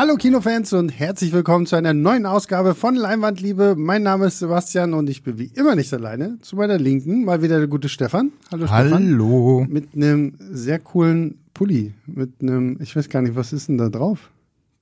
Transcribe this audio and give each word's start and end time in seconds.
Hallo 0.00 0.16
Kinofans 0.16 0.72
und 0.72 0.88
herzlich 0.88 1.30
willkommen 1.30 1.66
zu 1.66 1.76
einer 1.76 1.92
neuen 1.92 2.24
Ausgabe 2.24 2.74
von 2.74 2.94
Leinwandliebe. 2.94 3.74
Mein 3.76 4.02
Name 4.02 4.28
ist 4.28 4.38
Sebastian 4.38 4.94
und 4.94 5.10
ich 5.10 5.22
bin 5.22 5.38
wie 5.38 5.50
immer 5.54 5.76
nicht 5.76 5.92
alleine. 5.92 6.38
Zu 6.40 6.56
meiner 6.56 6.78
Linken 6.78 7.26
mal 7.26 7.42
wieder 7.42 7.58
der 7.58 7.68
gute 7.68 7.90
Stefan. 7.90 8.32
Hallo 8.50 8.66
Stefan. 8.66 8.92
Hallo. 8.94 9.66
Mit 9.68 9.94
einem 9.94 10.32
sehr 10.38 10.78
coolen 10.78 11.38
Pulli. 11.52 11.92
Mit 12.06 12.40
einem, 12.40 12.78
ich 12.80 12.96
weiß 12.96 13.10
gar 13.10 13.20
nicht, 13.20 13.36
was 13.36 13.52
ist 13.52 13.68
denn 13.68 13.76
da 13.76 13.90
drauf? 13.90 14.30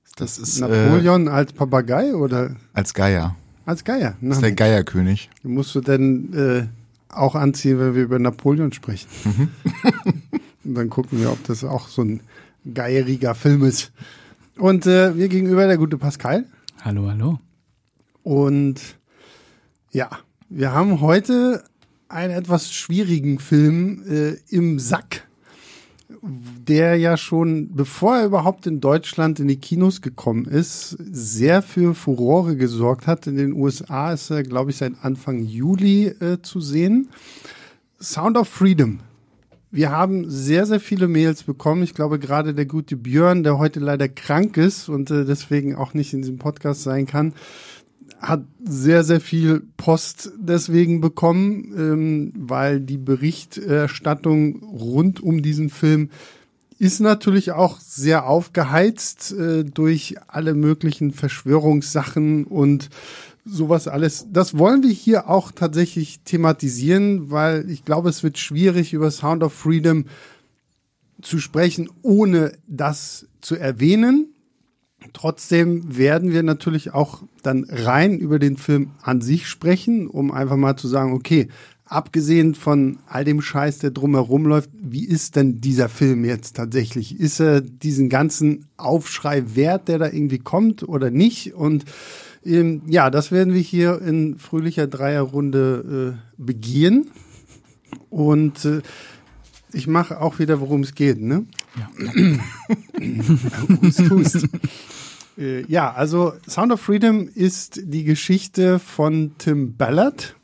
Ist 0.05 0.21
das, 0.21 0.39
das 0.39 0.49
ist 0.51 0.61
Napoleon 0.61 1.27
äh, 1.27 1.31
als 1.31 1.51
Papagei 1.51 2.15
oder? 2.15 2.55
Als 2.71 2.93
Geier. 2.93 3.35
Als 3.65 3.83
Geier. 3.83 4.15
Na, 4.21 4.29
das 4.29 4.37
ist 4.37 4.43
der 4.43 4.53
Geierkönig. 4.53 5.29
Musst 5.43 5.75
du 5.75 5.81
denn 5.81 6.33
äh, 6.33 7.13
auch 7.13 7.35
anziehen, 7.35 7.77
wenn 7.77 7.93
wir 7.93 8.03
über 8.03 8.19
Napoleon 8.19 8.71
sprechen? 8.71 9.09
Mhm. 9.25 9.49
und 10.63 10.75
dann 10.75 10.89
gucken 10.89 11.19
wir, 11.19 11.29
ob 11.29 11.43
das 11.43 11.65
auch 11.65 11.89
so 11.89 12.03
ein 12.03 12.21
geieriger 12.73 13.35
Film 13.35 13.65
ist. 13.65 13.91
Und 14.59 14.85
äh, 14.85 15.11
mir 15.11 15.29
gegenüber 15.29 15.67
der 15.67 15.77
gute 15.77 15.97
Pascal. 15.97 16.45
Hallo, 16.83 17.07
hallo. 17.09 17.39
Und 18.23 18.81
ja, 19.91 20.09
wir 20.49 20.73
haben 20.73 20.99
heute 20.99 21.63
einen 22.09 22.33
etwas 22.33 22.73
schwierigen 22.73 23.39
Film 23.39 24.03
äh, 24.05 24.33
im 24.49 24.77
Sack, 24.77 25.25
der 26.21 26.97
ja 26.97 27.15
schon, 27.15 27.73
bevor 27.73 28.17
er 28.17 28.25
überhaupt 28.25 28.67
in 28.67 28.81
Deutschland 28.81 29.39
in 29.39 29.47
die 29.47 29.61
Kinos 29.61 30.01
gekommen 30.01 30.43
ist, 30.43 30.97
sehr 30.99 31.61
für 31.61 31.95
Furore 31.95 32.57
gesorgt 32.57 33.07
hat. 33.07 33.27
In 33.27 33.37
den 33.37 33.53
USA 33.53 34.11
ist 34.11 34.29
er, 34.29 34.43
glaube 34.43 34.71
ich, 34.71 34.77
seit 34.77 34.93
Anfang 35.03 35.41
Juli 35.41 36.07
äh, 36.07 36.41
zu 36.41 36.59
sehen. 36.59 37.07
Sound 38.01 38.35
of 38.35 38.49
Freedom 38.49 38.99
wir 39.71 39.91
haben 39.91 40.29
sehr, 40.29 40.65
sehr 40.65 40.79
viele 40.79 41.07
Mails 41.07 41.43
bekommen. 41.43 41.83
Ich 41.83 41.93
glaube, 41.93 42.19
gerade 42.19 42.53
der 42.53 42.65
gute 42.65 42.95
Björn, 42.95 43.43
der 43.43 43.57
heute 43.57 43.79
leider 43.79 44.09
krank 44.09 44.57
ist 44.57 44.89
und 44.89 45.11
äh, 45.11 45.25
deswegen 45.25 45.75
auch 45.75 45.93
nicht 45.93 46.13
in 46.13 46.21
diesem 46.21 46.37
Podcast 46.37 46.83
sein 46.83 47.05
kann, 47.05 47.33
hat 48.19 48.43
sehr, 48.63 49.03
sehr 49.03 49.21
viel 49.21 49.61
Post 49.77 50.31
deswegen 50.37 51.01
bekommen, 51.01 51.73
ähm, 51.77 52.33
weil 52.35 52.81
die 52.81 52.97
Berichterstattung 52.97 54.63
rund 54.63 55.21
um 55.21 55.41
diesen 55.41 55.69
Film 55.69 56.09
ist 56.79 57.01
natürlich 57.01 57.51
auch 57.51 57.79
sehr 57.79 58.25
aufgeheizt 58.25 59.33
äh, 59.33 59.65
durch 59.65 60.15
alle 60.27 60.53
möglichen 60.53 61.11
Verschwörungssachen 61.11 62.45
und 62.45 62.89
sowas 63.49 63.87
alles. 63.87 64.27
Das 64.31 64.57
wollen 64.57 64.83
wir 64.83 64.91
hier 64.91 65.29
auch 65.29 65.51
tatsächlich 65.51 66.21
thematisieren, 66.21 67.31
weil 67.31 67.69
ich 67.69 67.85
glaube, 67.85 68.09
es 68.09 68.23
wird 68.23 68.37
schwierig, 68.37 68.93
über 68.93 69.11
Sound 69.11 69.43
of 69.43 69.53
Freedom 69.53 70.05
zu 71.21 71.39
sprechen, 71.39 71.89
ohne 72.01 72.53
das 72.67 73.27
zu 73.41 73.55
erwähnen. 73.55 74.27
Trotzdem 75.13 75.97
werden 75.97 76.31
wir 76.31 76.43
natürlich 76.43 76.93
auch 76.93 77.23
dann 77.41 77.65
rein 77.69 78.19
über 78.19 78.37
den 78.37 78.57
Film 78.57 78.91
an 79.01 79.21
sich 79.21 79.47
sprechen, 79.47 80.07
um 80.07 80.31
einfach 80.31 80.57
mal 80.57 80.75
zu 80.75 80.87
sagen, 80.87 81.13
okay, 81.13 81.47
abgesehen 81.85 82.53
von 82.53 82.99
all 83.07 83.25
dem 83.25 83.41
Scheiß, 83.41 83.79
der 83.79 83.91
drumherum 83.91 84.45
läuft, 84.45 84.69
wie 84.73 85.05
ist 85.05 85.35
denn 85.35 85.59
dieser 85.59 85.89
Film 85.89 86.23
jetzt 86.23 86.55
tatsächlich? 86.55 87.19
Ist 87.19 87.39
er 87.39 87.61
diesen 87.61 88.09
ganzen 88.09 88.65
Aufschrei 88.77 89.55
wert, 89.55 89.87
der 89.87 89.97
da 89.97 90.05
irgendwie 90.05 90.39
kommt 90.39 90.87
oder 90.87 91.09
nicht? 91.09 91.55
Und 91.55 91.85
ähm, 92.45 92.81
ja, 92.87 93.09
das 93.09 93.31
werden 93.31 93.53
wir 93.53 93.61
hier 93.61 94.01
in 94.01 94.37
fröhlicher 94.37 94.87
Dreierrunde 94.87 96.17
äh, 96.17 96.41
begehen. 96.41 97.09
Und 98.09 98.65
äh, 98.65 98.81
ich 99.73 99.87
mache 99.87 100.19
auch 100.19 100.39
wieder, 100.39 100.61
worum 100.61 100.81
es 100.81 100.95
geht, 100.95 101.21
ne? 101.21 101.45
Ja. 101.77 101.89
hust, 103.81 104.09
hust. 104.09 104.47
äh, 105.37 105.63
ja, 105.67 105.91
also 105.91 106.33
Sound 106.47 106.71
of 106.71 106.81
Freedom 106.81 107.29
ist 107.33 107.81
die 107.83 108.03
Geschichte 108.03 108.79
von 108.79 109.33
Tim 109.37 109.75
Ballard, 109.75 110.35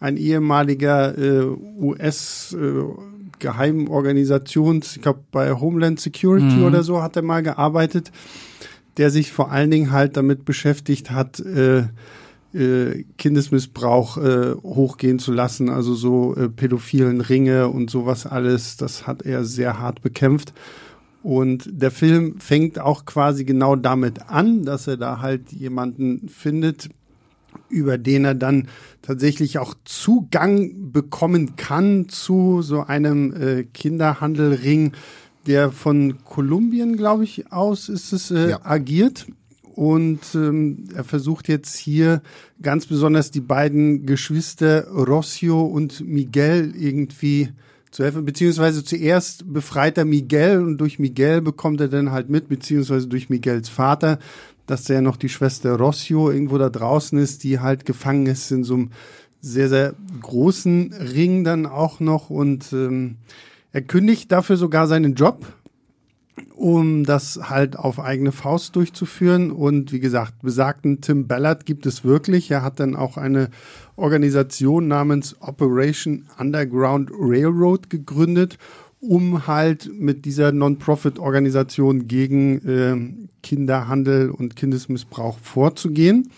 ein 0.00 0.16
ehemaliger 0.16 1.16
äh, 1.18 1.44
US- 1.80 2.56
äh, 2.58 2.84
Geheimorganisations, 3.40 4.96
ich 4.96 5.02
glaube 5.02 5.20
bei 5.30 5.52
Homeland 5.52 6.00
Security 6.00 6.56
mhm. 6.56 6.64
oder 6.64 6.82
so 6.82 7.02
hat 7.02 7.14
er 7.16 7.22
mal 7.22 7.42
gearbeitet 7.42 8.10
der 8.98 9.10
sich 9.10 9.32
vor 9.32 9.50
allen 9.50 9.70
Dingen 9.70 9.92
halt 9.92 10.16
damit 10.16 10.44
beschäftigt 10.44 11.10
hat, 11.10 11.40
äh, 11.40 11.84
äh, 12.54 13.04
Kindesmissbrauch 13.18 14.16
äh, 14.18 14.54
hochgehen 14.62 15.18
zu 15.18 15.32
lassen, 15.32 15.68
also 15.68 15.94
so 15.94 16.34
äh, 16.34 16.48
pädophilen 16.48 17.20
Ringe 17.20 17.68
und 17.68 17.90
sowas 17.90 18.26
alles, 18.26 18.76
das 18.76 19.06
hat 19.06 19.22
er 19.22 19.44
sehr 19.44 19.78
hart 19.78 20.02
bekämpft. 20.02 20.52
Und 21.22 21.68
der 21.70 21.90
Film 21.90 22.40
fängt 22.40 22.78
auch 22.78 23.04
quasi 23.04 23.44
genau 23.44 23.76
damit 23.76 24.30
an, 24.30 24.64
dass 24.64 24.86
er 24.86 24.96
da 24.96 25.20
halt 25.20 25.52
jemanden 25.52 26.28
findet, 26.28 26.88
über 27.68 27.98
den 27.98 28.24
er 28.24 28.34
dann 28.34 28.68
tatsächlich 29.02 29.58
auch 29.58 29.74
Zugang 29.84 30.92
bekommen 30.92 31.56
kann 31.56 32.08
zu 32.08 32.62
so 32.62 32.82
einem 32.82 33.34
äh, 33.34 33.64
Kinderhandelring, 33.64 34.92
der 35.48 35.72
von 35.72 36.22
Kolumbien, 36.24 36.96
glaube 36.96 37.24
ich, 37.24 37.50
aus 37.50 37.88
ist 37.88 38.12
es 38.12 38.30
äh, 38.30 38.50
ja. 38.50 38.60
agiert. 38.64 39.26
Und 39.74 40.20
ähm, 40.34 40.84
er 40.94 41.04
versucht 41.04 41.48
jetzt 41.48 41.76
hier 41.76 42.20
ganz 42.60 42.86
besonders 42.86 43.30
die 43.30 43.40
beiden 43.40 44.06
Geschwister 44.06 44.88
Rossio 44.88 45.62
und 45.62 46.00
Miguel 46.00 46.74
irgendwie 46.76 47.50
zu 47.92 48.02
helfen, 48.04 48.24
beziehungsweise 48.24 48.84
zuerst 48.84 49.52
befreit 49.52 49.96
er 49.96 50.04
Miguel 50.04 50.62
und 50.62 50.78
durch 50.78 50.98
Miguel 50.98 51.40
bekommt 51.40 51.80
er 51.80 51.88
dann 51.88 52.10
halt 52.10 52.28
mit, 52.28 52.48
beziehungsweise 52.48 53.06
durch 53.06 53.30
Miguels 53.30 53.68
Vater, 53.68 54.18
dass 54.66 54.84
da 54.84 54.94
ja 54.94 55.00
noch 55.00 55.16
die 55.16 55.28
Schwester 55.28 55.76
Rossio 55.76 56.30
irgendwo 56.30 56.58
da 56.58 56.70
draußen 56.70 57.18
ist, 57.18 57.44
die 57.44 57.60
halt 57.60 57.86
gefangen 57.86 58.26
ist 58.26 58.50
in 58.50 58.64
so 58.64 58.74
einem 58.74 58.90
sehr, 59.40 59.68
sehr 59.68 59.94
großen 60.20 60.92
Ring 60.92 61.44
dann 61.44 61.66
auch 61.66 62.00
noch 62.00 62.30
und 62.30 62.72
ähm, 62.72 63.16
er 63.78 63.82
kündigt 63.82 64.32
dafür 64.32 64.56
sogar 64.56 64.88
seinen 64.88 65.14
Job, 65.14 65.46
um 66.56 67.04
das 67.04 67.38
halt 67.48 67.76
auf 67.76 68.00
eigene 68.00 68.32
Faust 68.32 68.74
durchzuführen. 68.74 69.52
Und 69.52 69.92
wie 69.92 70.00
gesagt, 70.00 70.42
besagten 70.42 71.00
Tim 71.00 71.28
Ballard 71.28 71.64
gibt 71.64 71.86
es 71.86 72.02
wirklich. 72.02 72.50
Er 72.50 72.62
hat 72.62 72.80
dann 72.80 72.96
auch 72.96 73.16
eine 73.16 73.50
Organisation 73.94 74.88
namens 74.88 75.36
Operation 75.40 76.24
Underground 76.40 77.12
Railroad 77.12 77.88
gegründet, 77.88 78.58
um 78.98 79.46
halt 79.46 79.88
mit 79.92 80.24
dieser 80.24 80.50
Non-Profit-Organisation 80.50 82.08
gegen 82.08 82.58
äh, 82.66 83.28
Kinderhandel 83.44 84.30
und 84.30 84.56
Kindesmissbrauch 84.56 85.38
vorzugehen. 85.38 86.32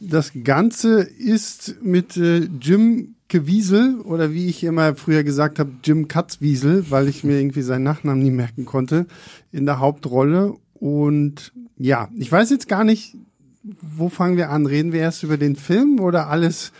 Das 0.00 0.32
Ganze 0.42 1.02
ist 1.02 1.76
mit 1.82 2.16
äh, 2.16 2.48
Jim 2.62 3.15
Gewiesel 3.28 4.00
oder 4.00 4.32
wie 4.32 4.46
ich 4.46 4.62
immer 4.62 4.94
früher 4.94 5.24
gesagt 5.24 5.58
habe, 5.58 5.72
Jim 5.82 6.08
Katzwiesel, 6.08 6.90
weil 6.90 7.08
ich 7.08 7.24
mir 7.24 7.38
irgendwie 7.38 7.62
seinen 7.62 7.82
Nachnamen 7.82 8.22
nie 8.22 8.30
merken 8.30 8.64
konnte, 8.64 9.06
in 9.52 9.66
der 9.66 9.80
Hauptrolle. 9.80 10.54
Und 10.74 11.52
ja, 11.76 12.08
ich 12.16 12.30
weiß 12.30 12.50
jetzt 12.50 12.68
gar 12.68 12.84
nicht, 12.84 13.16
wo 13.62 14.08
fangen 14.08 14.36
wir 14.36 14.50
an? 14.50 14.66
Reden 14.66 14.92
wir 14.92 15.00
erst 15.00 15.22
über 15.22 15.36
den 15.36 15.56
Film 15.56 15.98
oder 15.98 16.28
alles 16.28 16.72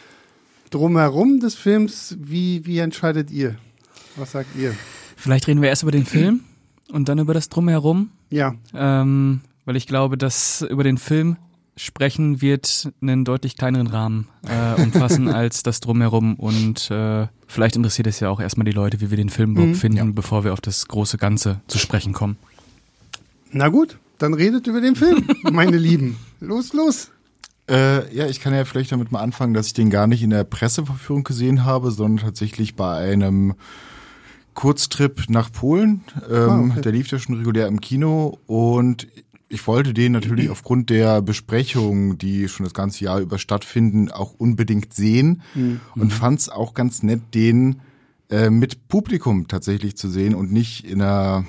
drumherum 0.71 1.41
des 1.41 1.57
Films? 1.57 2.17
Wie, 2.21 2.65
wie 2.65 2.79
entscheidet 2.79 3.31
ihr? 3.31 3.57
Was 4.17 4.33
sagt 4.33 4.57
ihr? 4.57 4.75
Vielleicht 5.17 5.49
reden 5.49 5.63
wir 5.63 5.69
erst 5.69 5.83
über 5.83 5.93
den 5.93 6.07
Film 6.07 6.41
und 6.93 7.09
dann 7.09 7.19
über 7.19 7.35
das 7.35 7.49
drumherum. 7.49 8.11
Ja. 8.31 8.55
Ähm, 8.73 9.41
weil 9.65 9.77
ich 9.77 9.87
glaube, 9.87 10.17
dass 10.17 10.63
über 10.63 10.85
den 10.85 10.99
Film 10.99 11.37
sprechen 11.77 12.41
wird 12.41 12.91
einen 13.03 13.25
deutlich 13.25 13.57
kleineren 13.57 13.87
Rahmen 13.87 14.29
äh, 14.49 14.81
umfassen 14.81 15.29
als 15.33 15.63
das 15.63 15.81
drumherum 15.81 16.35
und 16.35 16.91
äh, 16.91 17.27
vielleicht 17.47 17.77
interessiert 17.77 18.07
es 18.07 18.21
ja 18.21 18.31
auch 18.31 18.41
erstmal 18.41 18.65
die 18.65 18.73
Leute, 18.73 19.01
wie 19.01 19.11
wir 19.11 19.17
den 19.17 19.29
Film 19.29 19.53
mhm, 19.53 19.75
finden, 19.75 19.99
ja. 19.99 20.05
bevor 20.07 20.45
wir 20.45 20.53
auf 20.53 20.61
das 20.61 20.89
große 20.89 21.19
Ganze 21.19 21.61
zu 21.67 21.79
sprechen 21.79 22.13
kommen. 22.13 22.37
Na 23.53 23.69
gut, 23.69 23.99
dann 24.19 24.35
redet 24.35 24.67
über 24.67 24.81
den 24.81 24.97
Film, 24.97 25.29
meine 25.51 25.77
Lieben. 25.77 26.17
Los, 26.41 26.73
los. 26.73 27.11
Äh, 27.69 28.15
ja, 28.15 28.27
ich 28.27 28.41
kann 28.41 28.55
ja 28.55 28.65
vielleicht 28.65 28.93
damit 28.93 29.13
mal 29.13 29.21
anfangen, 29.21 29.53
dass 29.53 29.67
ich 29.67 29.75
den 29.75 29.91
gar 29.91 30.07
nicht 30.07 30.23
in 30.23 30.31
der 30.31 30.45
Presseverführung 30.45 31.25
gesehen 31.25 31.65
habe, 31.65 31.91
sondern 31.91 32.25
tatsächlich 32.25 32.77
bei 32.77 32.97
einem 32.97 33.55
Kurztrip 34.55 35.25
nach 35.29 35.53
Polen. 35.53 36.05
Ähm, 36.31 36.49
ah, 36.49 36.61
okay. 36.71 36.81
Der 36.81 36.93
lief 36.93 37.11
ja 37.11 37.19
schon 37.19 37.37
regulär 37.37 37.67
im 37.67 37.81
Kino 37.81 38.39
und 38.47 39.07
ich 39.49 39.67
wollte 39.67 39.95
den 39.95 40.13
natürlich 40.13 40.51
aufgrund 40.51 40.91
der 40.91 41.23
Besprechungen, 41.23 42.19
die 42.19 42.49
schon 42.49 42.65
das 42.65 42.75
ganze 42.75 43.05
Jahr 43.05 43.21
über 43.21 43.39
stattfinden, 43.39 44.11
auch 44.11 44.35
unbedingt 44.35 44.93
sehen 44.93 45.43
mhm. 45.55 45.81
und 45.95 46.13
fand 46.13 46.41
es 46.41 46.49
auch 46.49 46.75
ganz 46.75 47.03
nett, 47.03 47.21
den 47.35 47.81
äh, 48.29 48.51
mit 48.51 48.89
Publikum 48.89 49.47
tatsächlich 49.47 49.97
zu 49.97 50.09
sehen 50.09 50.35
und 50.35 50.53
nicht 50.53 50.85
in 50.85 51.01
einer, 51.01 51.45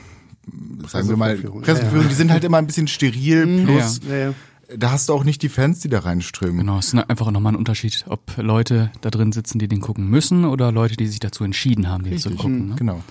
sagen 0.87 1.09
wir 1.09 1.17
mal, 1.17 1.37
Presseverführung. 1.37 2.03
Ja. 2.03 2.09
Die 2.09 2.15
sind 2.15 2.31
halt 2.31 2.43
immer 2.43 2.57
ein 2.57 2.67
bisschen 2.67 2.87
steril, 2.87 3.45
mhm. 3.45 3.65
plus 3.65 3.99
ja, 4.07 4.15
ja, 4.15 4.33
da 4.75 4.91
hast 4.91 5.09
du 5.09 5.13
auch 5.13 5.23
nicht 5.23 5.41
die 5.41 5.49
Fans, 5.49 5.79
die 5.79 5.87
da 5.87 5.99
reinströmen. 5.99 6.57
Genau, 6.57 6.79
es 6.79 6.93
ist 6.93 7.09
einfach 7.09 7.31
nochmal 7.31 7.53
ein 7.53 7.57
Unterschied, 7.57 8.05
ob 8.09 8.37
Leute 8.37 8.91
da 9.01 9.09
drin 9.09 9.31
sitzen, 9.31 9.59
die 9.59 9.67
den 9.67 9.79
gucken 9.79 10.09
müssen 10.09 10.45
oder 10.45 10.71
Leute, 10.71 10.97
die 10.97 11.07
sich 11.07 11.19
dazu 11.19 11.43
entschieden 11.43 11.87
haben, 11.89 12.03
den 12.03 12.13
Richtig. 12.13 12.33
zu 12.33 12.37
gucken. 12.37 12.69
Ne? 12.69 12.75
Genau. 12.75 13.01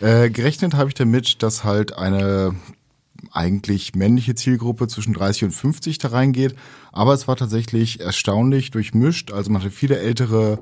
Äh, 0.00 0.30
gerechnet 0.30 0.74
habe 0.74 0.88
ich 0.88 0.94
damit, 0.94 1.42
dass 1.42 1.64
halt 1.64 1.96
eine 1.96 2.54
eigentlich 3.32 3.94
männliche 3.94 4.34
Zielgruppe 4.34 4.88
zwischen 4.88 5.12
30 5.12 5.44
und 5.44 5.50
50 5.52 5.98
da 5.98 6.08
reingeht. 6.08 6.54
Aber 6.92 7.14
es 7.14 7.28
war 7.28 7.36
tatsächlich 7.36 8.00
erstaunlich 8.00 8.70
durchmischt. 8.70 9.32
Also 9.32 9.50
man 9.50 9.62
hatte 9.62 9.70
viele 9.70 9.98
ältere 9.98 10.58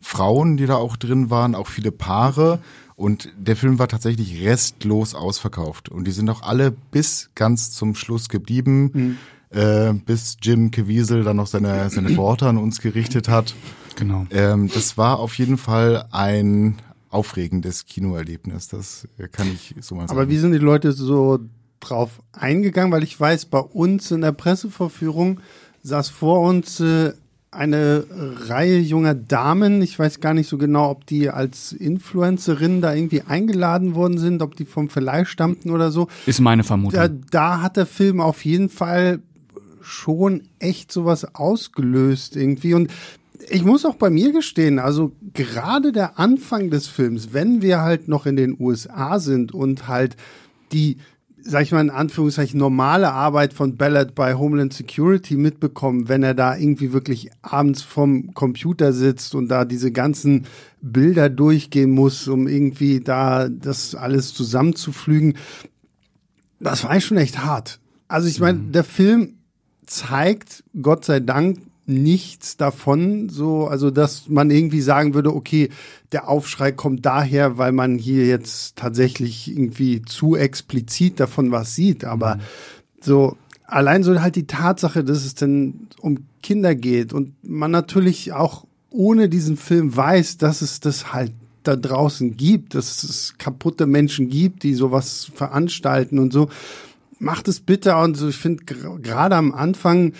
Frauen, 0.00 0.56
die 0.56 0.66
da 0.66 0.76
auch 0.76 0.96
drin 0.96 1.30
waren, 1.30 1.54
auch 1.54 1.68
viele 1.68 1.92
Paare. 1.92 2.60
Und 2.94 3.30
der 3.36 3.56
Film 3.56 3.78
war 3.78 3.88
tatsächlich 3.88 4.42
restlos 4.42 5.14
ausverkauft. 5.14 5.88
Und 5.88 6.06
die 6.06 6.12
sind 6.12 6.30
auch 6.30 6.42
alle 6.42 6.70
bis 6.70 7.30
ganz 7.34 7.70
zum 7.72 7.94
Schluss 7.94 8.28
geblieben, 8.28 8.90
mhm. 8.92 9.16
äh, 9.50 9.92
bis 9.92 10.38
Jim 10.40 10.70
Caviezel 10.70 11.22
dann 11.22 11.36
noch 11.36 11.46
seine, 11.46 11.90
seine 11.90 12.16
Worte 12.16 12.48
an 12.48 12.56
uns 12.56 12.80
gerichtet 12.80 13.28
hat. 13.28 13.54
Genau. 13.96 14.26
Ähm, 14.30 14.70
das 14.72 14.96
war 14.96 15.18
auf 15.18 15.36
jeden 15.38 15.58
Fall 15.58 16.06
ein 16.10 16.76
aufregendes 17.10 17.86
Kinoerlebnis. 17.86 18.68
Das 18.68 19.08
kann 19.32 19.48
ich 19.52 19.74
so 19.80 19.94
mal 19.94 20.08
sagen. 20.08 20.18
Aber 20.18 20.30
wie 20.30 20.38
sind 20.38 20.52
die 20.52 20.58
Leute 20.58 20.92
so 20.92 21.38
drauf 21.80 22.22
eingegangen? 22.32 22.92
Weil 22.92 23.02
ich 23.02 23.18
weiß, 23.18 23.46
bei 23.46 23.58
uns 23.58 24.10
in 24.10 24.20
der 24.20 24.32
Presseverführung 24.32 25.40
saß 25.82 26.08
vor 26.08 26.40
uns 26.40 26.80
äh, 26.80 27.12
eine 27.50 28.04
Reihe 28.10 28.78
junger 28.78 29.14
Damen. 29.14 29.80
Ich 29.82 29.98
weiß 29.98 30.20
gar 30.20 30.34
nicht 30.34 30.48
so 30.48 30.58
genau, 30.58 30.90
ob 30.90 31.06
die 31.06 31.30
als 31.30 31.72
Influencerinnen 31.72 32.80
da 32.80 32.94
irgendwie 32.94 33.22
eingeladen 33.22 33.94
worden 33.94 34.18
sind, 34.18 34.42
ob 34.42 34.56
die 34.56 34.64
vom 34.64 34.88
Verleih 34.88 35.24
stammten 35.24 35.70
oder 35.70 35.90
so. 35.90 36.08
Ist 36.26 36.40
meine 36.40 36.64
Vermutung. 36.64 37.00
Da, 37.00 37.08
da 37.08 37.62
hat 37.62 37.76
der 37.76 37.86
Film 37.86 38.20
auf 38.20 38.44
jeden 38.44 38.68
Fall 38.68 39.20
schon 39.80 40.42
echt 40.58 40.92
sowas 40.92 41.34
ausgelöst 41.34 42.36
irgendwie. 42.36 42.74
Und 42.74 42.90
ich 43.48 43.64
muss 43.64 43.86
auch 43.86 43.94
bei 43.94 44.10
mir 44.10 44.32
gestehen, 44.32 44.78
also 44.78 45.12
gerade 45.32 45.92
der 45.92 46.18
Anfang 46.18 46.70
des 46.70 46.88
Films, 46.88 47.32
wenn 47.32 47.62
wir 47.62 47.80
halt 47.80 48.08
noch 48.08 48.26
in 48.26 48.36
den 48.36 48.56
USA 48.58 49.18
sind 49.18 49.52
und 49.52 49.88
halt 49.88 50.16
die 50.72 50.98
sag 51.46 51.62
ich 51.62 51.72
mal 51.72 51.80
in 51.80 51.90
Anführungszeichen, 51.90 52.58
normale 52.58 53.12
Arbeit 53.12 53.52
von 53.52 53.76
Ballard 53.76 54.14
bei 54.14 54.34
Homeland 54.34 54.72
Security 54.72 55.36
mitbekommen, 55.36 56.08
wenn 56.08 56.22
er 56.22 56.34
da 56.34 56.56
irgendwie 56.56 56.92
wirklich 56.92 57.30
abends 57.42 57.82
vom 57.82 58.34
Computer 58.34 58.92
sitzt 58.92 59.34
und 59.34 59.48
da 59.48 59.64
diese 59.64 59.92
ganzen 59.92 60.46
Bilder 60.82 61.28
durchgehen 61.28 61.90
muss, 61.90 62.26
um 62.28 62.48
irgendwie 62.48 63.00
da 63.00 63.48
das 63.48 63.94
alles 63.94 64.34
zusammenzuflügen. 64.34 65.34
Das 66.60 66.84
war 66.84 66.90
eigentlich 66.90 67.06
schon 67.06 67.18
echt 67.18 67.44
hart. 67.44 67.78
Also 68.08 68.28
ich 68.28 68.40
meine, 68.40 68.58
mhm. 68.58 68.72
der 68.72 68.84
Film 68.84 69.34
zeigt, 69.86 70.64
Gott 70.80 71.04
sei 71.04 71.20
Dank, 71.20 71.58
nichts 71.86 72.56
davon, 72.56 73.28
so, 73.28 73.66
also 73.66 73.90
dass 73.90 74.28
man 74.28 74.50
irgendwie 74.50 74.80
sagen 74.80 75.14
würde, 75.14 75.34
okay, 75.34 75.70
der 76.12 76.28
Aufschrei 76.28 76.72
kommt 76.72 77.06
daher, 77.06 77.58
weil 77.58 77.72
man 77.72 77.98
hier 77.98 78.26
jetzt 78.26 78.76
tatsächlich 78.76 79.48
irgendwie 79.48 80.02
zu 80.02 80.36
explizit 80.36 81.20
davon 81.20 81.52
was 81.52 81.74
sieht, 81.74 82.04
aber 82.04 82.36
mhm. 82.36 82.40
so, 83.00 83.36
allein 83.66 84.02
so 84.02 84.20
halt 84.20 84.36
die 84.36 84.46
Tatsache, 84.46 85.04
dass 85.04 85.24
es 85.24 85.34
denn 85.34 85.88
um 86.00 86.18
Kinder 86.42 86.74
geht 86.74 87.12
und 87.12 87.34
man 87.42 87.70
natürlich 87.70 88.32
auch 88.32 88.64
ohne 88.90 89.28
diesen 89.28 89.56
Film 89.56 89.94
weiß, 89.96 90.38
dass 90.38 90.62
es 90.62 90.80
das 90.80 91.12
halt 91.12 91.32
da 91.62 91.76
draußen 91.76 92.36
gibt, 92.36 92.74
dass 92.74 93.02
es 93.02 93.34
kaputte 93.38 93.86
Menschen 93.86 94.28
gibt, 94.28 94.62
die 94.62 94.74
sowas 94.74 95.30
veranstalten 95.34 96.18
und 96.18 96.32
so, 96.32 96.48
macht 97.18 97.48
es 97.48 97.60
bitter 97.60 98.00
und 98.02 98.16
so, 98.16 98.28
ich 98.28 98.36
finde 98.36 98.64
gerade 98.64 99.36
am 99.36 99.52
Anfang 99.52 100.12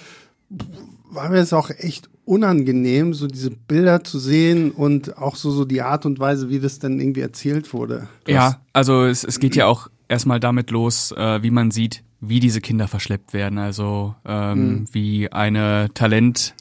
war 1.17 1.29
mir 1.31 1.39
es 1.39 1.53
auch 1.53 1.71
echt 1.71 2.09
unangenehm, 2.25 3.15
so 3.15 3.27
diese 3.27 3.51
Bilder 3.51 4.05
zu 4.05 4.19
sehen 4.19 4.71
und 4.71 5.17
auch 5.17 5.37
so, 5.37 5.51
so 5.51 5.65
die 5.65 5.83
Art 5.83 6.07
und 6.07 6.19
Weise, 6.19 6.49
wie 6.49 6.61
das 6.61 6.79
dann 6.79 7.01
irgendwie 7.01 7.21
erzählt 7.21 7.73
wurde. 7.73 8.09
Das 8.25 8.35
ja, 8.35 8.61
also 8.73 9.05
es, 9.05 9.25
es 9.25 9.41
geht 9.41 9.57
ja 9.57 9.67
auch 9.67 9.89
erstmal 10.09 10.41
damit 10.41 10.71
los, 10.71 11.13
äh, 11.13 11.43
wie 11.43 11.51
man 11.51 11.71
sieht, 11.71 12.03
wie 12.21 12.41
diese 12.41 12.61
Kinder 12.61 12.89
verschleppt 12.89 13.33
werden. 13.33 13.59
Also 13.59 14.15
ähm, 14.25 14.59
mhm. 14.59 14.85
wie 14.93 15.31
eine 15.31 15.89
Talent, 15.95 16.55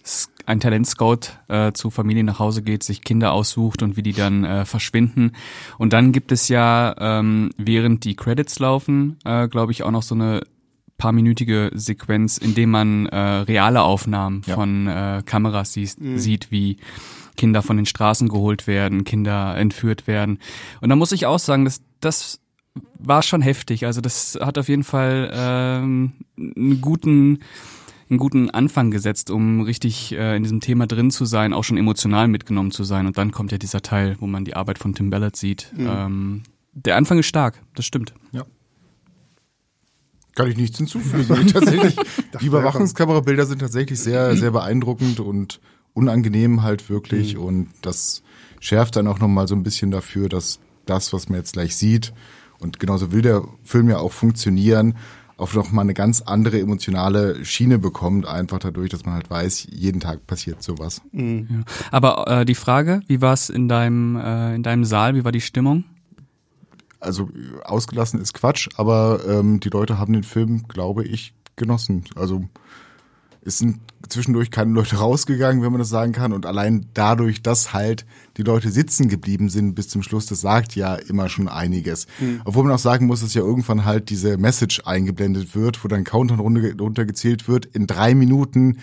ein 0.45 0.59
Talentscout 0.59 1.31
äh, 1.47 1.71
zu 1.71 1.89
Familien 1.89 2.25
nach 2.25 2.39
Hause 2.39 2.61
geht, 2.61 2.83
sich 2.83 3.03
Kinder 3.03 3.33
aussucht 3.33 3.81
und 3.81 3.97
wie 3.97 4.03
die 4.03 4.13
dann 4.13 4.43
äh, 4.43 4.65
verschwinden. 4.65 5.31
Und 5.77 5.93
dann 5.93 6.11
gibt 6.11 6.31
es 6.31 6.47
ja, 6.47 6.95
ähm, 6.99 7.51
während 7.57 8.03
die 8.03 8.15
Credits 8.15 8.59
laufen, 8.59 9.17
äh, 9.25 9.47
glaube 9.47 9.71
ich, 9.71 9.83
auch 9.83 9.91
noch 9.91 10.03
so 10.03 10.15
eine 10.15 10.41
paarminütige 10.97 11.71
Sequenz, 11.73 12.37
in 12.37 12.55
dem 12.55 12.71
man 12.71 13.05
äh, 13.07 13.17
reale 13.17 13.81
Aufnahmen 13.81 14.41
ja. 14.45 14.55
von 14.55 14.87
äh, 14.87 15.23
Kameras 15.25 15.73
sieht, 15.73 15.99
mhm. 15.99 16.17
sieht, 16.17 16.51
wie 16.51 16.77
Kinder 17.35 17.61
von 17.61 17.77
den 17.77 17.85
Straßen 17.85 18.29
geholt 18.29 18.67
werden, 18.67 19.03
Kinder 19.03 19.55
entführt 19.57 20.07
werden. 20.07 20.39
Und 20.81 20.89
da 20.89 20.95
muss 20.95 21.11
ich 21.11 21.25
auch 21.25 21.39
sagen, 21.39 21.65
dass 21.65 21.81
das 21.99 22.39
war 22.99 23.21
schon 23.21 23.41
heftig. 23.41 23.85
Also 23.85 24.01
das 24.01 24.37
hat 24.41 24.57
auf 24.57 24.69
jeden 24.69 24.83
Fall 24.83 25.31
ähm, 25.33 26.13
einen 26.37 26.81
guten 26.81 27.39
einen 28.07 28.19
guten 28.19 28.51
Anfang 28.51 28.91
gesetzt, 28.91 29.31
um 29.31 29.61
richtig 29.61 30.11
äh, 30.11 30.35
in 30.35 30.43
diesem 30.43 30.59
Thema 30.59 30.85
drin 30.85 31.09
zu 31.09 31.25
sein, 31.25 31.53
auch 31.53 31.63
schon 31.63 31.77
emotional 31.77 32.27
mitgenommen 32.27 32.69
zu 32.69 32.83
sein. 32.83 33.07
Und 33.07 33.17
dann 33.17 33.31
kommt 33.31 33.51
ja 33.51 33.57
dieser 33.57 33.81
Teil, 33.81 34.15
wo 34.19 34.27
man 34.27 34.45
die 34.45 34.55
Arbeit 34.55 34.77
von 34.77 34.93
Tim 34.93 35.09
Ballard 35.09 35.35
sieht. 35.35 35.73
Mhm. 35.75 35.87
Ähm, 35.89 36.43
der 36.73 36.97
Anfang 36.97 37.17
ist 37.17 37.25
stark, 37.25 37.63
das 37.73 37.85
stimmt. 37.85 38.13
Ja. 38.31 38.45
Kann 40.35 40.51
ich 40.51 40.57
nichts 40.57 40.77
hinzufügen. 40.77 41.47
tatsächlich, 41.53 41.95
die 42.41 42.45
Überwachungskamerabilder 42.45 43.45
sind 43.45 43.59
tatsächlich 43.59 43.99
sehr, 43.99 44.35
sehr 44.37 44.51
beeindruckend 44.51 45.19
und 45.19 45.59
unangenehm 45.93 46.61
halt 46.61 46.89
wirklich. 46.89 47.35
Mhm. 47.35 47.41
Und 47.41 47.67
das 47.81 48.21
schärft 48.59 48.97
dann 48.97 49.07
auch 49.07 49.19
nochmal 49.19 49.47
so 49.47 49.55
ein 49.55 49.63
bisschen 49.63 49.91
dafür, 49.91 50.29
dass 50.29 50.59
das, 50.85 51.13
was 51.13 51.29
man 51.29 51.39
jetzt 51.39 51.53
gleich 51.53 51.75
sieht, 51.75 52.13
und 52.59 52.79
genauso 52.79 53.11
will 53.11 53.21
der 53.21 53.43
Film 53.63 53.89
ja 53.89 53.97
auch 53.97 54.13
funktionieren, 54.13 54.95
auf 55.37 55.53
noch 55.53 55.71
mal 55.71 55.81
eine 55.81 55.93
ganz 55.93 56.21
andere 56.21 56.59
emotionale 56.59 57.43
Schiene 57.43 57.77
bekommt, 57.77 58.25
einfach 58.25 58.59
dadurch, 58.59 58.89
dass 58.89 59.05
man 59.05 59.15
halt 59.15 59.29
weiß, 59.29 59.67
jeden 59.69 59.99
Tag 59.99 60.25
passiert 60.27 60.63
sowas. 60.63 61.01
Mhm. 61.11 61.47
Ja. 61.49 61.63
Aber 61.91 62.27
äh, 62.27 62.45
die 62.45 62.55
Frage, 62.55 63.01
wie 63.07 63.21
war 63.21 63.33
es 63.33 63.49
in 63.49 63.67
deinem 63.67 64.15
äh, 64.15 64.55
in 64.55 64.63
deinem 64.63 64.85
Saal, 64.85 65.15
wie 65.15 65.25
war 65.25 65.31
die 65.31 65.41
Stimmung? 65.41 65.83
Also 66.99 67.29
ausgelassen 67.63 68.19
ist 68.19 68.33
Quatsch, 68.33 68.69
aber 68.77 69.21
ähm, 69.27 69.59
die 69.59 69.69
Leute 69.69 69.97
haben 69.97 70.13
den 70.13 70.23
Film, 70.23 70.67
glaube 70.67 71.03
ich, 71.03 71.33
genossen. 71.55 72.05
Also 72.15 72.45
es 73.45 73.59
sind 73.59 73.79
zwischendurch 74.09 74.51
keine 74.51 74.73
Leute 74.73 74.95
rausgegangen, 74.97 75.63
wenn 75.63 75.71
man 75.71 75.79
das 75.79 75.89
sagen 75.89 76.11
kann. 76.11 76.33
Und 76.33 76.45
allein 76.45 76.87
dadurch, 76.93 77.41
dass 77.41 77.73
halt 77.73 78.05
die 78.37 78.43
Leute 78.43 78.71
sitzen 78.71 79.07
geblieben 79.07 79.49
sind 79.49 79.75
bis 79.75 79.87
zum 79.87 80.03
Schluss, 80.03 80.25
das 80.25 80.41
sagt 80.41 80.75
ja 80.75 80.95
immer 80.95 81.29
schon 81.29 81.47
einiges. 81.47 82.07
Mhm. 82.19 82.41
Obwohl 82.43 82.63
man 82.63 82.73
auch 82.73 82.79
sagen 82.79 83.05
muss, 83.05 83.21
dass 83.21 83.33
ja 83.33 83.41
irgendwann 83.41 83.85
halt 83.85 84.09
diese 84.09 84.37
Message 84.37 84.81
eingeblendet 84.85 85.55
wird, 85.55 85.83
wo 85.83 85.87
dann 85.87 86.03
Countdown 86.03 86.39
runtergezählt 86.79 87.47
wird, 87.47 87.65
in 87.67 87.87
drei 87.87 88.15
Minuten 88.15 88.79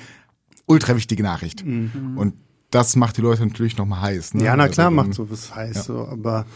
ultra 0.67 0.97
wichtige 0.97 1.23
Nachricht. 1.23 1.67
Mhm. 1.67 2.17
Und 2.17 2.35
das 2.71 2.97
macht 2.97 3.17
die 3.19 3.21
Leute 3.21 3.45
natürlich 3.45 3.77
nochmal 3.77 4.01
heiß. 4.01 4.35
Ne? 4.35 4.45
Ja, 4.45 4.57
na 4.57 4.69
klar 4.69 4.87
also, 4.87 4.97
macht 4.97 5.15
sowas 5.15 5.55
heiß, 5.55 5.77
ja. 5.77 5.83
so, 5.83 5.99
aber 6.07 6.47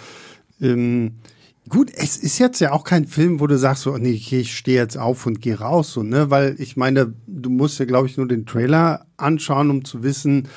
ähm, 0.61 1.17
Gut, 1.69 1.91
es 1.93 2.17
ist 2.17 2.39
jetzt 2.39 2.61
ja 2.61 2.71
auch 2.71 2.85
kein 2.85 3.07
Film, 3.07 3.41
wo 3.41 3.49
du 3.49 3.59
sagst 3.59 3.83
so, 3.83 3.97
nee, 3.97 4.11
ich 4.13 4.57
stehe 4.57 4.81
jetzt 4.81 4.97
auf 4.97 5.27
und 5.27 5.41
gehe 5.41 5.59
raus, 5.59 5.93
so, 5.93 6.05
ne? 6.05 6.31
Weil 6.31 6.55
ich 6.59 6.77
meine, 6.77 7.13
du 7.27 7.51
musst 7.51 7.81
ja, 7.81 7.87
glaube 7.87 8.07
ich, 8.07 8.17
nur 8.17 8.29
den 8.29 8.47
Trailer 8.47 9.07
anschauen, 9.17 9.71
um 9.71 9.85
zu 9.85 10.05
wissen, 10.05 10.49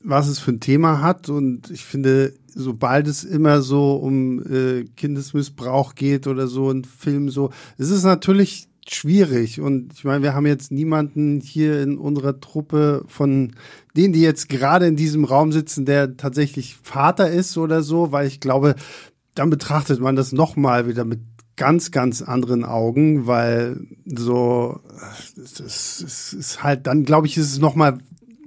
was 0.00 0.28
es 0.28 0.38
für 0.38 0.52
ein 0.52 0.60
Thema 0.60 1.00
hat. 1.00 1.30
Und 1.30 1.70
ich 1.70 1.84
finde, 1.84 2.34
sobald 2.54 3.08
es 3.08 3.24
immer 3.24 3.62
so 3.62 3.94
um 3.94 4.40
äh, 4.44 4.84
Kindesmissbrauch 4.96 5.94
geht 5.94 6.26
oder 6.26 6.46
so 6.46 6.70
ein 6.70 6.84
Film 6.84 7.30
so, 7.30 7.50
es 7.78 7.88
ist 7.88 8.04
natürlich 8.04 8.68
schwierig. 8.86 9.62
Und 9.62 9.94
ich 9.94 10.04
meine, 10.04 10.22
wir 10.22 10.34
haben 10.34 10.46
jetzt 10.46 10.70
niemanden 10.70 11.40
hier 11.40 11.80
in 11.82 11.96
unserer 11.96 12.38
Truppe 12.40 13.02
von 13.08 13.52
denen, 13.96 14.12
die 14.12 14.20
jetzt 14.20 14.50
gerade 14.50 14.86
in 14.86 14.96
diesem 14.96 15.24
Raum 15.24 15.52
sitzen, 15.52 15.86
der 15.86 16.18
tatsächlich 16.18 16.76
Vater 16.82 17.30
ist 17.30 17.56
oder 17.56 17.82
so, 17.82 18.12
weil 18.12 18.26
ich 18.26 18.40
glaube, 18.40 18.74
dann 19.34 19.50
betrachtet 19.50 20.00
man 20.00 20.16
das 20.16 20.32
nochmal 20.32 20.88
wieder 20.88 21.04
mit 21.04 21.20
ganz, 21.56 21.90
ganz 21.90 22.22
anderen 22.22 22.64
Augen, 22.64 23.26
weil 23.26 23.86
so, 24.04 24.80
es 25.36 26.00
ist 26.32 26.62
halt, 26.62 26.86
dann 26.86 27.04
glaube 27.04 27.26
ich, 27.26 27.36
ist 27.36 27.52
es 27.52 27.58
nochmal 27.58 27.98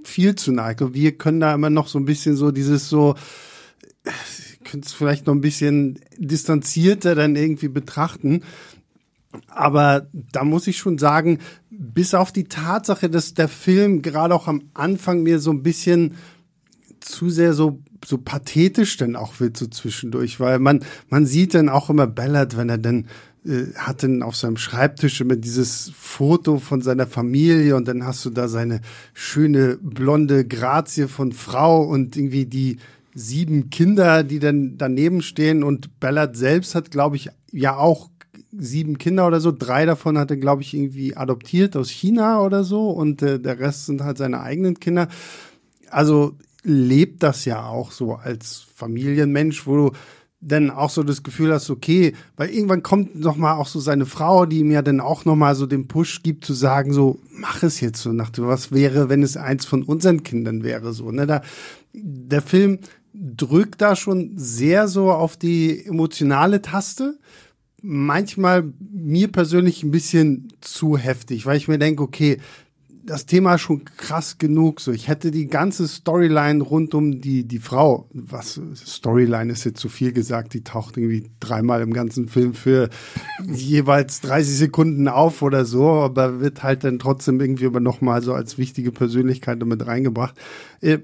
viel 0.03 0.36
zu 0.36 0.51
nah. 0.51 0.74
Wir 0.94 1.17
können 1.17 1.39
da 1.39 1.53
immer 1.53 1.70
noch 1.70 1.88
so 1.88 2.00
ein 2.00 2.06
bisschen 2.06 2.36
so 2.36 2.51
dieses 2.51 2.89
so, 2.89 3.15
können 4.63 4.84
es 4.84 4.94
vielleicht 4.94 5.27
noch 5.27 5.34
ein 5.34 5.41
bisschen 5.41 6.00
distanzierter 6.17 7.15
dann 7.15 7.36
irgendwie 7.36 7.70
betrachten. 7.70 8.44
Aber 9.48 10.08
da 10.13 10.44
muss 10.44 10.67
ich 10.67 10.77
schon 10.77 10.98
sagen, 10.98 11.39
bis 11.70 12.13
auf 12.13 12.32
die 12.32 12.46
Tatsache, 12.46 13.10
dass 13.10 13.34
der 13.34 13.48
Film 13.48 14.01
gerade 14.01 14.34
auch 14.34 14.48
am 14.48 14.63
Anfang 14.74 15.24
mir 15.24 15.39
so 15.39 15.51
ein 15.51 15.63
bisschen 15.63 16.15
zu 17.00 17.30
sehr 17.30 17.54
so 17.54 17.80
so 18.06 18.18
pathetisch 18.18 18.98
dann 18.98 19.16
auch 19.16 19.39
wird 19.39 19.58
so 19.58 19.68
zwischendurch, 19.68 20.39
weil 20.39 20.60
man 20.60 20.84
man 21.10 21.25
sieht 21.25 21.54
dann 21.54 21.70
auch 21.70 21.89
immer 21.89 22.08
Ballard, 22.08 22.58
wenn 22.58 22.70
er 22.70 22.77
dann 22.77 23.08
äh, 23.46 23.74
hat 23.75 24.04
dann 24.04 24.24
auf 24.24 24.36
seinem 24.36 24.58
Schreibtisch 24.58 25.22
immer 25.22 25.36
dieses 25.36 25.92
Foto 25.98 26.60
von 26.60 26.82
seiner 26.82 27.08
Familie 27.08 27.75
und 27.75 27.88
dann 27.88 28.06
hast 28.06 28.25
du 28.25 28.30
da 28.30 28.48
seine 28.48 28.82
schöne 29.13 29.77
blonde 29.82 30.46
Grazie 30.46 31.08
von 31.08 31.32
Frau 31.32 31.84
und 31.84 32.18
irgendwie 32.18 32.46
die 32.46 32.77
sieben 33.13 33.70
Kinder, 33.70 34.24
die 34.24 34.39
dann 34.39 34.77
daneben 34.77 35.22
stehen 35.22 35.63
und 35.63 36.00
Ballard 36.00 36.36
selbst 36.36 36.75
hat, 36.75 36.92
glaube 36.92 37.16
ich, 37.16 37.30
ja 37.51 37.75
auch 37.77 38.10
sieben 38.51 38.98
Kinder 38.98 39.25
oder 39.27 39.39
so. 39.39 39.51
Drei 39.51 39.86
davon 39.86 40.18
hat 40.18 40.30
er, 40.30 40.38
glaube 40.38 40.62
ich, 40.62 40.74
irgendwie 40.74 41.16
adoptiert 41.16 41.75
aus 41.75 41.89
China 41.89 42.42
oder 42.42 42.63
so 42.63 42.89
und 42.89 43.22
äh, 43.22 43.39
der 43.39 43.60
Rest 43.60 43.86
sind 43.86 44.04
halt 44.04 44.18
seine 44.18 44.42
eigenen 44.42 44.80
Kinder. 44.80 45.08
Also 45.89 46.36
lebt 46.68 47.24
das 47.24 47.46
ja 47.46 47.66
auch 47.66 47.92
so 47.92 48.16
als 48.16 48.66
Familienmensch, 48.76 49.66
wo 49.66 49.76
du 49.76 49.92
dann 50.40 50.70
auch 50.70 50.92
so 50.92 51.02
das 51.02 51.24
Gefühl 51.24 51.52
hast, 51.52 51.70
okay, 51.70 52.14
weil 52.36 52.50
irgendwann 52.50 52.84
kommt 52.84 53.16
noch 53.16 53.38
mal 53.38 53.56
auch 53.56 53.68
so 53.68 53.80
seine 53.80 54.06
Frau, 54.06 54.46
die 54.46 54.62
ja 54.62 54.84
dann 54.84 55.00
auch 55.00 55.26
noch 55.26 55.36
mal 55.36 55.56
so 55.56 55.66
den 55.66 55.88
Push 55.88 56.22
gibt 56.22 56.46
zu 56.46 56.54
sagen, 56.54 56.94
so 56.94 57.20
mach 57.32 57.64
es 57.64 57.82
jetzt 57.82 58.02
so 58.02 58.14
nach 58.14 58.32
was 58.38 58.72
wäre, 58.72 59.10
wenn 59.10 59.24
es 59.24 59.36
eins 59.36 59.66
von 59.66 59.82
unseren 59.82 60.24
Kindern 60.24 60.64
wäre, 60.64 60.94
so 60.94 61.12
ne, 61.12 61.26
da 61.26 61.42
der 61.94 62.44
Film 62.44 62.80
drückt 63.14 63.82
da 63.82 63.96
schon 63.96 64.34
sehr 64.36 64.88
so 64.88 65.12
auf 65.12 65.38
die 65.38 65.86
emotionale 65.86 66.62
Taste. 66.62 67.18
Manchmal 67.82 68.72
mir 68.80 69.32
persönlich 69.32 69.82
ein 69.82 69.92
bisschen 69.92 70.50
zu 70.62 70.98
heftig, 70.98 71.46
weil 71.46 71.58
ich 71.58 71.68
mir 71.68 71.80
denke, 71.80 72.04
okay, 72.04 72.38
das 73.08 73.26
Thema 73.26 73.58
schon 73.58 73.86
krass 73.86 74.38
genug. 74.38 74.82
So, 74.82 74.92
ich 74.92 75.08
hätte 75.08 75.32
die 75.32 75.48
ganze 75.48 75.88
Storyline 75.88 76.62
rund 76.62 76.94
um 76.94 77.22
die, 77.22 77.48
die 77.48 77.60
Frau, 77.60 78.08
was 78.14 78.62
Storyline 78.76 79.52
ist 79.52 79.64
jetzt 79.64 79.80
zu 79.80 79.90
viel 79.90 80.12
gesagt, 80.12 80.54
die 80.54 80.64
taucht 80.64 80.98
irgendwie 80.98 81.32
dreimal 81.40 81.82
im 81.82 81.94
ganzen 81.94 82.28
Film 82.28 82.54
für 82.54 82.90
jeweils 83.46 84.22
30 84.22 84.58
Sekunden 84.58 85.08
auf 85.08 85.42
oder 85.42 85.66
so, 85.66 85.90
aber 85.90 86.42
wird 86.42 86.64
halt 86.64 86.84
dann 86.84 87.00
trotzdem 87.00 87.40
irgendwie 87.40 87.66
aber 87.66 87.80
nochmal 87.80 88.22
so 88.22 88.34
als 88.34 88.58
wichtige 88.58 88.92
Persönlichkeit 88.92 89.62
damit 89.62 89.88
reingebracht. 89.88 90.36
Äh, 90.82 91.00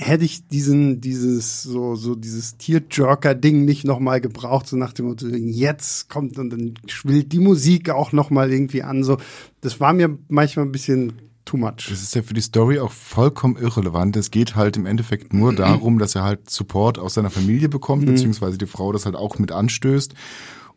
hätte 0.00 0.24
ich 0.24 0.46
diesen, 0.46 1.00
dieses, 1.00 1.62
so, 1.62 1.96
so 1.96 2.14
dieses 2.14 2.56
Tierjerker-Ding 2.56 3.64
nicht 3.64 3.84
nochmal 3.84 4.20
gebraucht, 4.20 4.68
so 4.68 4.76
nach 4.76 4.92
dem 4.92 5.06
Motto, 5.06 5.26
jetzt 5.26 6.08
kommt 6.08 6.38
und 6.38 6.50
dann 6.50 6.74
schwillt 6.86 7.32
die 7.32 7.40
Musik 7.40 7.90
auch 7.90 8.12
nochmal 8.12 8.52
irgendwie 8.52 8.84
an, 8.84 9.02
so. 9.02 9.18
Das 9.60 9.80
war 9.80 9.92
mir 9.92 10.16
manchmal 10.28 10.66
ein 10.66 10.72
bisschen 10.72 11.14
too 11.44 11.56
much. 11.56 11.88
Das 11.88 12.00
ist 12.00 12.14
ja 12.14 12.22
für 12.22 12.34
die 12.34 12.40
Story 12.40 12.78
auch 12.78 12.92
vollkommen 12.92 13.56
irrelevant. 13.56 14.16
Es 14.16 14.30
geht 14.30 14.54
halt 14.54 14.76
im 14.76 14.86
Endeffekt 14.86 15.34
nur 15.34 15.52
darum, 15.54 15.98
dass 15.98 16.14
er 16.14 16.22
halt 16.22 16.48
Support 16.48 16.98
aus 16.98 17.14
seiner 17.14 17.30
Familie 17.30 17.68
bekommt, 17.68 18.02
mhm. 18.02 18.12
beziehungsweise 18.12 18.56
die 18.56 18.66
Frau 18.66 18.92
das 18.92 19.04
halt 19.04 19.16
auch 19.16 19.40
mit 19.40 19.50
anstößt 19.50 20.14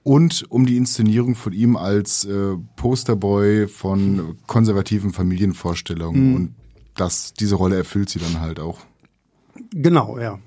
und 0.02 0.46
um 0.50 0.66
die 0.66 0.78
Inszenierung 0.78 1.36
von 1.36 1.54
ihm 1.54 1.76
als 1.76 2.26
äh, 2.26 2.56
Posterboy 2.76 3.68
von 3.68 4.36
konservativen 4.48 5.14
Familienvorstellungen. 5.14 6.30
Mhm. 6.30 6.36
Und 6.36 6.56
das, 6.96 7.34
diese 7.34 7.54
Rolle 7.54 7.76
erfüllt 7.76 8.10
sie 8.10 8.18
dann 8.18 8.42
halt 8.42 8.60
auch. 8.60 8.80
Genau, 9.72 10.20
ja. 10.20 10.40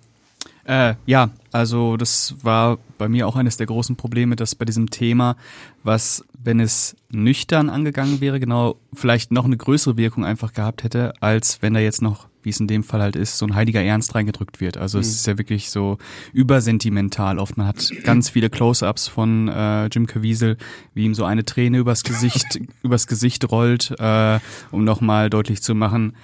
Äh, 0.64 0.95
ja, 1.07 1.31
also 1.52 1.97
das 1.97 2.37
war 2.43 2.78
bei 2.97 3.09
mir 3.09 3.28
auch 3.28 3.37
eines 3.37 3.57
der 3.57 3.66
großen 3.66 3.97
Probleme, 3.97 4.35
dass 4.35 4.54
bei 4.54 4.64
diesem 4.64 4.88
Thema, 4.90 5.37
was, 5.83 6.25
wenn 6.43 6.59
es 6.59 6.97
nüchtern 7.11 7.69
angegangen 7.69 8.21
wäre, 8.21 8.40
genau 8.40 8.76
vielleicht 8.95 9.31
noch 9.31 9.45
eine 9.45 9.57
größere 9.57 9.97
Wirkung 9.97 10.25
einfach 10.25 10.52
gehabt 10.52 10.83
hätte, 10.83 11.12
als 11.21 11.61
wenn 11.61 11.75
da 11.75 11.81
jetzt 11.81 12.00
noch, 12.00 12.28
wie 12.43 12.49
es 12.49 12.61
in 12.61 12.66
dem 12.66 12.83
Fall 12.83 13.02
halt 13.02 13.16
ist, 13.16 13.37
so 13.37 13.47
ein 13.47 13.54
heiliger 13.54 13.83
Ernst 13.83 14.14
reingedrückt 14.14 14.61
wird. 14.61 14.78
Also 14.78 14.97
mhm. 14.99 15.02
es 15.02 15.09
ist 15.09 15.26
ja 15.26 15.37
wirklich 15.37 15.71
so 15.71 15.99
übersentimental 16.33 17.38
oft. 17.38 17.59
Man 17.59 17.66
hat 17.66 17.90
ganz 18.02 18.31
viele 18.31 18.49
Close-ups 18.49 19.09
von 19.09 19.49
äh, 19.49 19.87
Jim 19.87 20.07
Caviezel, 20.07 20.57
wie 20.95 21.04
ihm 21.04 21.14
so 21.14 21.25
eine 21.25 21.45
Träne 21.45 21.78
übers 21.78 22.04
Gesicht, 22.04 22.61
übers 22.83 23.07
Gesicht 23.07 23.50
rollt, 23.50 23.95
äh, 23.99 24.40
um 24.71 24.85
nochmal 24.85 25.28
deutlich 25.28 25.62
zu 25.62 25.75
machen, 25.75 26.14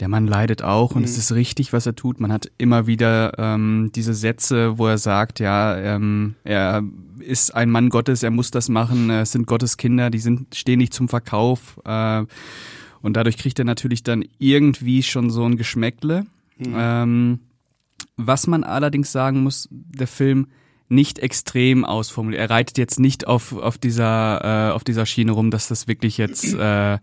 der 0.00 0.08
Mann 0.08 0.26
leidet 0.26 0.62
auch 0.62 0.94
und 0.94 1.02
mhm. 1.02 1.04
es 1.04 1.16
ist 1.16 1.32
richtig, 1.32 1.72
was 1.72 1.86
er 1.86 1.94
tut. 1.94 2.20
Man 2.20 2.32
hat 2.32 2.50
immer 2.58 2.86
wieder 2.86 3.38
ähm, 3.38 3.90
diese 3.94 4.14
Sätze, 4.14 4.78
wo 4.78 4.86
er 4.86 4.98
sagt, 4.98 5.38
ja, 5.38 5.76
ähm, 5.76 6.34
er 6.44 6.82
ist 7.20 7.54
ein 7.54 7.70
Mann 7.70 7.88
Gottes, 7.88 8.22
er 8.22 8.30
muss 8.30 8.50
das 8.50 8.68
machen, 8.68 9.10
es 9.10 9.32
sind 9.32 9.46
Gottes 9.46 9.76
Kinder, 9.76 10.10
die 10.10 10.18
sind, 10.18 10.54
stehen 10.54 10.78
nicht 10.78 10.94
zum 10.94 11.08
Verkauf. 11.08 11.80
Äh, 11.84 12.24
und 13.00 13.16
dadurch 13.16 13.36
kriegt 13.36 13.58
er 13.58 13.64
natürlich 13.64 14.02
dann 14.02 14.24
irgendwie 14.38 15.02
schon 15.02 15.30
so 15.30 15.44
ein 15.44 15.56
Geschmäckle. 15.56 16.24
Mhm. 16.58 16.74
Ähm, 16.76 17.38
was 18.16 18.46
man 18.46 18.64
allerdings 18.64 19.12
sagen 19.12 19.42
muss, 19.42 19.68
der 19.70 20.06
Film 20.06 20.48
nicht 20.88 21.18
extrem 21.18 21.84
ausformuliert. 21.84 22.42
Er 22.42 22.50
reitet 22.50 22.76
jetzt 22.76 23.00
nicht 23.00 23.26
auf, 23.26 23.54
auf, 23.54 23.78
dieser, 23.78 24.68
äh, 24.68 24.72
auf 24.72 24.84
dieser 24.84 25.06
Schiene 25.06 25.32
rum, 25.32 25.50
dass 25.50 25.68
das 25.68 25.88
wirklich 25.88 26.18
jetzt 26.18 26.52
äh, 26.54 26.98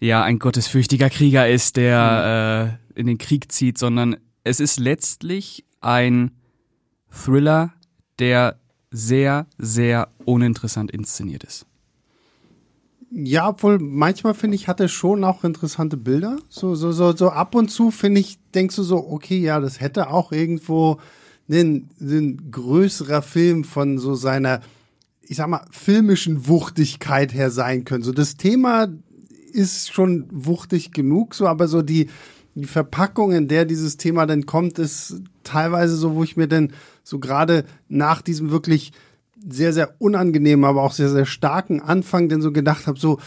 ja 0.00 0.22
ein 0.22 0.38
gottesfürchtiger 0.38 1.10
Krieger 1.10 1.48
ist, 1.48 1.76
der 1.76 2.70
mhm. 2.74 2.96
äh, 2.96 3.00
in 3.00 3.06
den 3.06 3.18
Krieg 3.18 3.52
zieht, 3.52 3.78
sondern 3.78 4.16
es 4.42 4.60
ist 4.60 4.80
letztlich 4.80 5.64
ein 5.80 6.32
Thriller, 7.10 7.72
der 8.18 8.56
sehr, 8.90 9.46
sehr 9.58 10.08
uninteressant 10.24 10.90
inszeniert 10.90 11.44
ist. 11.44 11.66
Ja, 13.12 13.48
obwohl 13.48 13.78
manchmal 13.80 14.34
finde 14.34 14.54
ich, 14.54 14.68
hat 14.68 14.78
er 14.78 14.88
schon 14.88 15.24
auch 15.24 15.42
interessante 15.42 15.96
Bilder. 15.96 16.38
So, 16.48 16.76
so, 16.76 16.92
so, 16.92 17.14
so 17.14 17.30
ab 17.30 17.54
und 17.54 17.68
zu 17.68 17.90
finde 17.90 18.20
ich, 18.20 18.38
denkst 18.54 18.76
du 18.76 18.82
so, 18.84 18.98
okay, 19.08 19.38
ja, 19.38 19.58
das 19.58 19.80
hätte 19.80 20.10
auch 20.10 20.30
irgendwo 20.30 20.98
ein, 21.50 21.90
ein 22.00 22.50
größerer 22.52 23.22
Film 23.22 23.64
von 23.64 23.98
so 23.98 24.14
seiner, 24.14 24.60
ich 25.22 25.36
sag 25.36 25.48
mal, 25.48 25.66
filmischen 25.72 26.46
Wuchtigkeit 26.46 27.34
her 27.34 27.50
sein 27.50 27.84
können. 27.84 28.04
So 28.04 28.12
das 28.12 28.36
Thema 28.36 28.88
ist 29.50 29.92
schon 29.92 30.26
wuchtig 30.30 30.92
genug, 30.92 31.34
so, 31.34 31.46
aber 31.46 31.68
so 31.68 31.82
die, 31.82 32.08
die 32.54 32.66
Verpackung, 32.66 33.32
in 33.32 33.48
der 33.48 33.64
dieses 33.64 33.96
Thema 33.96 34.26
dann 34.26 34.46
kommt, 34.46 34.78
ist 34.78 35.22
teilweise 35.44 35.96
so, 35.96 36.14
wo 36.14 36.24
ich 36.24 36.36
mir 36.36 36.48
dann 36.48 36.72
so 37.02 37.18
gerade 37.18 37.64
nach 37.88 38.22
diesem 38.22 38.50
wirklich 38.50 38.92
sehr, 39.48 39.72
sehr 39.72 39.94
unangenehmen, 39.98 40.64
aber 40.64 40.82
auch 40.82 40.92
sehr, 40.92 41.08
sehr 41.08 41.26
starken 41.26 41.80
Anfang 41.80 42.28
dann 42.28 42.42
so 42.42 42.52
gedacht 42.52 42.86
habe, 42.86 42.98
so, 42.98 43.18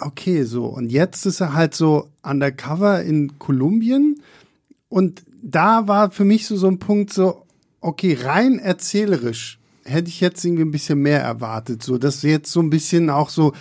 okay, 0.00 0.44
so, 0.44 0.66
und 0.66 0.90
jetzt 0.90 1.26
ist 1.26 1.40
er 1.40 1.54
halt 1.54 1.74
so 1.74 2.08
undercover 2.22 3.02
in 3.02 3.38
Kolumbien. 3.38 4.20
Und 4.88 5.22
da 5.42 5.88
war 5.88 6.10
für 6.10 6.24
mich 6.24 6.46
so, 6.46 6.56
so 6.56 6.68
ein 6.68 6.78
Punkt 6.78 7.12
so, 7.12 7.46
okay, 7.80 8.16
rein 8.20 8.58
erzählerisch 8.58 9.58
hätte 9.84 10.08
ich 10.08 10.20
jetzt 10.20 10.44
irgendwie 10.44 10.62
ein 10.62 10.70
bisschen 10.70 11.00
mehr 11.00 11.20
erwartet, 11.20 11.82
so, 11.82 11.98
dass 11.98 12.22
jetzt 12.22 12.52
so 12.52 12.60
ein 12.60 12.70
bisschen 12.70 13.10
auch 13.10 13.30
so 13.30 13.52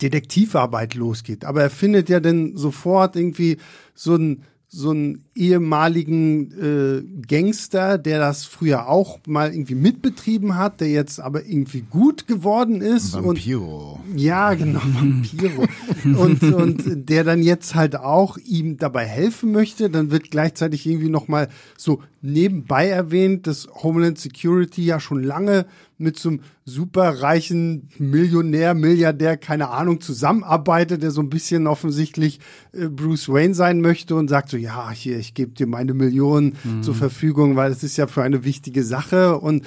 Detektivarbeit 0.00 0.94
losgeht. 0.94 1.44
Aber 1.44 1.62
er 1.62 1.70
findet 1.70 2.08
ja 2.08 2.20
dann 2.20 2.56
sofort 2.56 3.16
irgendwie 3.16 3.58
so 3.94 4.14
ein 4.16 4.44
so 4.74 4.88
einen 4.88 5.26
ehemaligen 5.34 6.50
äh, 6.58 7.26
Gangster, 7.28 7.98
der 7.98 8.18
das 8.18 8.46
früher 8.46 8.88
auch 8.88 9.18
mal 9.26 9.52
irgendwie 9.52 9.74
mitbetrieben 9.74 10.56
hat, 10.56 10.80
der 10.80 10.88
jetzt 10.88 11.20
aber 11.20 11.44
irgendwie 11.44 11.82
gut 11.82 12.26
geworden 12.26 12.80
ist. 12.80 13.12
Vampiro. 13.12 14.00
Und, 14.10 14.18
ja, 14.18 14.54
genau, 14.54 14.80
Vampiro. 14.82 15.66
und, 16.04 16.42
und 16.42 17.10
der 17.10 17.22
dann 17.22 17.42
jetzt 17.42 17.74
halt 17.74 17.96
auch 17.96 18.38
ihm 18.38 18.78
dabei 18.78 19.04
helfen 19.04 19.52
möchte. 19.52 19.90
Dann 19.90 20.10
wird 20.10 20.30
gleichzeitig 20.30 20.86
irgendwie 20.86 21.10
nochmal 21.10 21.50
so 21.76 22.00
nebenbei 22.22 22.88
erwähnt, 22.88 23.46
dass 23.46 23.68
Homeland 23.82 24.18
Security 24.18 24.86
ja 24.86 25.00
schon 25.00 25.22
lange 25.22 25.66
mit 26.02 26.18
so 26.18 26.30
einem 26.30 26.40
superreichen 26.64 27.88
Millionär, 27.98 28.74
Milliardär, 28.74 29.36
keine 29.36 29.70
Ahnung, 29.70 30.00
zusammenarbeitet, 30.00 31.02
der 31.02 31.10
so 31.10 31.22
ein 31.22 31.30
bisschen 31.30 31.66
offensichtlich 31.66 32.40
äh, 32.72 32.88
Bruce 32.88 33.28
Wayne 33.28 33.54
sein 33.54 33.80
möchte 33.80 34.14
und 34.14 34.28
sagt 34.28 34.50
so, 34.50 34.56
ja, 34.56 34.90
hier, 34.90 35.18
ich 35.18 35.34
gebe 35.34 35.52
dir 35.52 35.66
meine 35.66 35.94
Millionen 35.94 36.56
mhm. 36.64 36.82
zur 36.82 36.94
Verfügung, 36.94 37.56
weil 37.56 37.70
es 37.70 37.82
ist 37.82 37.96
ja 37.96 38.06
für 38.06 38.22
eine 38.22 38.44
wichtige 38.44 38.84
Sache 38.84 39.38
und 39.38 39.64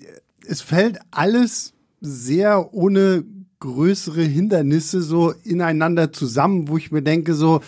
äh, 0.00 0.06
es 0.46 0.60
fällt 0.60 0.98
alles 1.10 1.74
sehr 2.00 2.74
ohne 2.74 3.24
größere 3.60 4.22
Hindernisse 4.22 5.00
so 5.00 5.32
ineinander 5.44 6.12
zusammen, 6.12 6.68
wo 6.68 6.76
ich 6.76 6.92
mir 6.92 7.02
denke, 7.02 7.34
so 7.34 7.62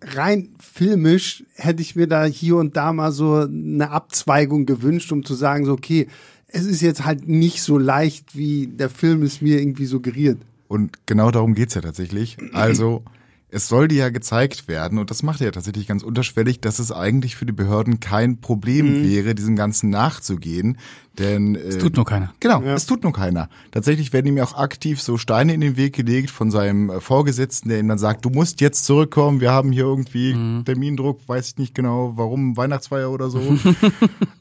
rein 0.00 0.50
filmisch 0.60 1.44
hätte 1.54 1.82
ich 1.82 1.96
mir 1.96 2.06
da 2.06 2.24
hier 2.24 2.56
und 2.56 2.76
da 2.76 2.92
mal 2.92 3.12
so 3.12 3.34
eine 3.34 3.90
Abzweigung 3.90 4.66
gewünscht, 4.66 5.12
um 5.12 5.24
zu 5.24 5.34
sagen, 5.34 5.64
so, 5.64 5.72
okay, 5.72 6.08
es 6.52 6.64
ist 6.64 6.82
jetzt 6.82 7.04
halt 7.04 7.28
nicht 7.28 7.62
so 7.62 7.78
leicht, 7.78 8.36
wie 8.36 8.66
der 8.66 8.90
Film 8.90 9.22
es 9.22 9.40
mir 9.40 9.60
irgendwie 9.60 9.86
suggeriert. 9.86 10.38
Und 10.68 11.06
genau 11.06 11.30
darum 11.30 11.54
geht's 11.54 11.74
ja 11.74 11.80
tatsächlich. 11.80 12.36
Also, 12.52 13.02
es 13.48 13.68
soll 13.68 13.88
dir 13.88 13.98
ja 13.98 14.08
gezeigt 14.08 14.66
werden, 14.66 14.98
und 14.98 15.10
das 15.10 15.22
macht 15.22 15.42
er 15.42 15.46
ja 15.46 15.50
tatsächlich 15.50 15.86
ganz 15.86 16.02
unterschwellig, 16.02 16.60
dass 16.62 16.78
es 16.78 16.90
eigentlich 16.90 17.36
für 17.36 17.44
die 17.44 17.52
Behörden 17.52 18.00
kein 18.00 18.40
Problem 18.40 19.00
mhm. 19.00 19.10
wäre, 19.10 19.34
diesem 19.34 19.56
Ganzen 19.56 19.90
nachzugehen. 19.90 20.78
Denn 21.18 21.54
es 21.54 21.76
tut 21.76 21.96
nur 21.96 22.06
keiner. 22.06 22.32
Genau, 22.40 22.62
ja. 22.62 22.72
es 22.72 22.86
tut 22.86 23.02
nur 23.02 23.12
keiner. 23.12 23.50
Tatsächlich 23.70 24.14
werden 24.14 24.26
ihm 24.26 24.38
auch 24.38 24.56
aktiv 24.56 25.02
so 25.02 25.18
Steine 25.18 25.52
in 25.52 25.60
den 25.60 25.76
Weg 25.76 25.94
gelegt 25.94 26.30
von 26.30 26.50
seinem 26.50 26.88
äh, 26.88 27.00
Vorgesetzten, 27.00 27.68
der 27.68 27.78
ihm 27.78 27.88
dann 27.88 27.98
sagt, 27.98 28.24
du 28.24 28.30
musst 28.30 28.62
jetzt 28.62 28.86
zurückkommen, 28.86 29.42
wir 29.42 29.50
haben 29.52 29.72
hier 29.72 29.84
irgendwie 29.84 30.32
mhm. 30.32 30.64
Termindruck, 30.64 31.20
weiß 31.26 31.48
ich 31.48 31.58
nicht 31.58 31.74
genau, 31.74 32.14
warum, 32.16 32.56
Weihnachtsfeier 32.56 33.10
oder 33.10 33.28
so. 33.28 33.40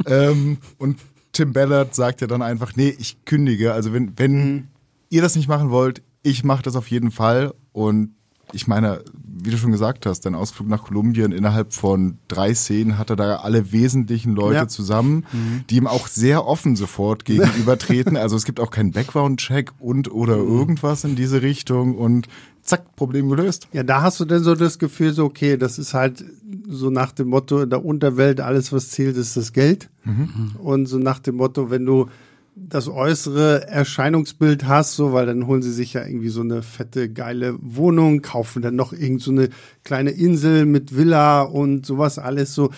ähm, 0.06 0.58
und 0.78 0.98
Tim 1.32 1.54
Ballard 1.54 1.96
sagt 1.96 2.22
ja 2.22 2.28
dann 2.28 2.42
einfach, 2.42 2.76
nee, 2.76 2.96
ich 2.98 3.24
kündige. 3.26 3.74
Also 3.74 3.94
wenn, 3.94 4.18
wenn 4.18 4.34
mhm. 4.34 4.68
ihr 5.10 5.22
das 5.22 5.36
nicht 5.36 5.48
machen 5.48 5.70
wollt, 5.70 6.02
ich 6.24 6.44
mache 6.44 6.64
das 6.64 6.76
auf 6.76 6.90
jeden 6.90 7.12
Fall. 7.12 7.54
Und 7.72 8.12
ich 8.54 8.68
meine, 8.68 9.04
wie 9.24 9.50
du 9.50 9.58
schon 9.58 9.72
gesagt 9.72 10.06
hast, 10.06 10.22
dein 10.22 10.36
Ausflug 10.36 10.68
nach 10.68 10.84
Kolumbien 10.84 11.32
innerhalb 11.32 11.74
von 11.74 12.18
drei 12.28 12.54
Szenen 12.54 12.98
hat 12.98 13.10
er 13.10 13.16
da 13.16 13.38
alle 13.38 13.72
wesentlichen 13.72 14.36
Leute 14.36 14.56
ja. 14.56 14.68
zusammen, 14.68 15.26
mhm. 15.32 15.64
die 15.70 15.78
ihm 15.78 15.88
auch 15.88 16.08
sehr 16.08 16.46
offen 16.46 16.76
sofort 16.76 17.26
gegenübertreten. 17.26 18.18
also 18.18 18.36
es 18.36 18.46
gibt 18.46 18.60
auch 18.60 18.72
keinen 18.72 18.92
Background-Check 18.92 19.72
und 19.80 20.12
oder 20.12 20.38
mhm. 20.38 20.58
irgendwas 20.58 21.04
in 21.04 21.16
diese 21.16 21.42
Richtung 21.42 21.96
und 21.96 22.28
zack, 22.72 22.96
Problem 22.96 23.30
gelöst. 23.30 23.68
Ja, 23.74 23.84
da 23.84 24.02
hast 24.02 24.20
du 24.20 24.26
denn 24.26 24.44
so 24.44 24.56
das 24.56 24.80
Gefühl, 24.80 25.12
so 25.14 25.26
okay, 25.26 25.58
das 25.58 25.78
ist 25.78 25.94
halt 25.94 26.24
so 26.68 26.90
nach 26.90 27.12
dem 27.12 27.28
Motto 27.28 27.62
in 27.62 27.70
der 27.70 27.84
Unterwelt, 27.84 28.40
alles 28.40 28.72
was 28.72 28.90
zählt, 28.90 29.18
ist 29.18 29.36
das 29.36 29.52
Geld. 29.52 29.90
Mhm. 30.06 30.56
Und 30.58 30.86
so 30.86 30.98
nach 30.98 31.20
dem 31.20 31.36
Motto, 31.36 31.70
wenn 31.70 31.86
du 31.86 32.08
das 32.56 32.88
äußere 32.88 33.68
Erscheinungsbild 33.68 34.68
hast, 34.68 34.96
so, 34.96 35.12
weil 35.12 35.26
dann 35.26 35.48
holen 35.48 35.62
sie 35.62 35.72
sich 35.72 35.94
ja 35.94 36.06
irgendwie 36.06 36.30
so 36.30 36.42
eine 36.42 36.62
fette, 36.62 37.10
geile 37.10 37.56
Wohnung, 37.62 38.22
kaufen 38.22 38.62
dann 38.62 38.76
noch 38.76 38.94
irgend 38.94 39.22
so 39.22 39.32
eine 39.32 39.50
kleine 39.84 40.12
Insel 40.12 40.66
mit 40.66 40.96
Villa 40.96 41.42
und 41.42 41.86
sowas 41.86 42.20
alles 42.20 42.56
so. 42.56 42.72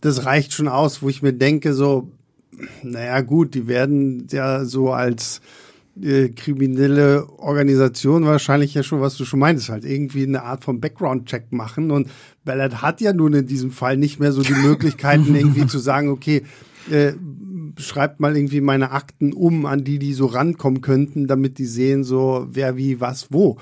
Das 0.00 0.24
reicht 0.24 0.52
schon 0.52 0.68
aus, 0.68 1.02
wo 1.02 1.08
ich 1.08 1.22
mir 1.22 1.32
denke, 1.32 1.74
so, 1.74 2.10
naja, 2.82 3.20
gut, 3.20 3.54
die 3.54 3.66
werden 3.66 4.26
ja 4.30 4.64
so 4.64 4.92
als 4.92 5.40
äh, 6.00 6.28
kriminelle 6.30 7.28
Organisation 7.38 8.24
wahrscheinlich 8.24 8.74
ja 8.74 8.82
schon, 8.82 9.00
was 9.00 9.16
du 9.16 9.24
schon 9.24 9.40
meintest, 9.40 9.68
halt 9.68 9.84
irgendwie 9.84 10.24
eine 10.24 10.42
Art 10.42 10.64
von 10.64 10.80
Background-Check 10.80 11.52
machen. 11.52 11.90
Und 11.90 12.08
Ballard 12.44 12.82
hat 12.82 13.00
ja 13.00 13.12
nun 13.12 13.34
in 13.34 13.46
diesem 13.46 13.70
Fall 13.70 13.96
nicht 13.96 14.18
mehr 14.18 14.32
so 14.32 14.42
die 14.42 14.54
Möglichkeiten, 14.54 15.34
irgendwie 15.34 15.66
zu 15.66 15.78
sagen, 15.78 16.08
okay, 16.08 16.42
äh, 16.90 17.12
schreibt 17.78 18.20
mal 18.20 18.36
irgendwie 18.36 18.60
meine 18.60 18.90
Akten 18.90 19.32
um, 19.32 19.66
an 19.66 19.84
die 19.84 19.98
die 19.98 20.14
so 20.14 20.26
rankommen 20.26 20.80
könnten, 20.80 21.26
damit 21.26 21.58
die 21.58 21.66
sehen, 21.66 22.04
so 22.04 22.46
wer 22.50 22.76
wie 22.76 23.00
was 23.00 23.32
wo. 23.32 23.58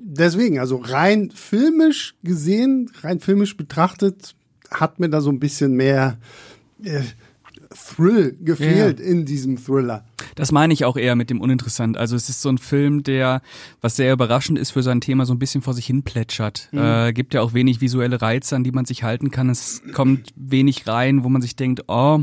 Deswegen, 0.00 0.58
also 0.58 0.76
rein 0.76 1.30
filmisch 1.34 2.14
gesehen, 2.22 2.90
rein 3.02 3.20
filmisch 3.20 3.56
betrachtet, 3.56 4.34
hat 4.70 4.98
mir 5.00 5.10
da 5.10 5.20
so 5.20 5.30
ein 5.30 5.40
bisschen 5.40 5.74
mehr 5.74 6.18
äh, 6.82 7.02
Thrill 7.76 8.36
gefehlt 8.40 9.00
ja. 9.00 9.06
in 9.06 9.24
diesem 9.24 9.56
Thriller. 9.56 10.04
Das 10.34 10.52
meine 10.52 10.72
ich 10.72 10.84
auch 10.84 10.96
eher 10.96 11.16
mit 11.16 11.30
dem 11.30 11.40
uninteressant. 11.40 11.96
Also 11.96 12.16
es 12.16 12.28
ist 12.28 12.42
so 12.42 12.48
ein 12.48 12.58
Film, 12.58 13.02
der, 13.02 13.42
was 13.80 13.96
sehr 13.96 14.12
überraschend 14.12 14.58
ist 14.58 14.72
für 14.72 14.82
sein 14.82 15.00
Thema, 15.00 15.26
so 15.26 15.34
ein 15.34 15.38
bisschen 15.38 15.62
vor 15.62 15.74
sich 15.74 15.86
hin 15.86 16.02
plätschert. 16.02 16.68
Mhm. 16.72 16.78
Äh, 16.78 17.12
gibt 17.12 17.34
ja 17.34 17.40
auch 17.40 17.54
wenig 17.54 17.80
visuelle 17.80 18.20
Reize, 18.20 18.56
an 18.56 18.64
die 18.64 18.72
man 18.72 18.84
sich 18.84 19.02
halten 19.02 19.30
kann. 19.30 19.48
Es 19.48 19.82
kommt 19.92 20.32
wenig 20.36 20.86
rein, 20.86 21.24
wo 21.24 21.28
man 21.28 21.42
sich 21.42 21.56
denkt, 21.56 21.84
oh, 21.88 22.20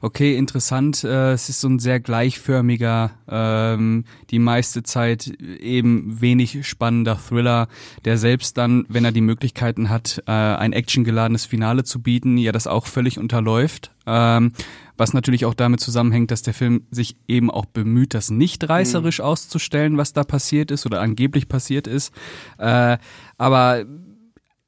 okay, 0.00 0.36
interessant. 0.36 1.04
Äh, 1.04 1.32
es 1.32 1.48
ist 1.48 1.60
so 1.60 1.68
ein 1.68 1.78
sehr 1.78 2.00
gleichförmiger, 2.00 3.10
ähm, 3.28 4.04
die 4.30 4.38
meiste 4.38 4.82
Zeit 4.82 5.26
eben 5.26 6.20
wenig 6.20 6.66
spannender 6.66 7.18
Thriller, 7.18 7.68
der 8.04 8.18
selbst 8.18 8.56
dann, 8.56 8.84
wenn 8.88 9.04
er 9.04 9.12
die 9.12 9.20
Möglichkeiten 9.20 9.88
hat, 9.88 10.22
äh, 10.26 10.32
ein 10.32 10.72
actiongeladenes 10.72 11.44
Finale 11.44 11.84
zu 11.84 12.00
bieten, 12.00 12.36
ja 12.38 12.52
das 12.52 12.66
auch 12.66 12.86
völlig 12.86 13.18
unterläuft. 13.18 13.92
Ähm, 14.08 14.52
was 14.96 15.12
natürlich 15.12 15.44
auch 15.44 15.54
damit 15.54 15.80
zusammenhängt, 15.80 16.30
dass 16.30 16.42
der 16.42 16.54
Film 16.54 16.82
sich 16.90 17.16
eben 17.28 17.50
auch 17.50 17.66
bemüht, 17.66 18.14
das 18.14 18.30
nicht 18.30 18.68
reißerisch 18.68 19.18
mhm. 19.18 19.24
auszustellen, 19.24 19.96
was 19.96 20.12
da 20.12 20.24
passiert 20.24 20.70
ist 20.70 20.86
oder 20.86 21.00
angeblich 21.00 21.48
passiert 21.48 21.86
ist. 21.86 22.12
Äh, 22.58 22.98
aber 23.36 23.84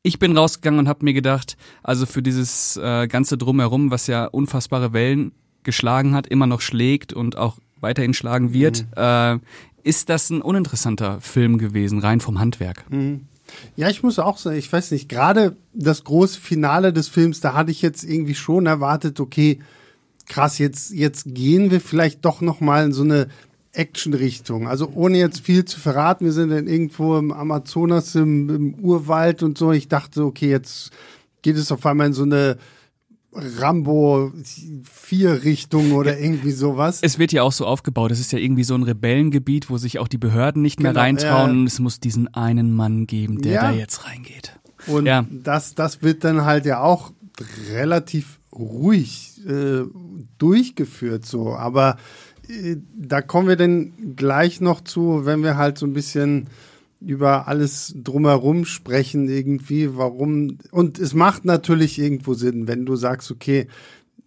ich 0.03 0.19
bin 0.19 0.37
rausgegangen 0.37 0.81
und 0.81 0.89
habe 0.89 1.05
mir 1.05 1.15
gedacht, 1.15 1.57
also 1.83 2.07
für 2.07 2.23
dieses 2.23 2.77
äh, 2.77 3.09
ganze 3.09 3.37
drumherum, 3.37 3.91
was 3.91 4.07
ja 4.07 4.27
unfassbare 4.27 4.93
Wellen 4.93 5.33
geschlagen 5.63 6.15
hat, 6.15 6.27
immer 6.27 6.47
noch 6.47 6.61
schlägt 6.61 7.13
und 7.13 7.37
auch 7.37 7.59
weiterhin 7.81 8.15
schlagen 8.15 8.53
wird, 8.53 8.87
mhm. 8.97 9.03
äh, 9.03 9.39
ist 9.83 10.11
das 10.11 10.31
ein 10.31 10.43
uninteressanter 10.43 11.21
Film 11.21 11.59
gewesen, 11.59 11.99
rein 11.99 12.21
vom 12.21 12.39
Handwerk. 12.39 12.85
Mhm. 12.91 13.27
Ja, 13.77 13.89
ich 13.89 14.03
muss 14.03 14.19
auch 14.19 14.39
sagen, 14.39 14.57
ich 14.57 14.73
weiß 14.73 14.91
nicht, 14.91 15.09
gerade 15.09 15.57
das 15.73 16.05
große 16.05 16.41
Finale 16.41 16.93
des 16.93 17.09
Films, 17.09 17.41
da 17.41 17.55
hatte 17.55 17.71
ich 17.71 17.83
jetzt 17.83 18.05
irgendwie 18.05 18.35
schon 18.35 18.67
erwartet, 18.67 19.21
okay, 19.21 19.61
krass, 20.27 20.59
jetzt, 20.59 20.93
jetzt 20.93 21.25
gehen 21.27 21.71
wir 21.71 21.81
vielleicht 21.81 22.25
doch 22.25 22.41
noch 22.41 22.61
mal 22.61 22.85
in 22.85 22.93
so 22.93 23.03
eine 23.03 23.29
Action-Richtung. 23.73 24.69
Also 24.69 24.91
ohne 24.95 25.19
jetzt 25.19 25.41
viel 25.41 25.65
zu 25.65 25.79
verraten, 25.79 26.25
wir 26.25 26.33
sind 26.33 26.51
dann 26.51 26.67
irgendwo 26.67 27.17
im 27.19 27.33
Amazonas, 27.33 28.15
im, 28.15 28.49
im 28.49 28.75
Urwald 28.75 29.43
und 29.43 29.59
so. 29.59 29.73
Ich 29.73 29.89
dachte, 29.89 30.25
okay, 30.25 30.51
jetzt 30.51 30.91
geht 31.43 31.57
es 31.57 31.71
auf 31.71 31.85
einmal 31.87 32.09
in 32.09 32.13
so 32.13 32.25
eine 32.25 32.59
Rambo 33.33 34.33
4 34.91 35.45
Richtung 35.45 35.93
oder 35.93 36.19
irgendwie 36.19 36.51
sowas. 36.51 36.99
Es 37.03 37.19
wird 37.19 37.33
ja 37.33 37.43
auch 37.43 37.53
so 37.53 37.67
aufgebaut. 37.67 38.11
Es 38.11 38.19
ist 38.19 38.33
ja 38.33 38.39
irgendwie 38.39 38.65
so 38.65 38.75
ein 38.75 38.83
Rebellengebiet, 38.83 39.71
wo 39.71 39.79
sich 39.79 39.99
auch 39.99 40.09
die 40.09 40.19
Behörden 40.19 40.63
nicht 40.63 40.81
mehr 40.81 40.93
genau, 40.93 41.01
reintrauen 41.03 41.61
und 41.61 41.67
es 41.67 41.79
muss 41.79 42.01
diesen 42.01 42.33
einen 42.35 42.75
Mann 42.75 43.07
geben, 43.07 43.41
der 43.41 43.53
ja. 43.53 43.63
da 43.63 43.71
jetzt 43.73 44.05
reingeht. 44.07 44.59
Und 44.87 45.07
ja. 45.07 45.27
das, 45.31 45.75
das 45.75 46.03
wird 46.03 46.25
dann 46.25 46.45
halt 46.45 46.67
ja 46.67 46.81
auch 46.81 47.13
relativ 47.71 48.41
ruhig 48.53 49.41
äh, 49.47 49.85
durchgeführt 50.39 51.25
so. 51.25 51.55
Aber 51.55 51.97
äh, 52.49 52.77
da 52.97 53.23
kommen 53.23 53.49
wir 53.49 53.57
dann 53.57 54.17
gleich 54.17 54.61
noch 54.61 54.81
zu, 54.81 55.25
wenn 55.25 55.43
wir 55.43 55.57
halt 55.57 55.79
so 55.79 55.87
ein 55.87 55.93
bisschen 55.93 56.49
über 57.01 57.49
alles 57.49 57.95
drumherum 57.97 58.65
sprechen 58.65 59.29
irgendwie, 59.29 59.97
warum. 59.97 60.59
Und 60.71 60.99
es 60.99 61.15
macht 61.15 61.45
natürlich 61.45 61.99
irgendwo 61.99 62.35
Sinn, 62.35 62.69
wenn 62.69 62.85
du 62.85 62.97
sagst, 62.97 63.31
okay, 63.31 63.67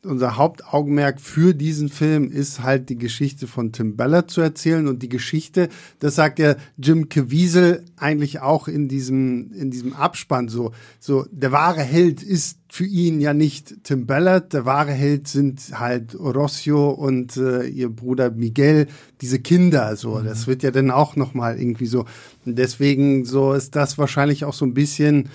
unser 0.05 0.37
Hauptaugenmerk 0.37 1.21
für 1.21 1.53
diesen 1.53 1.89
Film 1.89 2.29
ist 2.29 2.61
halt 2.61 2.89
die 2.89 2.97
Geschichte 2.97 3.47
von 3.47 3.71
Tim 3.71 3.95
Ballard 3.95 4.29
zu 4.29 4.41
erzählen 4.41 4.87
und 4.87 5.01
die 5.01 5.09
Geschichte, 5.09 5.69
das 5.99 6.15
sagt 6.15 6.39
ja 6.39 6.55
Jim 6.77 7.09
Caviezel 7.09 7.83
eigentlich 7.95 8.41
auch 8.41 8.67
in 8.67 8.87
diesem 8.87 9.53
in 9.53 9.71
diesem 9.71 9.93
Abspann 9.93 10.49
so 10.49 10.71
so 10.99 11.25
der 11.31 11.51
wahre 11.51 11.81
Held 11.81 12.21
ist 12.21 12.59
für 12.73 12.85
ihn 12.85 13.21
ja 13.21 13.35
nicht 13.35 13.83
Tim 13.83 14.07
Ballard, 14.07 14.51
der 14.51 14.65
wahre 14.65 14.93
Held 14.93 15.27
sind 15.27 15.79
halt 15.79 16.15
Rossio 16.15 16.89
und 16.89 17.37
äh, 17.37 17.67
ihr 17.67 17.89
Bruder 17.89 18.31
Miguel, 18.31 18.87
diese 19.21 19.37
Kinder 19.37 19.95
so, 19.95 20.15
mhm. 20.15 20.25
das 20.25 20.47
wird 20.47 20.63
ja 20.63 20.71
dann 20.71 20.89
auch 20.89 21.15
noch 21.15 21.35
mal 21.35 21.59
irgendwie 21.59 21.85
so 21.85 22.05
und 22.47 22.57
deswegen 22.57 23.25
so 23.25 23.53
ist 23.53 23.75
das 23.75 23.99
wahrscheinlich 23.99 24.43
auch 24.43 24.55
so 24.55 24.65
ein 24.65 24.73
bisschen 24.73 25.29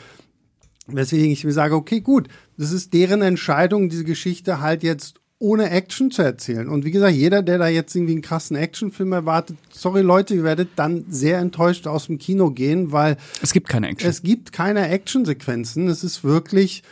Weswegen 0.89 1.31
ich 1.31 1.45
mir 1.45 1.53
sage, 1.53 1.77
okay, 1.77 2.01
gut, 2.01 2.29
das 2.57 2.73
ist 2.73 2.93
deren 2.93 3.23
Entscheidung, 3.23 3.89
diese 3.89 4.05
Geschichte 4.05 4.61
halt 4.61 4.83
jetzt 4.83 5.21
ohne 5.39 5.71
Action 5.71 6.11
zu 6.11 6.23
erzählen. 6.23 6.69
Und 6.69 6.85
wie 6.85 6.91
gesagt, 6.91 7.15
jeder, 7.15 7.43
der 7.43 7.59
da 7.59 7.69
jetzt 7.69 7.95
irgendwie 7.95 8.15
einen 8.15 8.23
krassen 8.23 8.57
Actionfilm 8.57 9.13
erwartet, 9.13 9.59
sorry 9.71 10.01
Leute, 10.01 10.35
ihr 10.35 10.45
werdet 10.45 10.71
dann 10.77 11.05
sehr 11.09 11.39
enttäuscht 11.39 11.87
aus 11.87 12.07
dem 12.07 12.19
Kino 12.19 12.51
gehen, 12.51 12.91
weil 12.91 13.19
es 13.43 13.53
gibt 13.53 13.69
keine 13.69 13.89
Action. 13.89 14.11
Es 14.11 14.23
gibt 14.23 14.53
keine 14.53 14.89
Actionsequenzen. 14.89 15.89
Es 15.89 16.03
ist 16.03 16.25
wirklich 16.25 16.83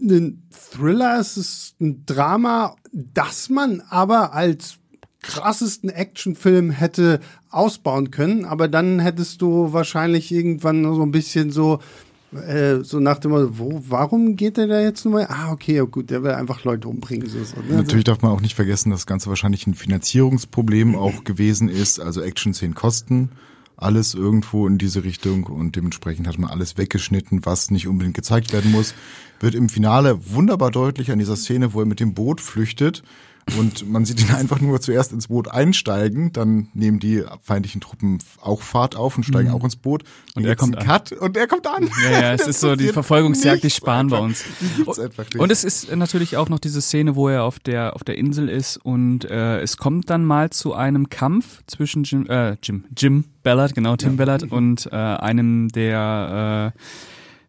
ein 0.00 0.42
Thriller, 0.50 1.18
es 1.18 1.36
ist 1.36 1.80
ein 1.80 2.04
Drama, 2.06 2.76
das 2.92 3.48
man 3.48 3.82
aber 3.88 4.32
als 4.32 4.78
krassesten 5.22 5.90
Actionfilm 5.90 6.70
hätte 6.70 7.20
ausbauen 7.50 8.10
können, 8.10 8.44
aber 8.44 8.68
dann 8.68 9.00
hättest 9.00 9.42
du 9.42 9.72
wahrscheinlich 9.72 10.32
irgendwann 10.32 10.82
so 10.94 11.02
ein 11.02 11.12
bisschen 11.12 11.50
so 11.50 11.80
äh, 12.32 12.84
so 12.84 13.00
nach 13.00 13.18
dem 13.18 13.32
Motto, 13.32 13.58
wo, 13.58 13.82
warum 13.88 14.36
geht 14.36 14.56
der 14.56 14.68
da 14.68 14.80
jetzt 14.80 15.04
nochmal? 15.04 15.26
Ah, 15.28 15.50
okay, 15.50 15.74
ja 15.74 15.82
gut, 15.82 16.10
der 16.10 16.22
will 16.22 16.30
einfach 16.30 16.62
Leute 16.62 16.88
umbringen. 16.88 17.28
So, 17.28 17.42
so, 17.42 17.56
ne? 17.60 17.76
Natürlich 17.76 18.04
darf 18.04 18.22
man 18.22 18.30
auch 18.30 18.40
nicht 18.40 18.54
vergessen, 18.54 18.90
dass 18.90 19.00
das 19.00 19.06
Ganze 19.06 19.28
wahrscheinlich 19.30 19.66
ein 19.66 19.74
Finanzierungsproblem 19.74 20.94
auch 20.94 21.24
gewesen 21.24 21.68
ist. 21.68 21.98
Also 21.98 22.22
Action-Szenen 22.22 22.74
kosten 22.74 23.30
alles 23.76 24.14
irgendwo 24.14 24.66
in 24.66 24.78
diese 24.78 25.02
Richtung 25.02 25.44
und 25.44 25.74
dementsprechend 25.74 26.28
hat 26.28 26.38
man 26.38 26.50
alles 26.50 26.76
weggeschnitten, 26.76 27.44
was 27.46 27.70
nicht 27.70 27.88
unbedingt 27.88 28.14
gezeigt 28.14 28.52
werden 28.52 28.70
muss. 28.70 28.94
Wird 29.40 29.54
im 29.54 29.68
Finale 29.68 30.18
wunderbar 30.32 30.70
deutlich 30.70 31.10
an 31.10 31.18
dieser 31.18 31.36
Szene, 31.36 31.74
wo 31.74 31.80
er 31.80 31.86
mit 31.86 31.98
dem 31.98 32.14
Boot 32.14 32.40
flüchtet 32.40 33.02
und 33.58 33.90
man 33.90 34.04
sieht 34.04 34.20
ihn 34.20 34.30
einfach 34.34 34.60
nur 34.60 34.80
zuerst 34.80 35.12
ins 35.12 35.28
Boot 35.28 35.48
einsteigen, 35.48 36.32
dann 36.32 36.68
nehmen 36.74 36.98
die 37.00 37.24
feindlichen 37.42 37.80
Truppen 37.80 38.18
auch 38.40 38.62
Fahrt 38.62 38.96
auf 38.96 39.16
und 39.16 39.24
steigen 39.24 39.48
mhm. 39.48 39.54
auch 39.54 39.64
ins 39.64 39.76
Boot. 39.76 40.04
Und 40.34 40.44
er 40.44 40.56
kommt 40.56 40.78
Cut 40.78 41.12
und 41.12 41.36
er 41.36 41.46
kommt 41.46 41.66
an. 41.66 41.90
Ja, 42.04 42.20
ja, 42.20 42.32
es 42.32 42.46
ist 42.46 42.60
so 42.60 42.76
die 42.76 42.88
Verfolgungsjagd, 42.88 43.62
die 43.62 43.70
sparen 43.70 44.08
bei 44.08 44.18
uns. 44.18 44.44
Die 44.60 44.82
gibt's 44.82 44.98
einfach 44.98 45.24
nicht. 45.24 45.38
Und 45.38 45.50
es 45.50 45.64
ist 45.64 45.94
natürlich 45.94 46.36
auch 46.36 46.48
noch 46.48 46.58
diese 46.58 46.80
Szene, 46.80 47.16
wo 47.16 47.28
er 47.28 47.44
auf 47.44 47.58
der 47.58 47.94
auf 47.94 48.04
der 48.04 48.18
Insel 48.18 48.48
ist 48.48 48.76
und 48.76 49.24
äh, 49.24 49.60
es 49.60 49.76
kommt 49.76 50.10
dann 50.10 50.24
mal 50.24 50.50
zu 50.50 50.74
einem 50.74 51.08
Kampf 51.08 51.62
zwischen 51.66 52.04
Jim, 52.04 52.26
äh, 52.28 52.56
Jim, 52.62 52.84
Jim 52.96 53.24
Ballard, 53.42 53.74
genau 53.74 53.96
Tim 53.96 54.12
ja. 54.12 54.16
Ballard 54.16 54.50
und 54.50 54.86
äh, 54.86 54.96
einem 54.96 55.68
der 55.68 56.72
äh, 56.76 56.80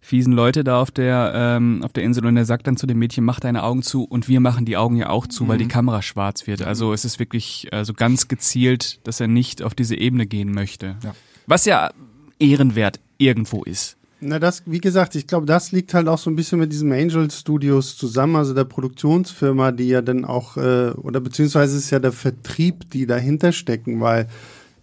fiesen 0.01 0.33
Leute 0.33 0.63
da 0.63 0.81
auf 0.81 0.91
der, 0.91 1.31
ähm, 1.35 1.83
auf 1.83 1.93
der 1.93 2.03
Insel 2.03 2.25
und 2.25 2.35
er 2.35 2.45
sagt 2.45 2.67
dann 2.67 2.75
zu 2.75 2.87
dem 2.87 2.99
Mädchen, 2.99 3.23
mach 3.23 3.39
deine 3.39 3.63
Augen 3.63 3.83
zu 3.83 4.03
und 4.03 4.27
wir 4.27 4.39
machen 4.39 4.65
die 4.65 4.75
Augen 4.75 4.97
ja 4.97 5.09
auch 5.09 5.27
zu, 5.27 5.43
mhm. 5.43 5.47
weil 5.47 5.57
die 5.59 5.65
mhm. 5.65 5.69
Kamera 5.69 6.01
schwarz 6.01 6.47
wird. 6.47 6.63
Also 6.63 6.91
es 6.91 7.05
ist 7.05 7.19
wirklich 7.19 7.71
äh, 7.71 7.85
so 7.85 7.93
ganz 7.93 8.27
gezielt, 8.27 8.99
dass 9.05 9.19
er 9.19 9.27
nicht 9.27 9.61
auf 9.61 9.75
diese 9.75 9.95
Ebene 9.95 10.25
gehen 10.25 10.51
möchte. 10.51 10.97
Ja. 11.03 11.13
Was 11.45 11.65
ja 11.65 11.91
ehrenwert 12.39 12.99
irgendwo 13.19 13.63
ist. 13.63 13.97
Na, 14.23 14.37
das, 14.37 14.63
wie 14.65 14.79
gesagt, 14.79 15.15
ich 15.15 15.25
glaube, 15.25 15.45
das 15.45 15.71
liegt 15.71 15.93
halt 15.93 16.07
auch 16.07 16.17
so 16.17 16.29
ein 16.29 16.35
bisschen 16.35 16.59
mit 16.59 16.71
diesem 16.71 16.91
Angel 16.91 17.29
Studios 17.31 17.97
zusammen, 17.97 18.35
also 18.35 18.53
der 18.53 18.65
Produktionsfirma, 18.65 19.71
die 19.71 19.87
ja 19.87 20.01
dann 20.01 20.25
auch, 20.25 20.57
äh, 20.57 20.91
oder 20.91 21.19
beziehungsweise 21.19 21.77
ist 21.77 21.89
ja 21.89 21.99
der 21.99 22.11
Vertrieb, 22.11 22.89
die 22.91 23.07
dahinter 23.07 23.51
stecken, 23.51 23.99
weil 23.99 24.27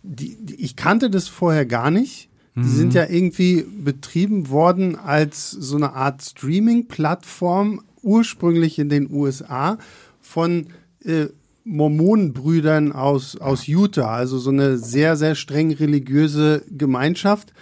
die, 0.03 0.37
die, 0.41 0.57
ich 0.57 0.75
kannte 0.75 1.11
das 1.11 1.29
vorher 1.29 1.67
gar 1.67 1.91
nicht 1.91 2.28
Die 2.62 2.68
sind 2.68 2.94
ja 2.94 3.07
irgendwie 3.09 3.62
betrieben 3.62 4.49
worden 4.51 4.97
als 4.97 5.51
so 5.51 5.77
eine 5.77 5.92
Art 5.92 6.23
Streaming-Plattform, 6.23 7.83
ursprünglich 8.03 8.79
in 8.79 8.88
den 8.88 9.11
USA 9.12 9.79
von 10.21 10.68
äh, 11.05 11.27
Mormonenbrüdern 11.64 12.92
aus, 12.92 13.37
aus 13.37 13.66
Utah, 13.66 14.14
also 14.14 14.38
so 14.38 14.51
eine 14.51 14.79
sehr, 14.79 15.16
sehr 15.16 15.35
streng 15.35 15.73
religiöse 15.73 16.62
Gemeinschaft, 16.71 17.53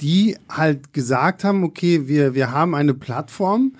die 0.00 0.36
halt 0.48 0.92
gesagt 0.92 1.42
haben, 1.42 1.64
okay, 1.64 2.06
wir, 2.06 2.34
wir 2.34 2.52
haben 2.52 2.74
eine 2.74 2.94
Plattform 2.94 3.72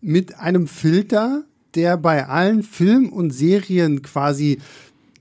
mit 0.00 0.38
einem 0.38 0.66
Filter, 0.66 1.44
der 1.74 1.96
bei 1.98 2.26
allen 2.26 2.62
Filmen 2.62 3.10
und 3.10 3.30
Serien 3.30 4.02
quasi 4.02 4.58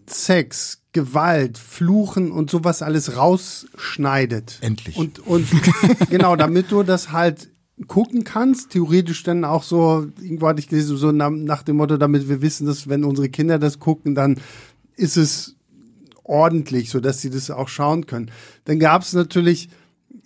Sex, 0.05 0.81
Gewalt, 0.97 1.59
Fluchen 1.59 2.31
und 2.31 2.49
sowas 2.49 2.81
alles 2.81 3.15
rausschneidet. 3.15 4.57
Endlich. 4.61 4.97
Und, 4.97 5.19
und 5.19 5.47
genau, 6.09 6.35
damit 6.35 6.71
du 6.71 6.81
das 6.81 7.11
halt 7.11 7.49
gucken 7.85 8.23
kannst, 8.23 8.71
theoretisch 8.71 9.21
dann 9.21 9.45
auch 9.45 9.61
so, 9.61 10.07
irgendwo 10.19 10.47
hatte 10.47 10.59
ich 10.59 10.69
gelesen, 10.69 10.97
so 10.97 11.11
nach, 11.11 11.29
nach 11.29 11.61
dem 11.61 11.75
Motto, 11.75 11.97
damit 11.97 12.27
wir 12.27 12.41
wissen, 12.41 12.65
dass 12.65 12.89
wenn 12.89 13.03
unsere 13.03 13.29
Kinder 13.29 13.59
das 13.59 13.77
gucken, 13.77 14.15
dann 14.15 14.39
ist 14.95 15.17
es 15.17 15.55
ordentlich, 16.23 16.89
so 16.89 16.99
dass 16.99 17.21
sie 17.21 17.29
das 17.29 17.51
auch 17.51 17.67
schauen 17.67 18.07
können. 18.07 18.31
Dann 18.65 18.79
gab 18.79 19.03
es 19.03 19.13
natürlich 19.13 19.69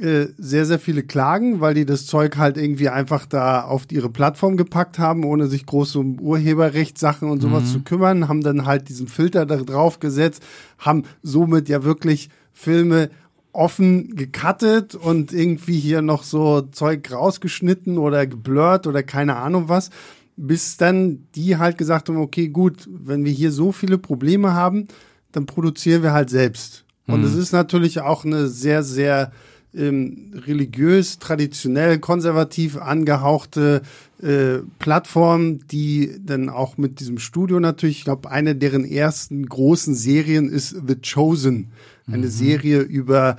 äh, 0.01 0.29
sehr, 0.37 0.65
sehr 0.65 0.79
viele 0.79 1.03
Klagen, 1.03 1.61
weil 1.61 1.75
die 1.75 1.85
das 1.85 2.07
Zeug 2.07 2.37
halt 2.37 2.57
irgendwie 2.57 2.89
einfach 2.89 3.27
da 3.27 3.61
auf 3.61 3.83
ihre 3.91 4.09
Plattform 4.09 4.57
gepackt 4.57 4.97
haben, 4.97 5.23
ohne 5.23 5.45
sich 5.45 5.65
groß 5.65 5.95
um 5.97 6.19
Urheberrechtssachen 6.19 7.29
und 7.29 7.41
sowas 7.41 7.71
zu 7.71 7.81
kümmern, 7.81 8.27
haben 8.27 8.41
dann 8.41 8.65
halt 8.65 8.89
diesen 8.89 9.07
Filter 9.07 9.45
da 9.45 9.57
drauf 9.57 9.99
gesetzt, 9.99 10.41
haben 10.79 11.03
somit 11.21 11.69
ja 11.69 11.83
wirklich 11.83 12.29
Filme 12.51 13.11
offen 13.53 14.15
gecuttet 14.15 14.95
und 14.95 15.33
irgendwie 15.33 15.77
hier 15.77 16.01
noch 16.01 16.23
so 16.23 16.61
Zeug 16.61 17.11
rausgeschnitten 17.11 17.97
oder 17.97 18.25
geblurrt 18.25 18.87
oder 18.87 19.03
keine 19.03 19.35
Ahnung 19.35 19.69
was, 19.69 19.91
bis 20.35 20.77
dann 20.77 21.27
die 21.35 21.57
halt 21.57 21.77
gesagt 21.77 22.09
haben, 22.09 22.17
okay, 22.17 22.47
gut, 22.47 22.89
wenn 22.89 23.23
wir 23.23 23.31
hier 23.31 23.51
so 23.51 23.71
viele 23.71 23.99
Probleme 23.99 24.53
haben, 24.53 24.87
dann 25.31 25.45
produzieren 25.45 26.01
wir 26.01 26.13
halt 26.13 26.31
selbst. 26.31 26.85
Und 27.07 27.23
es 27.23 27.35
ist 27.35 27.51
natürlich 27.51 27.99
auch 27.99 28.23
eine 28.23 28.47
sehr, 28.47 28.83
sehr 28.83 29.31
ähm, 29.75 30.33
religiös, 30.45 31.19
traditionell, 31.19 31.99
konservativ 31.99 32.77
angehauchte 32.77 33.81
äh, 34.21 34.59
Plattform, 34.79 35.65
die 35.67 36.17
dann 36.23 36.49
auch 36.49 36.77
mit 36.77 36.99
diesem 36.99 37.17
Studio 37.17 37.59
natürlich, 37.59 37.99
ich 37.99 38.03
glaube, 38.03 38.29
eine 38.29 38.55
deren 38.55 38.85
ersten 38.85 39.45
großen 39.45 39.95
Serien 39.95 40.49
ist 40.49 40.75
The 40.87 40.95
Chosen, 40.95 41.71
eine 42.07 42.27
Serie 42.27 42.79
über 42.81 43.37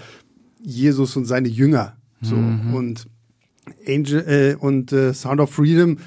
Jesus 0.62 1.16
und 1.16 1.26
seine 1.26 1.48
Jünger. 1.48 1.96
So. 2.22 2.36
Und 2.36 3.06
Angel 3.86 4.20
äh, 4.26 4.54
und 4.56 4.92
äh, 4.92 5.12
Sound 5.12 5.40
of 5.40 5.50
Freedom 5.50 5.98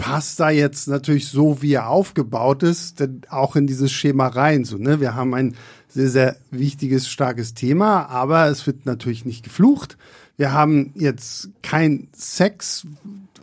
passt 0.00 0.40
da 0.40 0.48
jetzt 0.48 0.88
natürlich 0.88 1.28
so, 1.28 1.60
wie 1.60 1.74
er 1.74 1.88
aufgebaut 1.88 2.62
ist, 2.62 3.00
denn 3.00 3.20
auch 3.28 3.54
in 3.54 3.66
dieses 3.66 3.92
Schema 3.92 4.28
rein. 4.28 4.64
So, 4.64 4.78
ne? 4.78 4.98
Wir 4.98 5.14
haben 5.14 5.34
ein 5.34 5.54
sehr, 5.88 6.08
sehr 6.08 6.36
wichtiges, 6.50 7.08
starkes 7.08 7.52
Thema, 7.52 8.06
aber 8.06 8.46
es 8.46 8.66
wird 8.66 8.86
natürlich 8.86 9.26
nicht 9.26 9.44
geflucht. 9.44 9.98
Wir 10.38 10.54
haben 10.54 10.92
jetzt 10.94 11.50
kein 11.62 12.08
Sex 12.12 12.86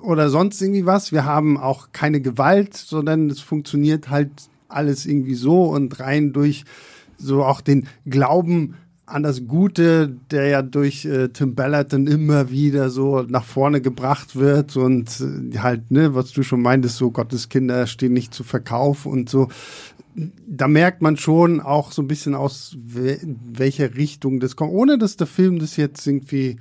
oder 0.01 0.31
sonst 0.31 0.59
irgendwie 0.59 0.87
was. 0.87 1.11
Wir 1.11 1.25
haben 1.25 1.57
auch 1.59 1.89
keine 1.91 2.21
Gewalt, 2.21 2.75
sondern 2.75 3.29
es 3.29 3.39
funktioniert 3.39 4.09
halt 4.09 4.31
alles 4.67 5.05
irgendwie 5.05 5.35
so 5.35 5.65
und 5.65 5.99
rein 5.99 6.33
durch 6.33 6.65
so 7.19 7.43
auch 7.43 7.61
den 7.61 7.87
Glauben 8.07 8.73
an 9.07 9.23
das 9.23 9.47
Gute, 9.47 10.13
der 10.31 10.47
ja 10.47 10.61
durch 10.61 11.05
äh, 11.05 11.29
Tim 11.29 11.55
Ballard 11.55 11.93
dann 11.93 12.07
immer 12.07 12.51
wieder 12.51 12.89
so 12.89 13.21
nach 13.21 13.45
vorne 13.45 13.79
gebracht 13.81 14.35
wird 14.35 14.75
und 14.75 15.09
äh, 15.21 15.57
halt, 15.59 15.89
ne, 15.89 16.13
was 16.13 16.33
du 16.33 16.43
schon 16.43 16.61
meintest, 16.61 16.97
so 16.97 17.09
Gottes 17.09 17.47
Kinder 17.47 17.87
stehen 17.87 18.11
nicht 18.11 18.33
zu 18.33 18.43
Verkauf 18.43 19.05
und 19.05 19.29
so. 19.29 19.47
Da 20.45 20.67
merkt 20.67 21.01
man 21.01 21.15
schon 21.15 21.61
auch 21.61 21.93
so 21.93 22.01
ein 22.01 22.07
bisschen 22.07 22.35
aus 22.35 22.75
we 22.77 23.17
welcher 23.53 23.95
Richtung 23.95 24.41
das 24.41 24.57
kommt, 24.57 24.73
ohne 24.73 24.97
dass 24.97 25.15
der 25.15 25.27
Film 25.27 25.59
das 25.59 25.77
jetzt 25.77 26.05
irgendwie, 26.05 26.57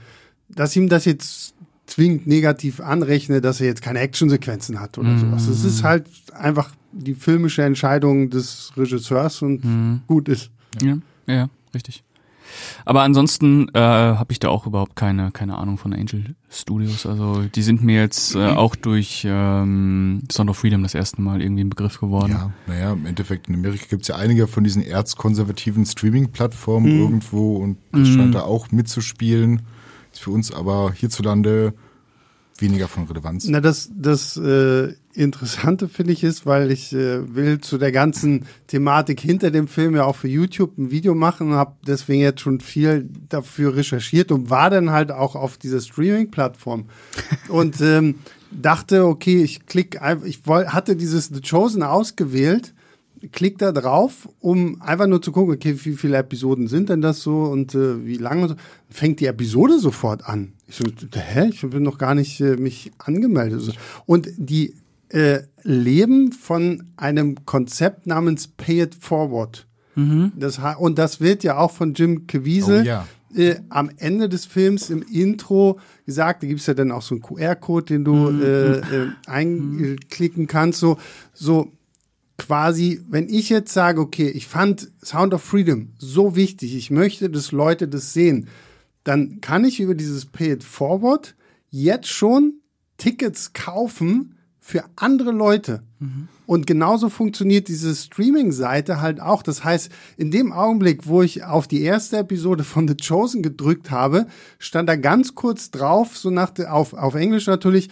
dass 0.48 0.76
ihm 0.76 0.88
das 0.88 1.04
jetzt 1.04 1.54
zwingend 1.86 2.28
negativ 2.28 2.80
anrechne, 2.80 3.40
dass 3.40 3.60
er 3.60 3.66
jetzt 3.66 3.82
keine 3.82 3.98
Actionsequenzen 4.00 4.80
hat 4.80 4.98
oder 4.98 5.18
sowas. 5.18 5.48
Es 5.48 5.64
ist 5.64 5.82
halt 5.82 6.06
einfach 6.32 6.70
die 6.92 7.14
filmische 7.14 7.62
Entscheidung 7.62 8.30
des 8.30 8.72
Regisseurs 8.76 9.42
und 9.42 10.02
gut 10.06 10.28
ist. 10.28 10.50
Ja, 10.82 10.98
ja, 11.26 11.48
richtig. 11.74 12.04
Aber 12.84 13.02
ansonsten 13.02 13.68
äh, 13.74 13.78
habe 13.80 14.32
ich 14.32 14.38
da 14.38 14.48
auch 14.48 14.66
überhaupt 14.66 14.96
keine 14.96 15.30
keine 15.32 15.58
Ahnung 15.58 15.78
von 15.78 15.92
Angel 15.92 16.34
Studios. 16.48 17.06
Also 17.06 17.42
die 17.42 17.62
sind 17.62 17.82
mir 17.82 18.00
jetzt 18.00 18.34
äh, 18.34 18.46
auch 18.46 18.76
durch 18.76 19.26
ähm, 19.28 20.22
Sound 20.30 20.50
of 20.50 20.58
Freedom 20.58 20.82
das 20.82 20.94
erste 20.94 21.20
Mal 21.20 21.42
irgendwie 21.42 21.64
ein 21.64 21.70
Begriff 21.70 22.00
geworden. 22.00 22.32
Ja, 22.32 22.52
naja, 22.66 22.92
im 22.92 23.06
Endeffekt 23.06 23.48
in 23.48 23.54
Amerika 23.54 23.84
gibt's 23.88 24.08
ja 24.08 24.16
einige 24.16 24.46
von 24.46 24.64
diesen 24.64 24.82
erzkonservativen 24.82 25.84
Streaming-Plattformen 25.84 26.98
irgendwo 27.00 27.56
und 27.56 27.78
das 27.92 28.08
scheint 28.08 28.34
da 28.34 28.42
auch 28.42 28.70
mitzuspielen. 28.70 29.62
Ist 30.12 30.22
für 30.22 30.30
uns 30.30 30.52
aber 30.52 30.92
hierzulande 30.92 31.74
weniger 32.58 32.88
von 32.88 33.04
Relevanz. 33.04 33.46
Na, 33.48 33.60
das, 33.60 33.90
das 33.94 34.36
äh, 34.36 34.94
Interessante 35.16 35.88
finde 35.88 36.12
ich 36.12 36.22
ist, 36.22 36.44
weil 36.44 36.70
ich 36.70 36.92
äh, 36.92 37.34
will 37.34 37.60
zu 37.60 37.78
der 37.78 37.90
ganzen 37.90 38.44
Thematik 38.66 39.20
hinter 39.20 39.50
dem 39.50 39.66
Film 39.66 39.96
ja 39.96 40.04
auch 40.04 40.16
für 40.16 40.28
YouTube 40.28 40.76
ein 40.76 40.90
Video 40.90 41.14
machen 41.14 41.52
und 41.52 41.54
habe 41.54 41.74
deswegen 41.86 42.20
jetzt 42.20 42.42
schon 42.42 42.60
viel 42.60 43.08
dafür 43.28 43.76
recherchiert 43.76 44.30
und 44.30 44.50
war 44.50 44.68
dann 44.68 44.90
halt 44.90 45.10
auch 45.10 45.34
auf 45.34 45.56
dieser 45.56 45.80
Streaming-Plattform 45.80 46.86
und 47.48 47.80
ähm, 47.80 48.16
dachte, 48.50 49.06
okay, 49.06 49.42
ich 49.42 49.64
klick, 49.64 49.98
ich 50.24 50.46
woll, 50.46 50.66
hatte 50.66 50.96
dieses 50.96 51.28
The 51.28 51.40
Chosen 51.40 51.82
ausgewählt, 51.82 52.74
klick 53.32 53.56
da 53.58 53.72
drauf, 53.72 54.28
um 54.40 54.80
einfach 54.82 55.06
nur 55.06 55.22
zu 55.22 55.32
gucken, 55.32 55.54
okay, 55.54 55.74
wie 55.82 55.94
viele 55.94 56.18
Episoden 56.18 56.68
sind 56.68 56.90
denn 56.90 57.00
das 57.00 57.22
so 57.22 57.44
und 57.44 57.74
äh, 57.74 58.04
wie 58.04 58.18
lange 58.18 58.48
so. 58.48 58.54
fängt 58.90 59.20
die 59.20 59.26
Episode 59.26 59.78
sofort 59.78 60.26
an. 60.26 60.52
Ich 60.68 60.76
so, 60.76 60.84
hä, 61.14 61.48
ich 61.48 61.62
bin 61.62 61.82
noch 61.82 61.98
gar 61.98 62.14
nicht 62.14 62.40
äh, 62.40 62.56
mich 62.56 62.92
angemeldet. 62.98 63.76
Und 64.04 64.28
die 64.36 64.74
äh, 65.10 65.42
leben 65.62 66.32
von 66.32 66.92
einem 66.96 67.44
Konzept 67.46 68.06
namens 68.06 68.48
Pay 68.48 68.82
It 68.82 68.94
Forward. 68.94 69.66
Das, 70.36 70.58
ha- 70.58 70.74
und 70.74 70.98
das 70.98 71.22
wird 71.22 71.42
ja 71.42 71.56
auch 71.56 71.70
von 71.70 71.94
Jim 71.94 72.26
Caviezel 72.26 72.80
Oh 72.82 72.84
ja. 72.84 73.06
äh, 73.34 73.56
am 73.70 73.90
Ende 73.96 74.28
des 74.28 74.44
Films 74.44 74.90
im 74.90 75.00
Intro 75.02 75.80
gesagt, 76.04 76.42
da 76.42 76.46
gibt's 76.46 76.66
ja 76.66 76.74
dann 76.74 76.92
auch 76.92 77.00
so 77.00 77.14
einen 77.14 77.22
QR-Code, 77.22 77.86
den 77.86 78.04
du 78.04 78.28
äh, 78.28 78.78
äh, 78.80 79.08
einklicken 79.26 80.46
kannst. 80.46 80.80
So, 80.80 80.98
so 81.32 81.72
quasi, 82.36 83.00
wenn 83.08 83.28
ich 83.30 83.48
jetzt 83.48 83.72
sage, 83.72 84.00
okay, 84.00 84.28
ich 84.28 84.46
fand 84.46 84.90
Sound 85.02 85.32
of 85.32 85.42
Freedom 85.42 85.92
so 85.98 86.36
wichtig, 86.36 86.76
ich 86.76 86.90
möchte, 86.90 87.30
dass 87.30 87.52
Leute 87.52 87.88
das 87.88 88.12
sehen, 88.12 88.48
dann 89.04 89.40
kann 89.40 89.64
ich 89.64 89.80
über 89.80 89.94
dieses 89.94 90.26
Pay 90.26 90.52
It 90.52 90.64
Forward 90.64 91.34
jetzt 91.70 92.08
schon 92.08 92.60
Tickets 92.98 93.52
kaufen 93.54 94.34
für 94.66 94.82
andere 94.96 95.30
Leute. 95.30 95.84
Und 96.44 96.66
genauso 96.66 97.08
funktioniert 97.08 97.68
diese 97.68 97.94
Streaming-Seite 97.94 99.00
halt 99.00 99.20
auch. 99.20 99.44
Das 99.44 99.62
heißt, 99.62 99.92
in 100.16 100.32
dem 100.32 100.52
Augenblick, 100.52 101.06
wo 101.06 101.22
ich 101.22 101.44
auf 101.44 101.68
die 101.68 101.82
erste 101.82 102.16
Episode 102.16 102.64
von 102.64 102.88
The 102.88 102.96
Chosen 102.96 103.44
gedrückt 103.44 103.92
habe, 103.92 104.26
stand 104.58 104.88
da 104.88 104.96
ganz 104.96 105.36
kurz 105.36 105.70
drauf, 105.70 106.18
so 106.18 106.30
nach 106.30 106.50
auf, 106.68 106.94
auf 106.94 107.14
Englisch 107.14 107.46
natürlich, 107.46 107.90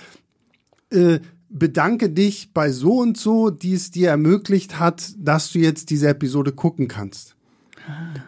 äh, 0.90 1.20
bedanke 1.48 2.10
dich 2.10 2.52
bei 2.52 2.72
so 2.72 2.98
und 2.98 3.16
so, 3.16 3.50
die 3.50 3.74
es 3.74 3.92
dir 3.92 4.08
ermöglicht 4.08 4.80
hat, 4.80 5.14
dass 5.16 5.52
du 5.52 5.60
jetzt 5.60 5.90
diese 5.90 6.08
Episode 6.08 6.50
gucken 6.50 6.88
kannst. 6.88 7.36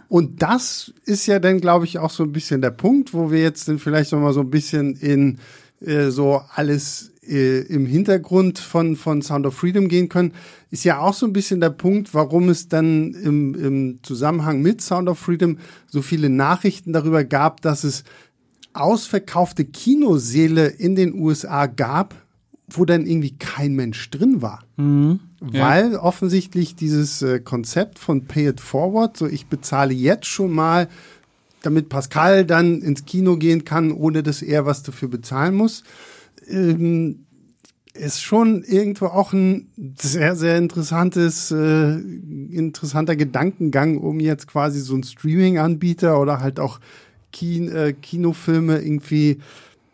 Und 0.07 0.41
das 0.41 0.95
ist 1.05 1.27
ja 1.27 1.41
dann, 1.41 1.61
glaube 1.61 1.85
ich, 1.85 1.99
auch 1.99 2.11
so 2.11 2.23
ein 2.23 2.31
bisschen 2.31 2.61
der 2.61 2.71
Punkt, 2.71 3.13
wo 3.13 3.33
wir 3.33 3.43
jetzt 3.43 3.67
dann 3.67 3.81
vielleicht 3.81 4.13
noch 4.13 4.21
mal 4.21 4.33
so 4.33 4.41
ein 4.41 4.51
bisschen 4.51 4.95
in 4.95 5.41
äh, 5.81 6.11
so 6.11 6.43
alles 6.55 7.13
äh, 7.29 7.61
im 7.63 7.87
Hintergrund 7.87 8.59
von, 8.59 8.97
von 8.97 9.23
Sound 9.23 9.47
of 9.47 9.55
Freedom 9.55 9.89
gehen 9.89 10.09
können, 10.09 10.33
ist 10.71 10.85
ja 10.85 10.99
auch 10.99 11.15
so 11.15 11.27
ein 11.27 11.33
bisschen 11.33 11.61
der 11.61 11.71
Punkt, 11.71 12.15
warum 12.15 12.49
es 12.49 12.69
dann 12.69 13.15
im, 13.15 13.55
im 13.55 13.99
Zusammenhang 14.03 14.63
mit 14.63 14.81
Sound 14.81 15.09
of 15.09 15.19
Freedom 15.19 15.59
so 15.87 16.03
viele 16.03 16.31
Nachrichten 16.31 16.93
darüber 16.93 17.25
gab, 17.25 17.63
dass 17.63 17.85
es 17.85 18.05
ausverkaufte 18.73 19.65
Kinoseele 19.65 20.67
in 20.67 20.97
den 20.97 21.15
USA 21.15 21.67
gab, 21.67 22.15
wo 22.69 22.85
dann 22.85 23.07
irgendwie 23.07 23.37
kein 23.37 23.75
Mensch 23.75 24.11
drin 24.11 24.43
war. 24.43 24.65
Weil 25.41 25.97
offensichtlich 25.97 26.75
dieses 26.75 27.23
äh, 27.23 27.41
Konzept 27.41 27.99
von 27.99 28.27
Pay 28.27 28.49
It 28.49 28.61
Forward, 28.61 29.17
so 29.17 29.27
ich 29.27 29.47
bezahle 29.47 29.95
jetzt 29.95 30.27
schon 30.27 30.51
mal, 30.51 30.89
damit 31.63 31.89
Pascal 31.89 32.45
dann 32.45 32.81
ins 32.81 33.05
Kino 33.05 33.37
gehen 33.37 33.65
kann, 33.65 33.93
ohne 33.93 34.23
dass 34.23 34.43
er 34.43 34.67
was 34.67 34.83
dafür 34.83 35.09
bezahlen 35.09 35.55
muss, 35.55 35.83
ähm, 36.49 37.27
ist 37.95 38.23
schon 38.23 38.63
irgendwo 38.63 39.07
auch 39.07 39.33
ein 39.33 39.69
sehr, 39.99 40.37
sehr 40.37 40.59
interessantes, 40.59 41.51
äh, 41.51 41.95
interessanter 41.95 43.17
Gedankengang, 43.17 43.99
um 43.99 44.21
jetzt 44.21 44.47
quasi 44.47 44.81
so 44.81 44.95
einen 44.95 45.05
Streaming-Anbieter 45.05 46.21
oder 46.21 46.41
halt 46.41 46.61
auch 46.61 46.79
Kin 47.33 47.71
äh, 47.71 47.93
Kinofilme 47.93 48.79
irgendwie 48.79 49.39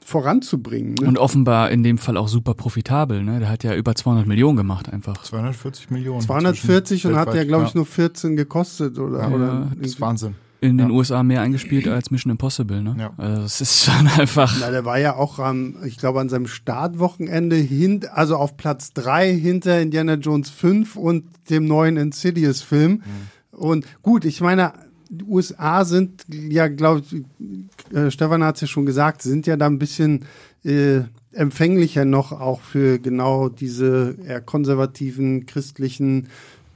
voranzubringen. 0.04 0.94
Ne? 1.00 1.08
Und 1.08 1.18
offenbar 1.18 1.70
in 1.70 1.82
dem 1.82 1.98
Fall 1.98 2.16
auch 2.16 2.28
super 2.28 2.54
profitabel. 2.54 3.22
Ne? 3.22 3.40
Der 3.40 3.48
hat 3.48 3.64
ja 3.64 3.74
über 3.74 3.94
200 3.94 4.26
Millionen 4.26 4.56
gemacht 4.56 4.92
einfach. 4.92 5.22
240 5.22 5.90
Millionen. 5.90 6.20
240 6.20 7.06
und 7.06 7.16
hat 7.16 7.34
ja, 7.34 7.44
glaube 7.44 7.66
ich, 7.66 7.74
nur 7.74 7.86
14 7.86 8.36
gekostet 8.36 8.98
oder, 8.98 9.20
ja, 9.20 9.28
oder 9.28 9.72
das 9.76 9.92
ist 9.92 10.00
Wahnsinn. 10.00 10.34
In 10.62 10.78
den 10.78 10.90
ja. 10.90 10.94
USA 10.94 11.24
mehr 11.24 11.42
eingespielt 11.42 11.88
als 11.88 12.12
Mission 12.12 12.30
Impossible, 12.30 12.82
ne? 12.82 12.94
Ja. 12.96 13.12
Also 13.16 13.42
es 13.42 13.60
ist 13.60 13.84
schon 13.84 14.06
einfach. 14.16 14.56
Na, 14.60 14.70
der 14.70 14.84
war 14.84 14.96
ja 14.96 15.16
auch 15.16 15.40
am, 15.40 15.74
ich 15.84 15.98
glaube, 15.98 16.20
an 16.20 16.28
seinem 16.28 16.46
Startwochenende 16.46 17.56
hin, 17.56 18.06
also 18.12 18.36
auf 18.36 18.56
Platz 18.56 18.92
drei 18.92 19.32
hinter 19.36 19.80
Indiana 19.80 20.14
Jones 20.14 20.50
5 20.50 20.94
und 20.94 21.24
dem 21.50 21.64
neuen 21.66 21.96
Insidious-Film. 21.96 22.92
Mhm. 22.92 23.58
Und 23.58 23.86
gut, 24.02 24.24
ich 24.24 24.40
meine, 24.40 24.72
die 25.10 25.24
USA 25.24 25.84
sind 25.84 26.24
ja, 26.30 26.68
glaube 26.68 27.02
ich, 27.04 27.94
äh, 27.94 28.12
Stefan 28.12 28.44
hat 28.44 28.54
es 28.54 28.60
ja 28.60 28.66
schon 28.68 28.86
gesagt, 28.86 29.22
sind 29.22 29.48
ja 29.48 29.56
da 29.56 29.66
ein 29.66 29.80
bisschen 29.80 30.26
äh, 30.64 31.00
empfänglicher 31.32 32.04
noch 32.04 32.32
auch 32.32 32.60
für 32.60 32.98
genau 32.98 33.48
diese 33.48 34.16
eher 34.24 34.40
konservativen 34.40 35.46
christlichen 35.46 36.28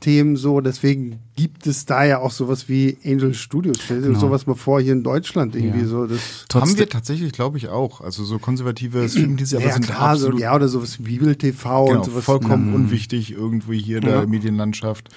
Themen 0.06 0.36
so. 0.36 0.60
Deswegen 0.60 1.18
gibt 1.34 1.66
es 1.66 1.84
da 1.84 2.04
ja 2.04 2.20
auch 2.20 2.30
sowas 2.30 2.68
wie 2.68 2.96
Angel 3.04 3.34
Studios. 3.34 3.78
Stellt 3.82 4.04
genau. 4.04 4.16
sowas 4.16 4.46
mal 4.46 4.54
vor 4.54 4.80
hier 4.80 4.92
in 4.92 5.02
Deutschland 5.02 5.56
irgendwie 5.56 5.80
ja. 5.80 5.86
so. 5.86 6.06
Das 6.06 6.44
Trotzdem 6.48 6.70
haben 6.70 6.78
wir 6.78 6.88
tatsächlich, 6.88 7.32
glaube 7.32 7.58
ich, 7.58 7.66
auch. 7.66 8.00
Also 8.00 8.22
so 8.22 8.38
konservative 8.38 9.08
Streaming-Dienste, 9.08 9.56
aber 9.56 9.66
ja, 9.66 9.72
sind 9.72 9.86
klar, 9.86 10.10
absolut, 10.10 10.36
so, 10.36 10.40
ja 10.40 10.54
oder 10.54 10.68
sowas 10.68 11.00
wie 11.00 11.02
Bibel 11.18 11.34
TV 11.34 11.86
genau, 11.86 11.98
und 11.98 12.04
sowas. 12.04 12.24
Vollkommen 12.24 12.68
mhm. 12.68 12.74
unwichtig 12.76 13.32
irgendwie 13.32 13.80
hier 13.80 13.96
in 13.96 14.04
ja. 14.04 14.10
der 14.10 14.28
Medienlandschaft. 14.28 15.08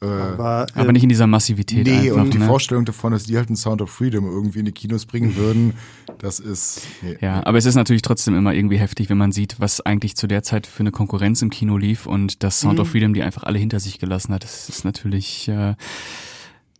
Äh, 0.00 0.06
aber, 0.06 0.66
äh, 0.74 0.80
aber, 0.80 0.92
nicht 0.92 1.02
in 1.02 1.08
dieser 1.08 1.26
Massivität. 1.26 1.86
Nee, 1.86 2.10
einfach, 2.10 2.22
und 2.22 2.34
die 2.34 2.38
ne? 2.38 2.46
Vorstellung 2.46 2.84
davon, 2.84 3.12
dass 3.12 3.24
die 3.24 3.36
halt 3.36 3.48
einen 3.48 3.56
Sound 3.56 3.82
of 3.82 3.90
Freedom 3.90 4.26
irgendwie 4.26 4.60
in 4.60 4.64
die 4.64 4.72
Kinos 4.72 5.06
bringen 5.06 5.34
würden, 5.36 5.74
das 6.18 6.38
ist. 6.38 6.82
Nee. 7.02 7.16
Ja, 7.20 7.44
aber 7.44 7.58
es 7.58 7.64
ist 7.64 7.74
natürlich 7.74 8.02
trotzdem 8.02 8.36
immer 8.36 8.54
irgendwie 8.54 8.78
heftig, 8.78 9.10
wenn 9.10 9.18
man 9.18 9.32
sieht, 9.32 9.56
was 9.58 9.80
eigentlich 9.80 10.16
zu 10.16 10.26
der 10.26 10.42
Zeit 10.42 10.66
für 10.66 10.80
eine 10.80 10.92
Konkurrenz 10.92 11.42
im 11.42 11.50
Kino 11.50 11.76
lief 11.76 12.06
und 12.06 12.42
das 12.42 12.60
Sound 12.60 12.74
mhm. 12.74 12.80
of 12.80 12.90
Freedom 12.90 13.14
die 13.14 13.22
einfach 13.22 13.42
alle 13.42 13.58
hinter 13.58 13.80
sich 13.80 13.98
gelassen 13.98 14.32
hat. 14.34 14.44
Das 14.44 14.68
ist 14.68 14.84
natürlich. 14.84 15.48
Äh, 15.48 15.74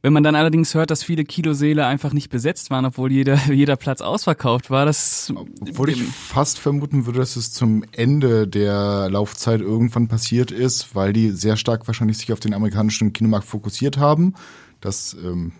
wenn 0.01 0.13
man 0.13 0.23
dann 0.23 0.37
allerdings 0.37 0.75
hört, 0.75 0.91
dass 0.91 1.03
viele 1.03 1.25
Kiloseele 1.25 1.87
einfach 1.87 2.13
nicht 2.13 2.31
besetzt 2.31 2.71
waren, 2.71 2.85
obwohl 2.85 3.11
jeder, 3.11 3.37
jeder 3.53 3.77
Platz 3.77 4.01
ausverkauft 4.01 4.71
war, 4.71 4.87
das. 4.87 5.33
Obwohl 5.61 5.91
ich 5.91 6.03
fast 6.03 6.59
vermuten 6.59 7.07
würde, 7.07 7.19
dass 7.19 7.37
es 7.37 7.53
zum 7.53 7.85
Ende 7.93 8.47
der 8.47 9.09
Laufzeit 9.11 9.61
irgendwann 9.61 10.09
passiert 10.09 10.51
ist, 10.51 10.95
weil 10.95 11.13
die 11.13 11.31
sehr 11.31 11.57
stark 11.57 11.87
wahrscheinlich 11.89 12.19
sich 12.19 12.33
auf 12.33 12.41
den 12.41 12.55
amerikanischen 12.55 13.13
Kinomarkt 13.13 13.47
fokussiert 13.47 13.99
haben. 13.99 14.35
Das 14.81 15.17
ähm, 15.23 15.53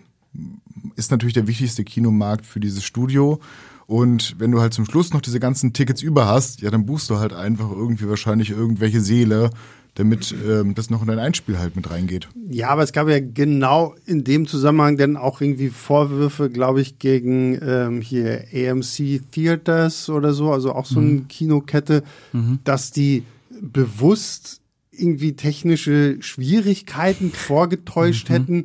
ist 0.95 1.11
natürlich 1.11 1.33
der 1.33 1.47
wichtigste 1.47 1.83
Kinomarkt 1.83 2.45
für 2.45 2.59
dieses 2.59 2.83
Studio. 2.83 3.39
Und 3.87 4.35
wenn 4.39 4.51
du 4.51 4.61
halt 4.61 4.73
zum 4.73 4.85
Schluss 4.85 5.13
noch 5.13 5.21
diese 5.21 5.39
ganzen 5.39 5.73
Tickets 5.73 6.03
über 6.03 6.27
hast, 6.27 6.61
ja, 6.61 6.69
dann 6.69 6.85
buchst 6.85 7.09
du 7.09 7.17
halt 7.17 7.33
einfach 7.33 7.71
irgendwie 7.71 8.07
wahrscheinlich 8.07 8.51
irgendwelche 8.51 9.01
Seele, 9.01 9.49
damit 9.95 10.33
ähm, 10.47 10.75
das 10.75 10.89
noch 10.89 11.01
in 11.01 11.07
dein 11.07 11.19
Einspiel 11.19 11.59
halt 11.59 11.75
mit 11.75 11.89
reingeht. 11.89 12.29
Ja, 12.49 12.69
aber 12.69 12.83
es 12.83 12.93
gab 12.93 13.09
ja 13.09 13.19
genau 13.19 13.95
in 14.05 14.23
dem 14.23 14.47
Zusammenhang 14.47 14.97
dann 14.97 15.17
auch 15.17 15.41
irgendwie 15.41 15.69
Vorwürfe, 15.69 16.49
glaube 16.49 16.81
ich, 16.81 16.99
gegen 16.99 17.59
ähm, 17.61 18.01
hier 18.01 18.45
AMC 18.53 19.21
Theaters 19.31 20.09
oder 20.09 20.33
so, 20.33 20.51
also 20.51 20.73
auch 20.73 20.85
so 20.85 20.99
eine 20.99 21.09
mhm. 21.09 21.27
Kinokette, 21.27 22.03
mhm. 22.31 22.59
dass 22.63 22.91
die 22.91 23.23
bewusst 23.61 24.61
irgendwie 24.91 25.33
technische 25.33 26.17
Schwierigkeiten 26.21 27.31
vorgetäuscht 27.31 28.29
mhm. 28.29 28.33
hätten, 28.33 28.63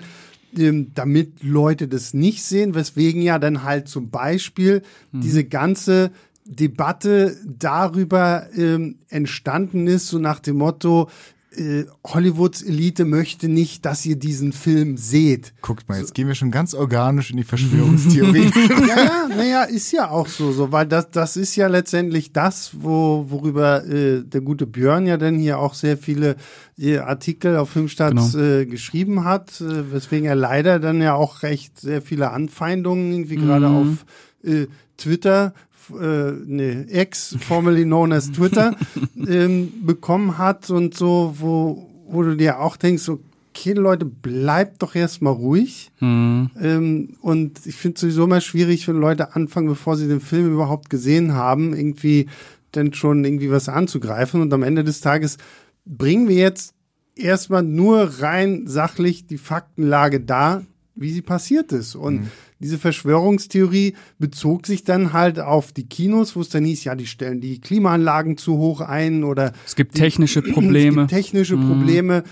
ähm, 0.57 0.93
damit 0.95 1.43
Leute 1.43 1.89
das 1.89 2.15
nicht 2.15 2.43
sehen, 2.45 2.75
weswegen 2.75 3.23
ja 3.23 3.39
dann 3.39 3.63
halt 3.65 3.89
zum 3.89 4.11
Beispiel 4.11 4.83
mhm. 5.13 5.21
diese 5.21 5.45
ganze 5.45 6.11
Debatte 6.45 7.37
darüber 7.47 8.49
ähm, 8.55 8.99
entstanden 9.09 9.87
ist, 9.87 10.09
so 10.09 10.19
nach 10.19 10.41
dem 10.41 10.57
Motto, 10.57 11.09
äh, 11.57 11.85
Hollywoods 12.07 12.63
Elite 12.63 13.05
möchte 13.05 13.49
nicht, 13.49 13.85
dass 13.85 14.05
ihr 14.05 14.17
diesen 14.17 14.53
Film 14.53 14.97
seht. 14.97 15.55
Guckt 15.63 15.89
mal, 15.89 15.99
jetzt 15.99 16.09
so. 16.09 16.15
gehen 16.15 16.29
wir 16.29 16.35
schon 16.35 16.51
ganz 16.51 16.75
organisch 16.75 17.31
in 17.31 17.37
die 17.37 17.45
Verschwörungstheorie. 17.45 18.51
ja, 18.89 19.05
ja, 19.05 19.29
naja, 19.29 19.63
ist 19.65 19.93
ja 19.93 20.11
auch 20.11 20.27
so, 20.27 20.53
so, 20.53 20.73
weil 20.73 20.87
das, 20.87 21.11
das 21.11 21.37
ist 21.37 21.57
ja 21.57 21.69
letztendlich 21.69 22.33
das, 22.33 22.73
wo, 22.81 23.27
worüber 23.29 23.85
äh, 23.87 24.23
der 24.23 24.41
gute 24.41 24.67
Björn 24.67 25.07
ja 25.07 25.17
dann 25.17 25.39
hier 25.39 25.59
auch 25.59 25.75
sehr 25.75 25.97
viele 25.97 26.37
äh, 26.79 26.99
Artikel 26.99 27.57
auf 27.57 27.71
Filmstarts 27.71 28.33
genau. 28.33 28.45
äh, 28.45 28.67
geschrieben 28.67 29.25
hat, 29.25 29.61
äh, 29.61 29.93
weswegen 29.93 30.27
er 30.27 30.37
leider 30.37 30.79
dann 30.79 31.01
ja 31.01 31.15
auch 31.15 31.43
recht 31.43 31.81
sehr 31.81 32.03
viele 32.03 32.31
Anfeindungen 32.31 33.13
irgendwie 33.13 33.39
mhm. 33.39 33.47
gerade 33.47 33.69
auf 33.69 34.05
äh, 34.43 34.67
Twitter 34.97 35.55
äh, 35.91 36.33
nee, 36.47 36.83
Ex, 36.89 37.37
formerly 37.41 37.85
known 37.85 38.13
as 38.13 38.31
Twitter, 38.31 38.77
ähm, 39.17 39.73
bekommen 39.85 40.39
hat 40.39 40.71
und 40.71 40.95
so, 40.95 41.35
wo, 41.39 41.91
wo 42.07 42.23
du 42.23 42.37
dir 42.37 42.61
auch 42.61 42.77
denkst, 42.77 43.09
okay, 43.09 43.73
Leute, 43.73 44.05
bleibt 44.05 44.83
doch 44.83 44.95
erstmal 44.95 45.33
ruhig. 45.33 45.93
Mhm. 46.01 46.51
Ähm, 46.61 47.17
und 47.21 47.67
ich 47.67 47.77
finde 47.77 47.95
es 47.95 48.01
sowieso 48.01 48.25
immer 48.25 48.41
schwierig, 48.41 48.87
wenn 48.89 48.97
Leute 48.97 49.35
anfangen, 49.35 49.69
bevor 49.69 49.97
sie 49.97 50.09
den 50.09 50.21
Film 50.21 50.53
überhaupt 50.53 50.91
gesehen 50.91 51.35
haben, 51.35 51.75
irgendwie 51.75 52.29
dann 52.73 52.93
schon 52.93 53.25
irgendwie 53.25 53.51
was 53.51 53.69
anzugreifen. 53.69 54.41
Und 54.41 54.53
am 54.53 54.65
Ende 54.65 54.83
des 54.83 55.01
Tages 55.01 55.39
bringen 55.87 56.29
wir 56.29 56.37
jetzt 56.37 56.75
erstmal 57.15 57.63
nur 57.63 58.21
rein 58.21 58.67
sachlich 58.67 59.27
die 59.27 59.39
Faktenlage 59.39 60.21
da, 60.21 60.63
wie 60.97 61.13
sie 61.13 61.23
passiert 61.23 61.73
ist. 61.73 61.95
Und 61.95 62.23
mhm 62.23 62.31
diese 62.65 62.79
Verschwörungstheorie 62.79 63.93
bezog 64.19 64.67
sich 64.67 64.85
dann 64.85 65.13
halt 65.13 65.39
auf 65.39 65.71
die 65.71 65.85
Kinos, 65.85 66.35
wo 66.35 66.41
es 66.41 66.49
dann 66.49 66.65
hieß, 66.65 66.85
ja, 66.85 66.95
die 66.95 67.07
stellen 67.07 67.43
die 67.43 67.61
Klimaanlagen 67.61 68.39
zu 68.39 68.57
hoch 68.57 68.81
ein 68.81 69.23
oder 69.23 69.53
es 69.67 69.77
gibt 69.77 69.95
technische 69.95 70.41
Probleme. 70.41 71.03
Es 71.05 71.09
gibt 71.09 71.11
technische 71.11 71.57
mhm. 71.57 71.69
Probleme, 71.69 72.25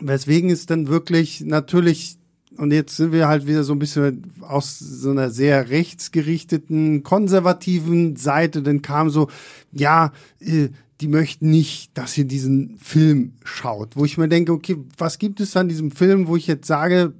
weswegen 0.00 0.50
es 0.50 0.66
dann 0.66 0.86
wirklich 0.86 1.40
natürlich 1.40 2.18
und 2.56 2.72
jetzt 2.72 2.96
sind 2.96 3.10
wir 3.10 3.26
halt 3.26 3.48
wieder 3.48 3.64
so 3.64 3.72
ein 3.72 3.80
bisschen 3.80 4.32
aus 4.42 4.78
so 4.78 5.10
einer 5.10 5.30
sehr 5.30 5.70
rechtsgerichteten, 5.70 7.02
konservativen 7.02 8.14
Seite, 8.14 8.62
dann 8.62 8.80
kam 8.80 9.10
so, 9.10 9.28
ja, 9.72 10.12
äh, 10.40 10.68
die 11.00 11.08
möchten 11.08 11.50
nicht, 11.50 11.96
dass 11.98 12.16
ihr 12.16 12.24
diesen 12.24 12.78
Film 12.78 13.32
schaut. 13.44 13.96
Wo 13.96 14.04
ich 14.04 14.18
mir 14.18 14.28
denke, 14.28 14.52
okay, 14.52 14.76
was 14.96 15.18
gibt 15.18 15.40
es 15.40 15.56
an 15.56 15.68
diesem 15.68 15.90
Film, 15.90 16.28
wo 16.28 16.36
ich 16.36 16.46
jetzt 16.46 16.66
sage, 16.66 17.12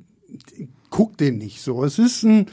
guck 0.90 1.16
den 1.16 1.38
nicht 1.38 1.60
so. 1.60 1.84
Es 1.84 1.98
ist 1.98 2.22
ein, 2.22 2.46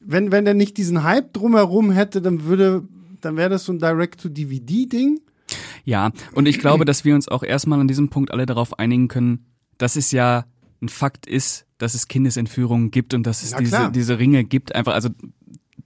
wenn, 0.00 0.32
wenn 0.32 0.44
der 0.44 0.54
nicht 0.54 0.76
diesen 0.76 1.02
Hype 1.02 1.32
drumherum 1.32 1.90
hätte, 1.90 2.22
dann 2.22 2.44
würde, 2.44 2.84
dann 3.20 3.36
wäre 3.36 3.50
das 3.50 3.64
so 3.64 3.72
ein 3.72 3.78
Direct-to-DVD-Ding. 3.78 5.20
Ja, 5.84 6.10
und 6.32 6.46
ich 6.46 6.58
glaube, 6.58 6.84
dass 6.84 7.04
wir 7.04 7.14
uns 7.14 7.28
auch 7.28 7.42
erstmal 7.42 7.80
an 7.80 7.88
diesem 7.88 8.10
Punkt 8.10 8.30
alle 8.30 8.46
darauf 8.46 8.78
einigen 8.78 9.08
können, 9.08 9.46
dass 9.78 9.96
es 9.96 10.12
ja 10.12 10.44
ein 10.82 10.88
Fakt 10.88 11.26
ist, 11.26 11.66
dass 11.78 11.94
es 11.94 12.08
Kindesentführungen 12.08 12.90
gibt 12.90 13.14
und 13.14 13.26
dass 13.26 13.42
es 13.42 13.54
diese, 13.54 13.90
diese 13.90 14.18
Ringe 14.18 14.44
gibt. 14.44 14.74
Einfach, 14.74 14.94
also 14.94 15.08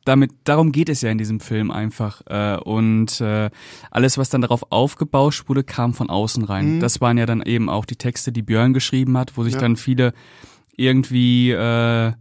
damit, 0.04 0.32
darum 0.44 0.72
geht 0.72 0.88
es 0.88 1.02
ja 1.02 1.10
in 1.10 1.18
diesem 1.18 1.40
Film 1.40 1.70
einfach. 1.70 2.22
Äh, 2.26 2.56
und 2.58 3.20
äh, 3.20 3.50
alles, 3.90 4.18
was 4.18 4.30
dann 4.30 4.40
darauf 4.40 4.70
aufgebauscht 4.70 5.48
wurde, 5.48 5.64
kam 5.64 5.94
von 5.94 6.10
außen 6.10 6.44
rein. 6.44 6.76
Mhm. 6.76 6.80
Das 6.80 7.00
waren 7.00 7.18
ja 7.18 7.26
dann 7.26 7.42
eben 7.42 7.68
auch 7.68 7.84
die 7.84 7.96
Texte, 7.96 8.32
die 8.32 8.42
Björn 8.42 8.72
geschrieben 8.72 9.16
hat, 9.16 9.36
wo 9.36 9.44
sich 9.44 9.54
ja. 9.54 9.60
dann 9.60 9.76
viele 9.76 10.12
irgendwie 10.76 11.50
äh, 11.50 12.12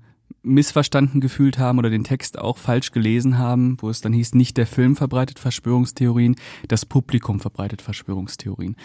missverstanden 0.43 1.21
gefühlt 1.21 1.59
haben 1.59 1.79
oder 1.79 1.89
den 1.89 2.03
Text 2.03 2.39
auch 2.39 2.57
falsch 2.57 2.91
gelesen 2.91 3.37
haben, 3.37 3.77
wo 3.79 3.89
es 3.89 4.01
dann 4.01 4.13
hieß, 4.13 4.33
nicht 4.33 4.57
der 4.57 4.67
Film 4.67 4.95
verbreitet 4.95 5.39
Verschwörungstheorien, 5.39 6.35
das 6.67 6.85
Publikum 6.85 7.39
verbreitet 7.39 7.81
Verschwörungstheorien. 7.81 8.75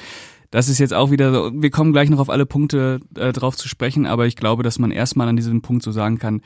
Das 0.50 0.68
ist 0.68 0.78
jetzt 0.78 0.94
auch 0.94 1.10
wieder 1.10 1.32
so, 1.32 1.50
wir 1.54 1.70
kommen 1.70 1.92
gleich 1.92 2.10
noch 2.10 2.18
auf 2.20 2.30
alle 2.30 2.46
Punkte 2.46 3.00
äh, 3.16 3.32
drauf 3.32 3.56
zu 3.56 3.68
sprechen, 3.68 4.06
aber 4.06 4.26
ich 4.26 4.36
glaube, 4.36 4.62
dass 4.62 4.78
man 4.78 4.90
erstmal 4.90 5.28
an 5.28 5.36
diesem 5.36 5.62
Punkt 5.62 5.82
so 5.82 5.92
sagen 5.92 6.18
kann, 6.18 6.42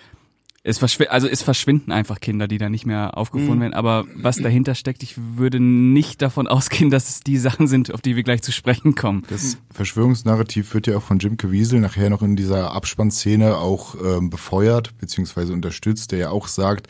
es 0.62 0.78
verschw 0.78 1.06
also 1.06 1.26
es 1.26 1.42
verschwinden 1.42 1.90
einfach 1.90 2.20
Kinder, 2.20 2.46
die 2.46 2.58
da 2.58 2.68
nicht 2.68 2.84
mehr 2.84 3.16
aufgefunden 3.16 3.56
mhm. 3.56 3.62
werden. 3.62 3.74
Aber 3.74 4.04
was 4.14 4.36
dahinter 4.36 4.74
steckt, 4.74 5.02
ich 5.02 5.14
würde 5.16 5.58
nicht 5.58 6.20
davon 6.20 6.46
ausgehen, 6.46 6.90
dass 6.90 7.08
es 7.08 7.20
die 7.20 7.38
Sachen 7.38 7.66
sind, 7.66 7.92
auf 7.92 8.02
die 8.02 8.16
wir 8.16 8.22
gleich 8.22 8.42
zu 8.42 8.52
sprechen 8.52 8.94
kommen. 8.94 9.22
Das 9.30 9.56
Verschwörungsnarrativ 9.72 10.74
wird 10.74 10.86
ja 10.86 10.98
auch 10.98 11.02
von 11.02 11.18
Jim 11.18 11.36
Caviezel 11.36 11.80
nachher 11.80 12.10
noch 12.10 12.22
in 12.22 12.36
dieser 12.36 12.72
Abspannszene 12.72 13.56
auch 13.56 13.94
ähm, 14.04 14.28
befeuert 14.28 14.96
beziehungsweise 14.98 15.52
unterstützt, 15.52 16.12
der 16.12 16.18
ja 16.18 16.30
auch 16.30 16.46
sagt, 16.46 16.88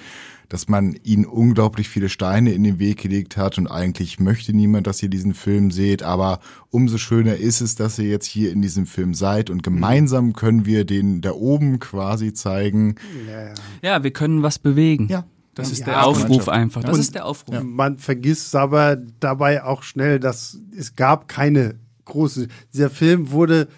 dass 0.51 0.69
man 0.69 0.97
ihnen 1.05 1.25
unglaublich 1.25 1.89
viele 1.89 2.09
Steine 2.09 2.53
in 2.53 2.65
den 2.65 2.81
Weg 2.81 3.01
gelegt 3.01 3.37
hat 3.37 3.57
und 3.57 3.69
eigentlich 3.69 4.19
möchte 4.19 4.53
niemand, 4.53 4.89
dass 4.89 5.03
ihr 5.03 5.09
diesen 5.09 5.33
Film 5.33 5.71
seht, 5.71 6.03
aber 6.03 6.41
umso 6.71 6.99
schöner 6.99 7.37
ist 7.37 7.61
es, 7.61 7.77
dass 7.77 7.99
ihr 8.01 8.09
jetzt 8.09 8.27
hier 8.27 8.51
in 8.51 8.61
diesem 8.61 8.85
Film 8.85 9.15
seid 9.15 9.49
und 9.49 9.63
gemeinsam 9.63 10.33
können 10.35 10.67
wir 10.67 10.85
den 10.85 11.21
da 11.21 11.31
oben 11.33 11.79
quasi 11.79 12.35
zeigen. 12.35 12.97
Ja, 13.29 13.55
ja 13.81 14.03
wir 14.03 14.11
können 14.11 14.43
was 14.43 14.59
bewegen. 14.59 15.07
Ja. 15.09 15.25
Das 15.55 15.69
ja, 15.69 15.73
ist 15.73 15.87
der 15.87 16.07
Aufruf 16.07 16.49
einfach. 16.49 16.83
Das 16.83 16.95
und 16.95 17.01
ist 17.01 17.15
der 17.15 17.27
Aufruf. 17.27 17.55
Ja. 17.55 17.63
Man 17.63 17.99
vergisst 17.99 18.55
aber 18.57 18.97
dabei 18.97 19.63
auch 19.63 19.83
schnell, 19.85 20.19
dass 20.19 20.59
es 20.77 20.97
gab 20.97 21.29
keine 21.29 21.77
große. 22.07 22.49
Dieser 22.73 22.91
Film 22.91 23.31
wurde 23.31 23.69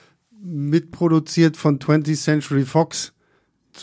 mitproduziert 0.42 1.56
von 1.56 1.78
20th 1.78 2.22
Century 2.22 2.64
Fox 2.64 3.12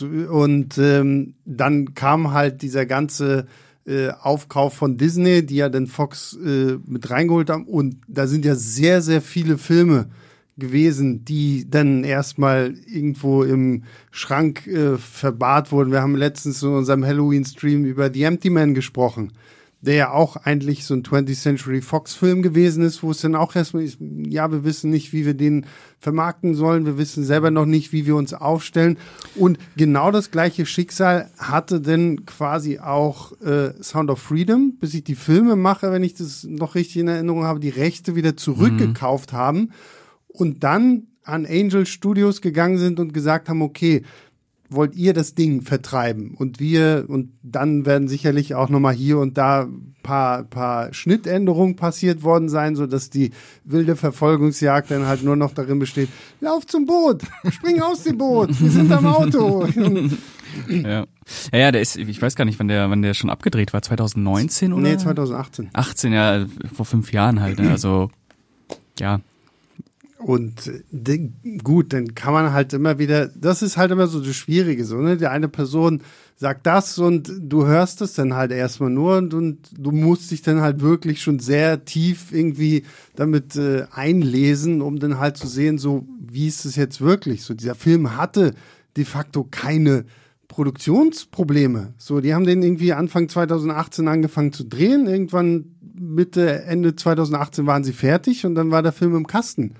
Und 0.00 0.78
ähm, 0.78 1.34
dann 1.44 1.94
kam 1.94 2.32
halt 2.32 2.62
dieser 2.62 2.86
ganze 2.86 3.46
äh, 3.86 4.10
Aufkauf 4.10 4.74
von 4.74 4.96
Disney, 4.96 5.44
die 5.44 5.56
ja 5.56 5.68
den 5.68 5.86
Fox 5.86 6.36
äh, 6.36 6.78
mit 6.86 7.10
reingeholt 7.10 7.50
haben. 7.50 7.64
Und 7.64 7.96
da 8.06 8.26
sind 8.26 8.44
ja 8.44 8.54
sehr, 8.54 9.02
sehr 9.02 9.20
viele 9.20 9.58
Filme 9.58 10.10
gewesen, 10.56 11.24
die 11.24 11.68
dann 11.68 12.04
erstmal 12.04 12.74
irgendwo 12.86 13.42
im 13.42 13.84
Schrank 14.10 14.66
äh, 14.66 14.96
verbahrt 14.96 15.72
wurden. 15.72 15.90
Wir 15.90 16.02
haben 16.02 16.16
letztens 16.16 16.62
in 16.62 16.70
unserem 16.70 17.04
Halloween-Stream 17.04 17.84
über 17.84 18.12
The 18.12 18.24
Empty 18.24 18.50
Man 18.50 18.74
gesprochen 18.74 19.32
der 19.82 19.94
ja 19.94 20.12
auch 20.12 20.36
eigentlich 20.36 20.84
so 20.84 20.94
ein 20.94 21.02
20th 21.02 21.40
Century 21.40 21.80
Fox 21.80 22.14
Film 22.14 22.42
gewesen 22.42 22.82
ist, 22.82 23.02
wo 23.02 23.10
es 23.10 23.20
dann 23.22 23.34
auch 23.34 23.56
erstmal 23.56 23.82
ist, 23.82 23.98
ja, 24.00 24.50
wir 24.52 24.62
wissen 24.62 24.90
nicht, 24.90 25.12
wie 25.12 25.24
wir 25.24 25.34
den 25.34 25.64
vermarkten 25.98 26.54
sollen, 26.54 26.84
wir 26.84 26.98
wissen 26.98 27.24
selber 27.24 27.50
noch 27.50 27.64
nicht, 27.64 27.92
wie 27.92 28.04
wir 28.06 28.16
uns 28.16 28.34
aufstellen. 28.34 28.98
Und 29.36 29.58
genau 29.76 30.10
das 30.10 30.30
gleiche 30.30 30.66
Schicksal 30.66 31.30
hatte 31.38 31.80
denn 31.80 32.26
quasi 32.26 32.78
auch 32.78 33.32
äh, 33.40 33.72
Sound 33.82 34.10
of 34.10 34.18
Freedom, 34.18 34.76
bis 34.78 34.92
ich 34.92 35.04
die 35.04 35.14
Filme 35.14 35.56
mache, 35.56 35.90
wenn 35.92 36.04
ich 36.04 36.14
das 36.14 36.44
noch 36.44 36.74
richtig 36.74 36.98
in 36.98 37.08
Erinnerung 37.08 37.44
habe, 37.44 37.60
die 37.60 37.70
Rechte 37.70 38.14
wieder 38.14 38.36
zurückgekauft 38.36 39.32
mhm. 39.32 39.36
haben 39.36 39.70
und 40.28 40.62
dann 40.62 41.06
an 41.22 41.46
Angel 41.46 41.86
Studios 41.86 42.40
gegangen 42.40 42.78
sind 42.78 43.00
und 43.00 43.14
gesagt 43.14 43.48
haben, 43.48 43.62
okay, 43.62 44.02
wollt 44.70 44.94
ihr 44.94 45.12
das 45.12 45.34
Ding 45.34 45.62
vertreiben 45.62 46.34
und 46.36 46.60
wir 46.60 47.04
und 47.08 47.32
dann 47.42 47.84
werden 47.86 48.08
sicherlich 48.08 48.54
auch 48.54 48.68
noch 48.68 48.80
mal 48.80 48.94
hier 48.94 49.18
und 49.18 49.36
da 49.36 49.68
paar 50.02 50.44
paar 50.44 50.94
Schnittänderungen 50.94 51.76
passiert 51.76 52.22
worden 52.22 52.48
sein, 52.48 52.76
so 52.76 52.86
dass 52.86 53.10
die 53.10 53.32
wilde 53.64 53.96
Verfolgungsjagd 53.96 54.90
dann 54.90 55.06
halt 55.06 55.24
nur 55.24 55.36
noch 55.36 55.52
darin 55.52 55.78
besteht: 55.78 56.08
Lauf 56.40 56.66
zum 56.66 56.86
Boot, 56.86 57.22
spring 57.50 57.82
aus 57.82 58.04
dem 58.04 58.16
Boot, 58.16 58.60
wir 58.60 58.70
sind 58.70 58.90
am 58.92 59.06
Auto. 59.06 59.66
ja. 60.68 61.06
ja, 61.52 61.58
ja, 61.58 61.72
der 61.72 61.80
ist, 61.80 61.96
ich 61.96 62.22
weiß 62.22 62.36
gar 62.36 62.44
nicht, 62.44 62.58
wann 62.58 62.68
der, 62.68 62.88
wann 62.90 63.02
der 63.02 63.14
schon 63.14 63.30
abgedreht 63.30 63.72
war, 63.72 63.82
2019 63.82 64.72
oder? 64.72 64.82
Nee, 64.82 64.96
2018. 64.96 65.70
18, 65.72 66.12
ja, 66.12 66.46
vor 66.72 66.86
fünf 66.86 67.12
Jahren 67.12 67.40
halt. 67.40 67.58
Ne? 67.58 67.70
Also 67.70 68.10
ja, 68.98 69.20
und 70.22 70.70
gut, 71.64 71.94
dann 71.94 72.14
kann 72.14 72.34
man 72.34 72.52
halt 72.52 72.74
immer 72.74 72.98
wieder, 72.98 73.28
das 73.28 73.62
ist 73.62 73.78
halt 73.78 73.90
immer 73.90 74.06
so 74.06 74.20
das 74.20 74.36
Schwierige, 74.36 74.84
so, 74.84 74.96
ne? 74.96 75.16
Die 75.16 75.26
eine 75.26 75.48
Person 75.48 76.02
sagt 76.36 76.66
das 76.66 76.98
und 76.98 77.32
du 77.38 77.66
hörst 77.66 78.02
es 78.02 78.14
dann 78.14 78.34
halt 78.34 78.52
erstmal 78.52 78.90
nur 78.90 79.16
und, 79.16 79.32
und 79.32 79.70
du 79.72 79.92
musst 79.92 80.30
dich 80.30 80.42
dann 80.42 80.60
halt 80.60 80.80
wirklich 80.80 81.22
schon 81.22 81.38
sehr 81.38 81.84
tief 81.86 82.32
irgendwie 82.32 82.84
damit 83.16 83.56
äh, 83.56 83.84
einlesen, 83.92 84.82
um 84.82 84.98
dann 84.98 85.18
halt 85.18 85.38
zu 85.38 85.46
sehen, 85.46 85.78
so, 85.78 86.06
wie 86.20 86.46
ist 86.46 86.66
es 86.66 86.76
jetzt 86.76 87.00
wirklich? 87.00 87.42
So, 87.42 87.54
dieser 87.54 87.74
Film 87.74 88.16
hatte 88.16 88.54
de 88.96 89.04
facto 89.04 89.46
keine 89.50 90.04
Produktionsprobleme. 90.48 91.94
So, 91.96 92.20
die 92.20 92.34
haben 92.34 92.44
den 92.44 92.62
irgendwie 92.62 92.92
Anfang 92.92 93.28
2018 93.28 94.08
angefangen 94.08 94.52
zu 94.52 94.64
drehen, 94.64 95.06
irgendwann 95.06 95.76
Mitte, 95.94 96.62
Ende 96.64 96.94
2018 96.96 97.66
waren 97.66 97.84
sie 97.84 97.92
fertig 97.92 98.44
und 98.44 98.54
dann 98.54 98.70
war 98.70 98.82
der 98.82 98.92
Film 98.92 99.14
im 99.14 99.26
Kasten. 99.26 99.74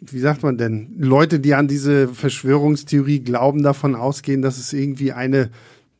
wie 0.00 0.20
sagt 0.20 0.42
man 0.42 0.56
denn, 0.56 0.94
Leute, 0.98 1.40
die 1.40 1.54
an 1.54 1.68
diese 1.68 2.08
Verschwörungstheorie 2.08 3.20
glauben, 3.20 3.62
davon 3.62 3.94
ausgehen, 3.94 4.40
dass 4.40 4.58
es 4.58 4.72
irgendwie 4.72 5.12
eine 5.12 5.50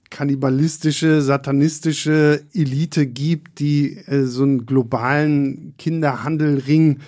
kannibalistische, 0.08 1.20
satanistische 1.20 2.42
Elite 2.54 3.06
gibt, 3.06 3.60
die 3.60 3.96
äh, 4.06 4.24
so 4.24 4.42
einen 4.42 4.66
globalen 4.66 5.74
Kinderhandelring 5.76 7.00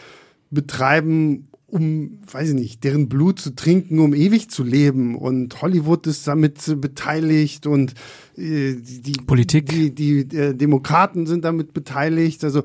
betreiben 0.51 1.49
um, 1.73 2.19
weiß 2.31 2.51
ich 2.51 2.55
nicht, 2.55 2.85
deren 2.85 3.09
Blut 3.09 3.41
zu 3.41 3.55
trinken, 3.55 3.99
um 3.99 4.13
ewig 4.13 4.51
zu 4.51 4.63
leben. 4.63 5.17
Und 5.17 5.63
Hollywood 5.63 6.07
ist 6.07 6.29
damit 6.29 6.59
beteiligt 6.83 7.67
und 7.67 7.95
die 8.37 9.13
Politik, 9.27 9.69
die, 9.69 9.95
die 9.95 10.21
äh, 10.37 10.55
Demokraten 10.55 11.27
sind 11.27 11.45
damit 11.45 11.73
beteiligt. 11.75 12.45
Also 12.45 12.63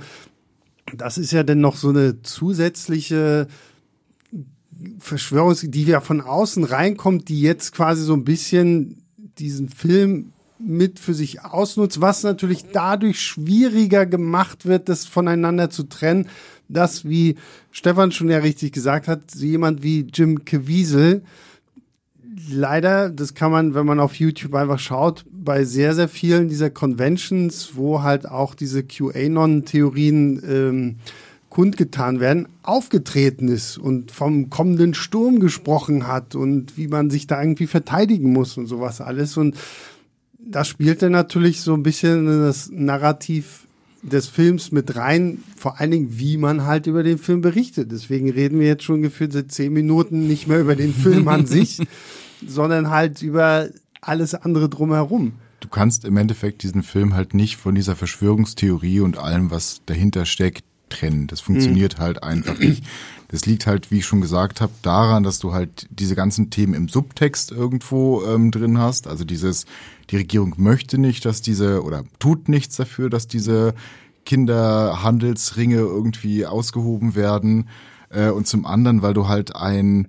das 0.96 1.18
ist 1.18 1.32
ja 1.32 1.44
dann 1.44 1.60
noch 1.60 1.76
so 1.76 1.90
eine 1.90 2.22
zusätzliche 2.22 3.48
Verschwörung, 5.00 5.56
die 5.62 5.84
ja 5.84 6.00
von 6.02 6.22
außen 6.22 6.64
reinkommt, 6.64 7.30
die 7.30 7.42
jetzt 7.42 7.74
quasi 7.74 8.04
so 8.04 8.14
ein 8.14 8.24
bisschen 8.24 9.04
diesen 9.38 9.70
Film 9.70 10.32
mit 10.60 11.00
für 11.00 11.14
sich 11.14 11.44
ausnutzt, 11.44 12.02
was 12.02 12.24
natürlich 12.24 12.66
dadurch 12.72 13.22
schwieriger 13.22 14.06
gemacht 14.06 14.66
wird, 14.66 14.90
das 14.90 15.06
voneinander 15.06 15.70
zu 15.70 15.84
trennen, 15.84 16.28
dass, 16.68 17.06
wie 17.06 17.36
Stefan 17.72 18.12
schon 18.12 18.30
ja 18.30 18.40
richtig 18.40 18.72
gesagt 18.72 19.08
hat, 19.08 19.32
so 19.32 19.46
jemand 19.46 19.84
wie 19.84 20.08
Jim 20.12 20.46
Caviezel 20.46 21.24
leider, 22.50 23.10
das 23.10 23.34
kann 23.34 23.52
man, 23.52 23.74
wenn 23.74 23.86
man 23.86 24.00
auf 24.00 24.16
YouTube 24.16 24.56
einfach 24.56 24.80
schaut, 24.80 25.26
bei 25.48 25.64
sehr, 25.64 25.96
sehr 25.96 26.10
vielen 26.10 26.50
dieser 26.50 26.70
Conventions, 26.70 27.72
wo 27.76 28.04
halt 28.04 28.28
auch 28.28 28.54
diese 28.54 28.84
QAnon-Theorien 28.84 30.44
ähm, 30.46 30.96
kundgetan 31.48 32.20
werden, 32.20 32.50
aufgetreten 32.64 33.48
ist 33.48 33.78
und 33.78 34.12
vom 34.12 34.50
kommenden 34.50 34.94
Sturm 34.94 35.40
gesprochen 35.40 36.06
hat 36.06 36.36
und 36.36 36.78
wie 36.78 36.90
man 36.90 37.10
sich 37.10 37.28
da 37.28 37.42
irgendwie 37.42 37.66
verteidigen 37.66 38.34
muss 38.34 38.58
und 38.58 38.68
sowas 38.68 39.00
alles. 39.00 39.38
Und 39.38 39.56
das 40.38 40.68
spielte 40.68 41.10
natürlich 41.10 41.62
so 41.62 41.74
ein 41.76 41.84
bisschen 41.84 42.26
das 42.42 42.70
Narrativ 42.70 43.68
des 44.02 44.28
Films 44.28 44.74
mit 44.74 44.98
rein, 44.98 45.42
vor 45.56 45.80
allen 45.80 45.92
Dingen, 45.92 46.20
wie 46.20 46.36
man 46.36 46.66
halt 46.66 46.88
über 46.88 47.04
den 47.04 47.20
Film 47.20 47.40
berichtet. 47.40 47.90
Deswegen 47.94 48.30
reden 48.30 48.60
wir 48.60 48.68
jetzt 48.68 48.84
schon 48.84 49.02
gefühlt 49.02 49.32
seit 49.32 49.54
zehn 49.54 49.72
Minuten 49.72 50.28
nicht 50.28 50.50
mehr 50.50 50.60
über 50.60 50.76
den 50.76 50.94
Film 50.94 51.30
an 51.30 51.46
sich, 51.46 51.80
sondern 52.46 52.90
halt 52.90 53.22
über 53.22 53.70
alles 54.02 54.34
andere 54.34 54.70
drumherum. 54.70 55.34
Du 55.60 55.70
kannst 55.70 56.06
im 56.06 56.18
Endeffekt 56.18 56.64
diesen 56.64 56.84
Film 56.84 57.14
halt 57.16 57.34
nicht 57.34 57.58
von 57.58 57.76
dieser 57.76 57.96
Verschwörungstheorie 57.96 59.00
und 59.00 59.18
allem, 59.18 59.50
was 59.50 59.82
dahinter 59.86 60.26
steckt, 60.26 60.64
trennen. 60.90 61.28
Das 61.28 61.42
funktioniert 61.42 61.98
mhm. 61.98 62.02
halt 62.02 62.24
einfach 62.24 62.58
nicht. 62.60 62.84
Das 63.30 63.46
liegt 63.46 63.68
halt, 63.68 63.92
wie 63.92 63.98
ich 63.98 64.06
schon 64.06 64.22
gesagt 64.22 64.62
habe, 64.62 64.72
daran, 64.82 65.24
dass 65.24 65.40
du 65.40 65.52
halt 65.52 65.88
diese 65.90 66.16
ganzen 66.16 66.50
Themen 66.50 66.74
im 66.74 66.88
Subtext 66.88 67.52
irgendwo 67.52 68.24
ähm, 68.26 68.52
drin 68.52 68.78
hast. 68.78 69.08
Also 69.08 69.26
dieses, 69.26 69.66
die 70.10 70.18
Regierung 70.18 70.54
möchte 70.58 70.98
nicht, 70.98 71.26
dass 71.26 71.42
diese 71.42 71.84
oder 71.84 72.04
tut 72.20 72.48
nichts 72.48 72.78
dafür, 72.78 73.10
dass 73.10 73.28
diese 73.28 73.74
Kinderhandelsringe 74.26 75.78
irgendwie 75.78 76.46
ausgehoben 76.46 77.16
werden. 77.16 77.68
Äh, 78.10 78.30
und 78.30 78.48
zum 78.48 78.66
anderen, 78.66 79.02
weil 79.02 79.14
du 79.14 79.28
halt 79.28 79.56
ein 79.56 80.08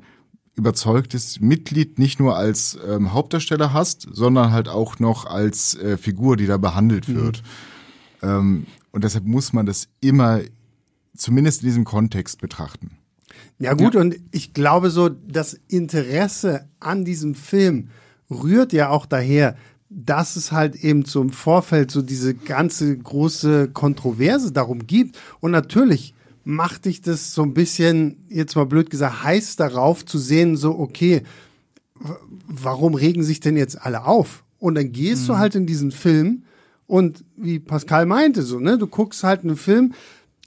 überzeugtes 0.59 1.41
Mitglied 1.41 1.99
nicht 1.99 2.21
nur 2.21 2.37
als 2.37 2.79
ähm, 2.87 3.13
Hauptdarsteller 3.13 3.73
hast, 3.73 4.07
sondern 4.13 4.53
halt 4.53 4.69
auch 4.69 4.99
noch 4.99 5.25
als 5.25 5.75
äh, 5.77 5.97
Figur, 5.97 6.37
die 6.37 6.47
da 6.47 6.59
behandelt 6.59 7.09
mhm. 7.09 7.15
wird. 7.15 7.43
Mhm. 8.23 8.29
Ähm, 8.29 8.67
und 8.91 9.05
deshalb 9.05 9.25
muss 9.25 9.53
man 9.53 9.65
das 9.65 9.89
immer 10.01 10.41
zumindest 11.17 11.63
in 11.63 11.69
diesem 11.69 11.85
Kontext 11.85 12.41
betrachten. 12.41 12.99
Ja 13.59 13.75
gut, 13.75 13.95
ja. 13.95 14.01
und 14.01 14.17
ich 14.31 14.53
glaube 14.53 14.91
so, 14.91 15.09
das 15.09 15.59
Interesse 15.69 16.69
an 16.81 17.05
diesem 17.05 17.35
Film 17.35 17.89
rührt 18.31 18.73
ja 18.73 18.91
auch 18.91 19.07
daher, 19.07 19.57
dass 19.91 20.37
es 20.37 20.53
halt 20.53 20.77
eben 20.77 21.05
zum 21.05 21.31
Vorfeld 21.31 21.91
so 21.91 22.03
diese 22.03 22.35
ganze 22.35 22.97
große 22.97 23.69
Kontroverse 23.69 24.53
darum 24.53 24.87
gibt. 24.87 25.19
Und 25.41 25.51
natürlich 25.51 26.15
macht 26.49 26.87
dich 26.87 27.03
das 27.03 27.35
so 27.35 27.43
ein 27.43 27.53
bisschen, 27.53 28.25
jetzt 28.31 28.57
mal 28.57 28.65
blöd 28.65 28.89
gesagt, 28.89 29.23
heiß 29.23 29.57
darauf 29.57 30.07
zu 30.07 30.17
sehen, 30.17 30.57
so, 30.57 30.79
okay, 30.79 31.23
warum 32.47 32.95
regen 32.95 33.23
sich 33.23 33.41
denn 33.41 33.55
jetzt 33.55 33.79
alle 33.83 34.07
auf? 34.07 34.45
Und 34.59 34.75
dann 34.77 34.91
gehst 34.91 35.25
mhm. 35.25 35.27
du 35.27 35.39
halt 35.39 35.55
in 35.57 35.67
diesen 35.67 35.91
Film 35.91 36.45
und 36.87 37.23
wie 37.37 37.59
Pascal 37.59 38.07
meinte, 38.07 38.43
so, 38.43 38.61
ne, 38.61 38.79
du 38.79 38.87
guckst 38.87 39.25
halt 39.25 39.45
einen 39.45 39.59
Film, 39.59 39.93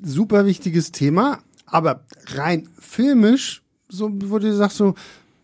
super 0.02 0.48
wichtiges 0.48 0.92
Thema, 0.92 1.38
aber 1.68 2.04
rein 2.30 2.68
filmisch, 2.80 3.62
so 3.88 4.10
wo 4.12 4.40
du 4.40 4.56
sagst 4.56 4.78
so, 4.78 4.96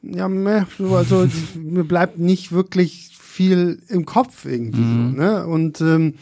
ja, 0.01 0.27
meh, 0.27 0.63
so, 0.79 0.95
also 0.95 1.27
mir 1.55 1.83
bleibt 1.83 2.17
nicht 2.17 2.51
wirklich 2.51 3.15
viel 3.15 3.79
im 3.89 4.07
Kopf 4.07 4.45
irgendwie 4.45 4.81
mhm. 4.81 5.11
so, 5.11 5.21
ne? 5.21 5.45
Und 5.45 5.81
ähm, 5.81 6.15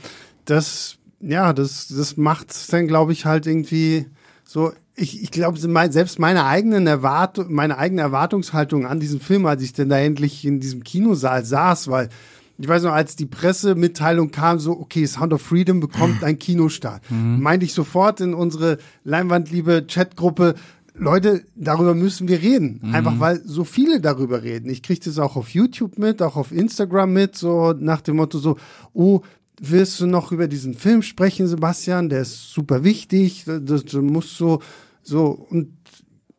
das, 0.43 0.97
ja, 1.21 1.53
das, 1.53 1.87
das 1.87 2.17
macht 2.17 2.73
dann, 2.73 2.89
glaube 2.89 3.13
ich, 3.13 3.23
halt 3.23 3.47
irgendwie 3.47 4.07
so 4.45 4.71
ich, 4.95 5.21
ich 5.21 5.31
glaube, 5.31 5.59
selbst 5.59 6.19
meine 6.19 6.45
eigenen 6.45 6.87
Erwartung, 6.87 7.53
meine 7.53 7.77
eigene 7.77 8.01
Erwartungshaltung 8.01 8.85
an 8.85 8.99
diesen 8.99 9.19
Film, 9.19 9.45
als 9.45 9.61
ich 9.61 9.73
denn 9.73 9.89
da 9.89 9.99
endlich 9.99 10.45
in 10.45 10.59
diesem 10.59 10.83
Kinosaal 10.83 11.43
saß, 11.43 11.89
weil 11.89 12.09
ich 12.57 12.67
weiß 12.67 12.83
noch, 12.83 12.93
als 12.93 13.17
die 13.17 13.25
Pressemitteilung 13.25 14.31
kam, 14.31 14.59
so, 14.59 14.71
okay, 14.79 15.05
Sound 15.05 15.33
of 15.33 15.41
Freedom 15.41 15.81
bekommt 15.81 16.23
einen 16.23 16.39
Kinostart, 16.39 17.01
mhm. 17.11 17.41
meinte 17.41 17.65
ich 17.65 17.73
sofort 17.73 18.21
in 18.21 18.33
unsere 18.33 18.77
Leinwandliebe 19.03 19.85
Chatgruppe, 19.87 20.55
Leute, 20.97 21.43
darüber 21.55 21.93
müssen 21.93 22.29
wir 22.29 22.41
reden. 22.41 22.79
Mhm. 22.81 22.95
Einfach 22.95 23.19
weil 23.19 23.41
so 23.43 23.65
viele 23.65 23.99
darüber 23.99 24.43
reden. 24.43 24.69
Ich 24.69 24.81
kriege 24.81 25.01
das 25.03 25.19
auch 25.19 25.35
auf 25.35 25.49
YouTube 25.49 25.97
mit, 25.97 26.21
auch 26.21 26.37
auf 26.37 26.53
Instagram 26.53 27.11
mit, 27.11 27.35
so 27.35 27.73
nach 27.77 27.99
dem 27.99 28.15
Motto 28.15 28.37
so, 28.37 28.55
oh, 28.93 29.19
wirst 29.61 29.99
du 29.99 30.07
noch 30.07 30.31
über 30.31 30.47
diesen 30.47 30.73
Film 30.73 31.01
sprechen, 31.01 31.47
Sebastian? 31.47 32.09
Der 32.09 32.21
ist 32.21 32.51
super 32.51 32.83
wichtig. 32.83 33.45
Das, 33.45 33.85
das 33.85 33.93
muss 33.93 34.37
so, 34.37 34.61
so 35.01 35.47
und 35.49 35.73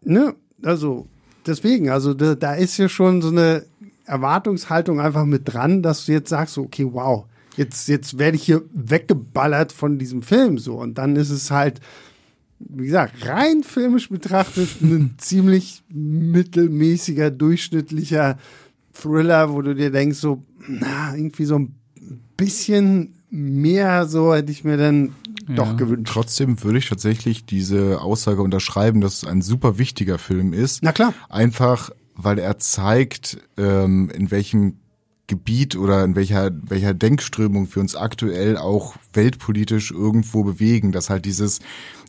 ne, 0.03 0.35
also 0.62 1.07
deswegen, 1.47 1.91
also 1.91 2.14
da, 2.14 2.35
da 2.35 2.55
ist 2.55 2.77
ja 2.79 2.89
schon 2.89 3.23
so 3.23 3.29
eine 3.29 3.64
Erwartungshaltung 4.05 5.01
einfach 5.01 5.25
mit 5.25 5.43
dran, 5.53 5.83
dass 5.83 6.07
du 6.07 6.12
jetzt 6.12 6.31
sagst, 6.31 6.59
okay, 6.59 6.87
wow, 6.91 7.27
jetzt 7.57 7.89
jetzt 7.89 8.19
werde 8.19 8.37
ich 8.37 8.45
hier 8.45 8.62
weggeballert 8.73 9.73
von 9.73 9.99
diesem 9.99 10.23
Film 10.23 10.59
so 10.59 10.77
und 10.77 10.99
dann 10.99 11.17
ist 11.17 11.31
es 11.31 11.51
halt 11.51 11.81
wie 12.59 12.87
gesagt, 12.87 13.27
rein 13.27 13.62
filmisch 13.62 14.09
betrachtet 14.09 14.81
ein 14.81 15.14
ziemlich 15.19 15.83
mittelmäßiger, 15.91 17.31
durchschnittlicher 17.31 18.39
Thriller, 18.93 19.53
wo 19.53 19.61
du 19.62 19.75
dir 19.75 19.91
denkst, 19.91 20.19
so, 20.19 20.43
na, 20.67 21.14
irgendwie 21.14 21.45
so 21.45 21.59
ein 21.59 21.75
bisschen 22.36 23.14
mehr, 23.30 24.07
so 24.07 24.34
hätte 24.34 24.52
ich 24.52 24.64
mir 24.64 24.76
dann 24.76 25.12
ja. 25.48 25.54
doch 25.57 25.76
gewünscht. 25.76 26.11
Trotzdem 26.12 26.62
würde 26.62 26.78
ich 26.78 26.88
tatsächlich 26.88 27.44
diese 27.44 28.00
Aussage 28.00 28.42
unterschreiben, 28.42 29.00
dass 29.00 29.22
es 29.22 29.24
ein 29.28 29.42
super 29.42 29.78
wichtiger 29.78 30.18
Film 30.18 30.52
ist. 30.52 30.82
Na 30.82 30.92
klar. 30.92 31.12
Einfach, 31.28 31.90
weil 32.14 32.38
er 32.38 32.59
zeigt, 32.59 33.38
ähm, 33.57 34.11
in 34.14 34.30
welchem 34.30 34.78
Gebiet 35.26 35.76
oder 35.76 36.04
in 36.04 36.14
welcher, 36.14 36.50
welcher 36.52 36.94
Denkströmung 36.94 37.68
wir 37.74 37.82
uns 37.82 37.96
aktuell 37.96 38.57
auch 38.57 38.94
weltpolitisch 39.12 39.90
irgendwo 39.90 40.44
bewegen, 40.44 40.92
dass 40.92 41.11
halt 41.11 41.24
dieses 41.24 41.59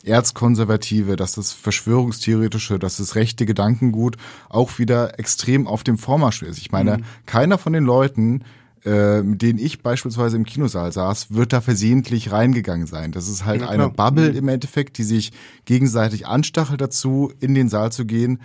Erzkonservative, 0.04 1.16
dass 1.16 1.32
das 1.32 1.52
Verschwörungstheoretische, 1.52 2.78
dass 2.78 2.98
das 2.98 3.16
rechte 3.16 3.44
Gedankengut 3.44 4.16
auch 4.48 4.78
wieder 4.78 5.18
extrem 5.18 5.66
auf 5.66 5.82
dem 5.82 5.98
Vormarsch 5.98 6.42
ist. 6.42 6.58
Ich 6.58 6.70
meine, 6.70 6.98
mhm. 6.98 7.04
keiner 7.26 7.58
von 7.58 7.72
den 7.72 7.84
Leuten, 7.84 8.44
äh, 8.88 9.22
mit 9.22 9.42
denen 9.42 9.58
ich 9.58 9.82
beispielsweise 9.82 10.36
im 10.36 10.44
Kinosaal 10.44 10.92
saß, 10.92 11.34
wird 11.34 11.52
da 11.52 11.60
versehentlich 11.60 12.32
reingegangen 12.32 12.86
sein. 12.86 13.12
Das 13.12 13.28
ist 13.28 13.44
halt 13.44 13.62
eine 13.62 13.90
Bubble 13.90 14.30
mhm. 14.30 14.36
im 14.36 14.48
Endeffekt, 14.48 14.96
die 14.96 15.04
sich 15.04 15.32
gegenseitig 15.66 16.26
anstachelt 16.26 16.80
dazu, 16.80 17.30
in 17.40 17.54
den 17.54 17.68
Saal 17.68 17.92
zu 17.92 18.06
gehen 18.06 18.40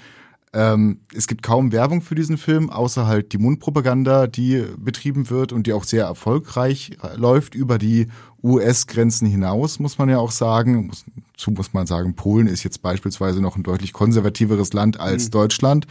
ähm, 0.53 0.99
es 1.15 1.27
gibt 1.27 1.41
kaum 1.41 1.71
Werbung 1.71 2.01
für 2.01 2.13
diesen 2.13 2.37
Film, 2.37 2.69
außer 2.69 3.07
halt 3.07 3.33
die 3.33 3.39
Mundpropaganda, 3.39 4.27
die 4.27 4.63
betrieben 4.77 5.29
wird 5.31 5.51
und 5.51 5.65
die 5.65 5.73
auch 5.73 5.83
sehr 5.83 6.05
erfolgreich 6.05 6.97
äh, 7.01 7.17
läuft 7.17 7.55
über 7.55 7.79
die 7.79 8.07
US-Grenzen 8.43 9.25
hinaus, 9.25 9.79
muss 9.79 9.97
man 9.97 10.09
ja 10.09 10.19
auch 10.19 10.31
sagen. 10.31 10.91
Zu 11.35 11.51
muss 11.51 11.73
man 11.73 11.87
sagen, 11.87 12.15
Polen 12.15 12.45
ist 12.45 12.63
jetzt 12.63 12.81
beispielsweise 12.81 13.41
noch 13.41 13.55
ein 13.55 13.63
deutlich 13.63 13.93
konservativeres 13.93 14.73
Land 14.73 14.99
als 14.99 15.25
mhm. 15.25 15.31
Deutschland. 15.31 15.87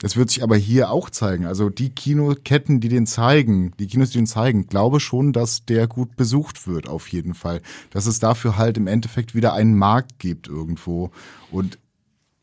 Das 0.00 0.16
wird 0.16 0.30
sich 0.30 0.42
aber 0.42 0.56
hier 0.56 0.90
auch 0.90 1.08
zeigen. 1.08 1.46
Also 1.46 1.70
die 1.70 1.90
Kinoketten, 1.90 2.80
die 2.80 2.88
den 2.88 3.06
zeigen, 3.06 3.72
die 3.78 3.86
Kinos, 3.86 4.10
die 4.10 4.18
den 4.18 4.26
zeigen, 4.26 4.66
glaube 4.66 5.00
schon, 5.00 5.32
dass 5.32 5.64
der 5.64 5.86
gut 5.86 6.16
besucht 6.16 6.66
wird, 6.66 6.88
auf 6.88 7.08
jeden 7.08 7.34
Fall. 7.34 7.62
Dass 7.90 8.06
es 8.06 8.18
dafür 8.18 8.58
halt 8.58 8.76
im 8.76 8.86
Endeffekt 8.86 9.34
wieder 9.34 9.54
einen 9.54 9.76
Markt 9.76 10.18
gibt 10.18 10.48
irgendwo. 10.48 11.10
Und 11.50 11.78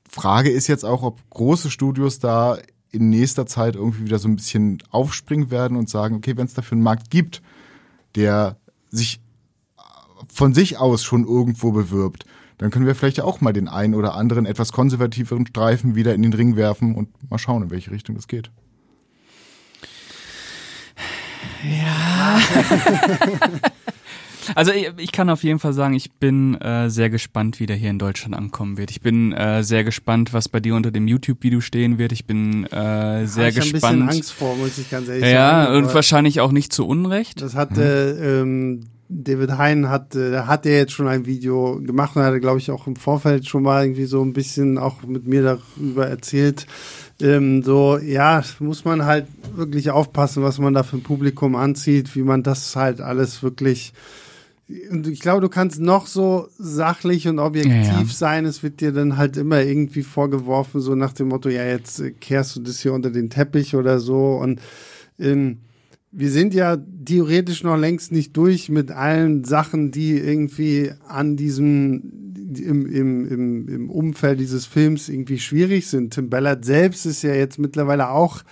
Frage 0.09 0.49
ist 0.49 0.67
jetzt 0.67 0.83
auch, 0.83 1.03
ob 1.03 1.29
große 1.29 1.69
Studios 1.69 2.19
da 2.19 2.57
in 2.91 3.09
nächster 3.09 3.45
Zeit 3.45 3.75
irgendwie 3.75 4.05
wieder 4.05 4.17
so 4.17 4.27
ein 4.27 4.35
bisschen 4.35 4.81
aufspringen 4.89 5.51
werden 5.51 5.77
und 5.77 5.89
sagen, 5.89 6.15
okay, 6.15 6.35
wenn 6.35 6.47
es 6.47 6.55
dafür 6.55 6.75
einen 6.75 6.83
Markt 6.83 7.11
gibt, 7.11 7.43
der 8.15 8.57
sich 8.89 9.21
von 10.27 10.53
sich 10.55 10.79
aus 10.79 11.03
schon 11.03 11.25
irgendwo 11.25 11.71
bewirbt, 11.71 12.25
dann 12.57 12.71
können 12.71 12.87
wir 12.87 12.95
vielleicht 12.95 13.21
auch 13.21 13.39
mal 13.39 13.53
den 13.53 13.67
einen 13.67 13.93
oder 13.93 14.15
anderen 14.15 14.45
etwas 14.47 14.71
konservativeren 14.71 15.45
Streifen 15.45 15.95
wieder 15.95 16.15
in 16.15 16.23
den 16.23 16.33
Ring 16.33 16.55
werfen 16.55 16.95
und 16.95 17.09
mal 17.29 17.37
schauen, 17.37 17.63
in 17.63 17.69
welche 17.69 17.91
Richtung 17.91 18.15
das 18.15 18.27
geht. 18.27 18.49
Ja. 21.63 22.39
Also 24.55 24.71
ich, 24.71 24.91
ich, 24.97 25.11
kann 25.11 25.29
auf 25.29 25.43
jeden 25.43 25.59
Fall 25.59 25.73
sagen, 25.73 25.93
ich 25.93 26.11
bin 26.11 26.55
äh, 26.55 26.89
sehr 26.89 27.09
gespannt, 27.09 27.59
wie 27.59 27.65
der 27.65 27.75
hier 27.75 27.89
in 27.89 27.99
Deutschland 27.99 28.35
ankommen 28.35 28.77
wird. 28.77 28.91
Ich 28.91 29.01
bin 29.01 29.33
äh, 29.33 29.63
sehr 29.63 29.83
gespannt, 29.83 30.33
was 30.33 30.49
bei 30.49 30.59
dir 30.59 30.75
unter 30.75 30.91
dem 30.91 31.07
YouTube-Video 31.07 31.61
stehen 31.61 31.97
wird. 31.97 32.11
Ich 32.11 32.25
bin 32.25 32.65
äh, 32.65 33.25
sehr 33.25 33.49
ich 33.49 33.55
gespannt. 33.55 33.75
Ich 33.75 33.83
ein 33.83 34.07
bisschen 34.07 34.09
Angst 34.09 34.33
vor, 34.33 34.55
muss 34.55 34.77
ich 34.77 34.89
ganz 34.89 35.07
ehrlich 35.07 35.23
ja, 35.23 35.63
sagen. 35.63 35.73
Ja, 35.73 35.79
und 35.79 35.93
wahrscheinlich 35.93 36.41
auch 36.41 36.51
nicht 36.51 36.73
zu 36.73 36.87
Unrecht. 36.87 37.41
Das 37.41 37.55
hatte 37.55 38.43
mhm. 38.43 38.49
ähm, 38.49 38.81
David 39.11 39.57
Hein 39.57 39.89
hat, 39.89 40.15
äh, 40.15 40.41
hat 40.41 40.67
er 40.67 40.77
jetzt 40.77 40.91
schon 40.91 41.07
ein 41.07 41.25
Video 41.25 41.81
gemacht 41.81 42.15
und 42.15 42.21
hat, 42.21 42.39
glaube 42.41 42.59
ich, 42.59 42.69
auch 42.69 42.85
im 42.85 42.95
Vorfeld 42.95 43.47
schon 43.47 43.63
mal 43.63 43.83
irgendwie 43.83 44.05
so 44.05 44.23
ein 44.23 44.33
bisschen 44.33 44.77
auch 44.77 45.01
mit 45.01 45.25
mir 45.25 45.41
darüber 45.41 46.07
erzählt. 46.07 46.67
Ähm, 47.19 47.63
so, 47.63 47.97
ja, 47.97 48.43
muss 48.59 48.85
man 48.85 49.05
halt 49.05 49.25
wirklich 49.55 49.89
aufpassen, 49.89 50.43
was 50.43 50.59
man 50.59 50.75
da 50.75 50.83
für 50.83 50.97
ein 50.97 51.03
Publikum 51.03 51.55
anzieht, 51.55 52.15
wie 52.15 52.21
man 52.21 52.43
das 52.43 52.75
halt 52.75 53.01
alles 53.01 53.41
wirklich 53.41 53.93
und 54.91 55.07
ich 55.07 55.19
glaube, 55.19 55.41
du 55.41 55.49
kannst 55.49 55.79
noch 55.79 56.05
so 56.05 56.47
sachlich 56.57 57.27
und 57.27 57.39
objektiv 57.39 57.73
ja, 57.73 58.01
ja. 58.01 58.05
sein, 58.05 58.45
es 58.45 58.61
wird 58.61 58.81
dir 58.81 58.91
dann 58.91 59.17
halt 59.17 59.35
immer 59.35 59.61
irgendwie 59.61 60.03
vorgeworfen, 60.03 60.79
so 60.79 60.93
nach 60.93 61.13
dem 61.13 61.29
Motto, 61.29 61.49
ja, 61.49 61.65
jetzt 61.65 61.99
äh, 61.99 62.11
kehrst 62.11 62.55
du 62.55 62.61
das 62.61 62.79
hier 62.79 62.93
unter 62.93 63.09
den 63.09 63.31
Teppich 63.31 63.75
oder 63.75 63.99
so. 63.99 64.35
Und 64.35 64.61
ähm, 65.17 65.57
wir 66.11 66.29
sind 66.29 66.53
ja 66.53 66.77
theoretisch 67.05 67.63
noch 67.63 67.77
längst 67.77 68.11
nicht 68.11 68.37
durch 68.37 68.69
mit 68.69 68.91
allen 68.91 69.43
Sachen, 69.43 69.91
die 69.91 70.17
irgendwie 70.17 70.91
an 71.07 71.35
diesem, 71.35 72.35
im, 72.55 72.85
im, 72.85 73.27
im, 73.27 73.67
im 73.67 73.89
Umfeld 73.89 74.39
dieses 74.39 74.67
Films 74.67 75.09
irgendwie 75.09 75.39
schwierig 75.39 75.87
sind. 75.87 76.13
Tim 76.13 76.29
Ballard 76.29 76.63
selbst 76.63 77.07
ist 77.07 77.23
ja 77.23 77.33
jetzt 77.33 77.57
mittlerweile 77.57 78.09
auch 78.09 78.43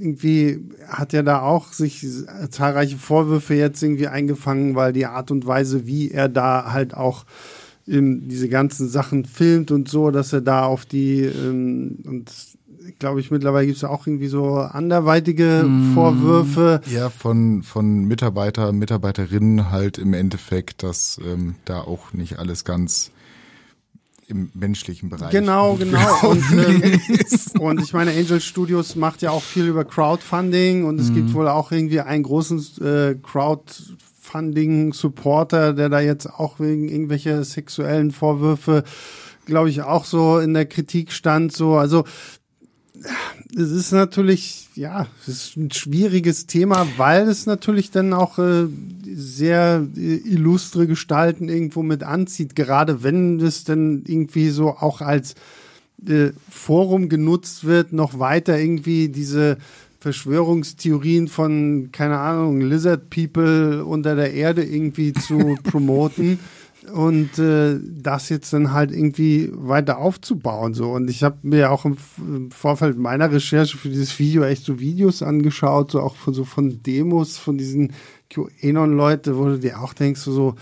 irgendwie 0.00 0.60
hat 0.88 1.14
er 1.14 1.22
da 1.22 1.42
auch 1.42 1.72
sich 1.72 2.06
zahlreiche 2.50 2.96
Vorwürfe 2.96 3.54
jetzt 3.54 3.82
irgendwie 3.82 4.08
eingefangen, 4.08 4.74
weil 4.74 4.92
die 4.92 5.06
Art 5.06 5.30
und 5.30 5.46
Weise, 5.46 5.86
wie 5.86 6.10
er 6.10 6.28
da 6.28 6.72
halt 6.72 6.94
auch 6.94 7.24
in 7.86 8.28
diese 8.28 8.48
ganzen 8.48 8.88
Sachen 8.88 9.24
filmt 9.24 9.70
und 9.70 9.88
so, 9.88 10.10
dass 10.10 10.32
er 10.32 10.40
da 10.40 10.64
auf 10.64 10.86
die 10.86 11.22
ähm, 11.22 11.98
und 12.04 12.30
glaube 12.98 13.20
ich, 13.20 13.30
mittlerweile 13.30 13.66
gibt 13.66 13.78
es 13.78 13.84
auch 13.84 14.06
irgendwie 14.06 14.28
so 14.28 14.56
anderweitige 14.56 15.64
mm. 15.66 15.94
Vorwürfe. 15.94 16.80
Ja, 16.86 17.10
von, 17.10 17.62
von 17.62 18.04
Mitarbeiter, 18.04 18.72
Mitarbeiterinnen 18.72 19.70
halt 19.70 19.98
im 19.98 20.14
Endeffekt, 20.14 20.82
dass 20.82 21.20
ähm, 21.24 21.56
da 21.64 21.80
auch 21.80 22.12
nicht 22.12 22.38
alles 22.38 22.64
ganz 22.64 23.10
im 24.28 24.50
menschlichen 24.54 25.08
Bereich. 25.08 25.30
Genau, 25.30 25.74
genau. 25.74 26.30
Und, 26.30 26.42
ähm, 26.52 27.00
und 27.60 27.80
ich 27.80 27.92
meine, 27.92 28.10
Angel 28.10 28.40
Studios 28.40 28.96
macht 28.96 29.22
ja 29.22 29.30
auch 29.30 29.42
viel 29.42 29.66
über 29.66 29.84
Crowdfunding 29.84 30.84
und 30.84 31.00
es 31.00 31.10
mhm. 31.10 31.14
gibt 31.14 31.32
wohl 31.34 31.46
auch 31.48 31.70
irgendwie 31.72 32.00
einen 32.00 32.24
großen 32.24 32.58
äh, 32.80 33.14
Crowdfunding-Supporter, 33.22 35.74
der 35.74 35.88
da 35.88 36.00
jetzt 36.00 36.26
auch 36.26 36.58
wegen 36.58 36.88
irgendwelcher 36.88 37.44
sexuellen 37.44 38.10
Vorwürfe, 38.10 38.82
glaube 39.44 39.70
ich, 39.70 39.82
auch 39.82 40.04
so 40.04 40.38
in 40.38 40.54
der 40.54 40.66
Kritik 40.66 41.12
stand. 41.12 41.52
So, 41.52 41.76
also 41.76 42.02
es 43.54 43.70
ist 43.70 43.92
natürlich, 43.92 44.68
ja, 44.74 45.06
es 45.22 45.28
ist 45.28 45.56
ein 45.56 45.70
schwieriges 45.70 46.46
Thema, 46.46 46.86
weil 46.96 47.28
es 47.28 47.46
natürlich 47.46 47.90
dann 47.90 48.12
auch 48.12 48.38
äh, 48.38 48.66
sehr 49.04 49.86
äh, 49.96 50.16
illustre 50.16 50.86
Gestalten 50.86 51.48
irgendwo 51.48 51.82
mit 51.82 52.02
anzieht, 52.02 52.56
gerade 52.56 53.02
wenn 53.02 53.40
es 53.40 53.64
dann 53.64 54.02
irgendwie 54.06 54.48
so 54.48 54.70
auch 54.70 55.00
als 55.00 55.34
äh, 56.06 56.30
Forum 56.50 57.08
genutzt 57.08 57.64
wird, 57.64 57.92
noch 57.92 58.18
weiter 58.18 58.58
irgendwie 58.58 59.08
diese 59.08 59.58
Verschwörungstheorien 60.00 61.28
von, 61.28 61.90
keine 61.92 62.18
Ahnung, 62.18 62.60
Lizard 62.60 63.10
People 63.10 63.84
unter 63.84 64.14
der 64.14 64.34
Erde 64.34 64.64
irgendwie 64.64 65.12
zu 65.12 65.56
promoten 65.64 66.38
und 66.92 67.38
äh, 67.38 67.78
das 67.82 68.28
jetzt 68.28 68.52
dann 68.52 68.72
halt 68.72 68.90
irgendwie 68.90 69.50
weiter 69.52 69.98
aufzubauen 69.98 70.74
so. 70.74 70.92
Und 70.92 71.08
ich 71.08 71.22
habe 71.22 71.38
mir 71.42 71.70
auch 71.70 71.84
im, 71.84 71.96
im, 72.18 72.50
Vorfeld 72.50 72.98
meiner 72.98 73.30
Recherche 73.30 73.76
für 73.76 73.88
dieses 73.88 74.18
Video 74.18 74.44
echt 74.44 74.64
so 74.64 74.78
Videos 74.78 75.22
angeschaut 75.22 75.90
so 75.90 76.00
auch 76.00 76.16
von 76.16 76.34
so 76.34 76.44
von 76.44 76.82
Demos 76.82 77.36
von 77.36 77.58
diesen 77.58 77.92
QAnon 78.30 78.96
Leute 78.96 79.36
wo 79.36 79.46
du 79.46 79.58
dir 79.58 79.80
auch 79.80 79.94
denkst 79.94 80.20
so 80.20 80.54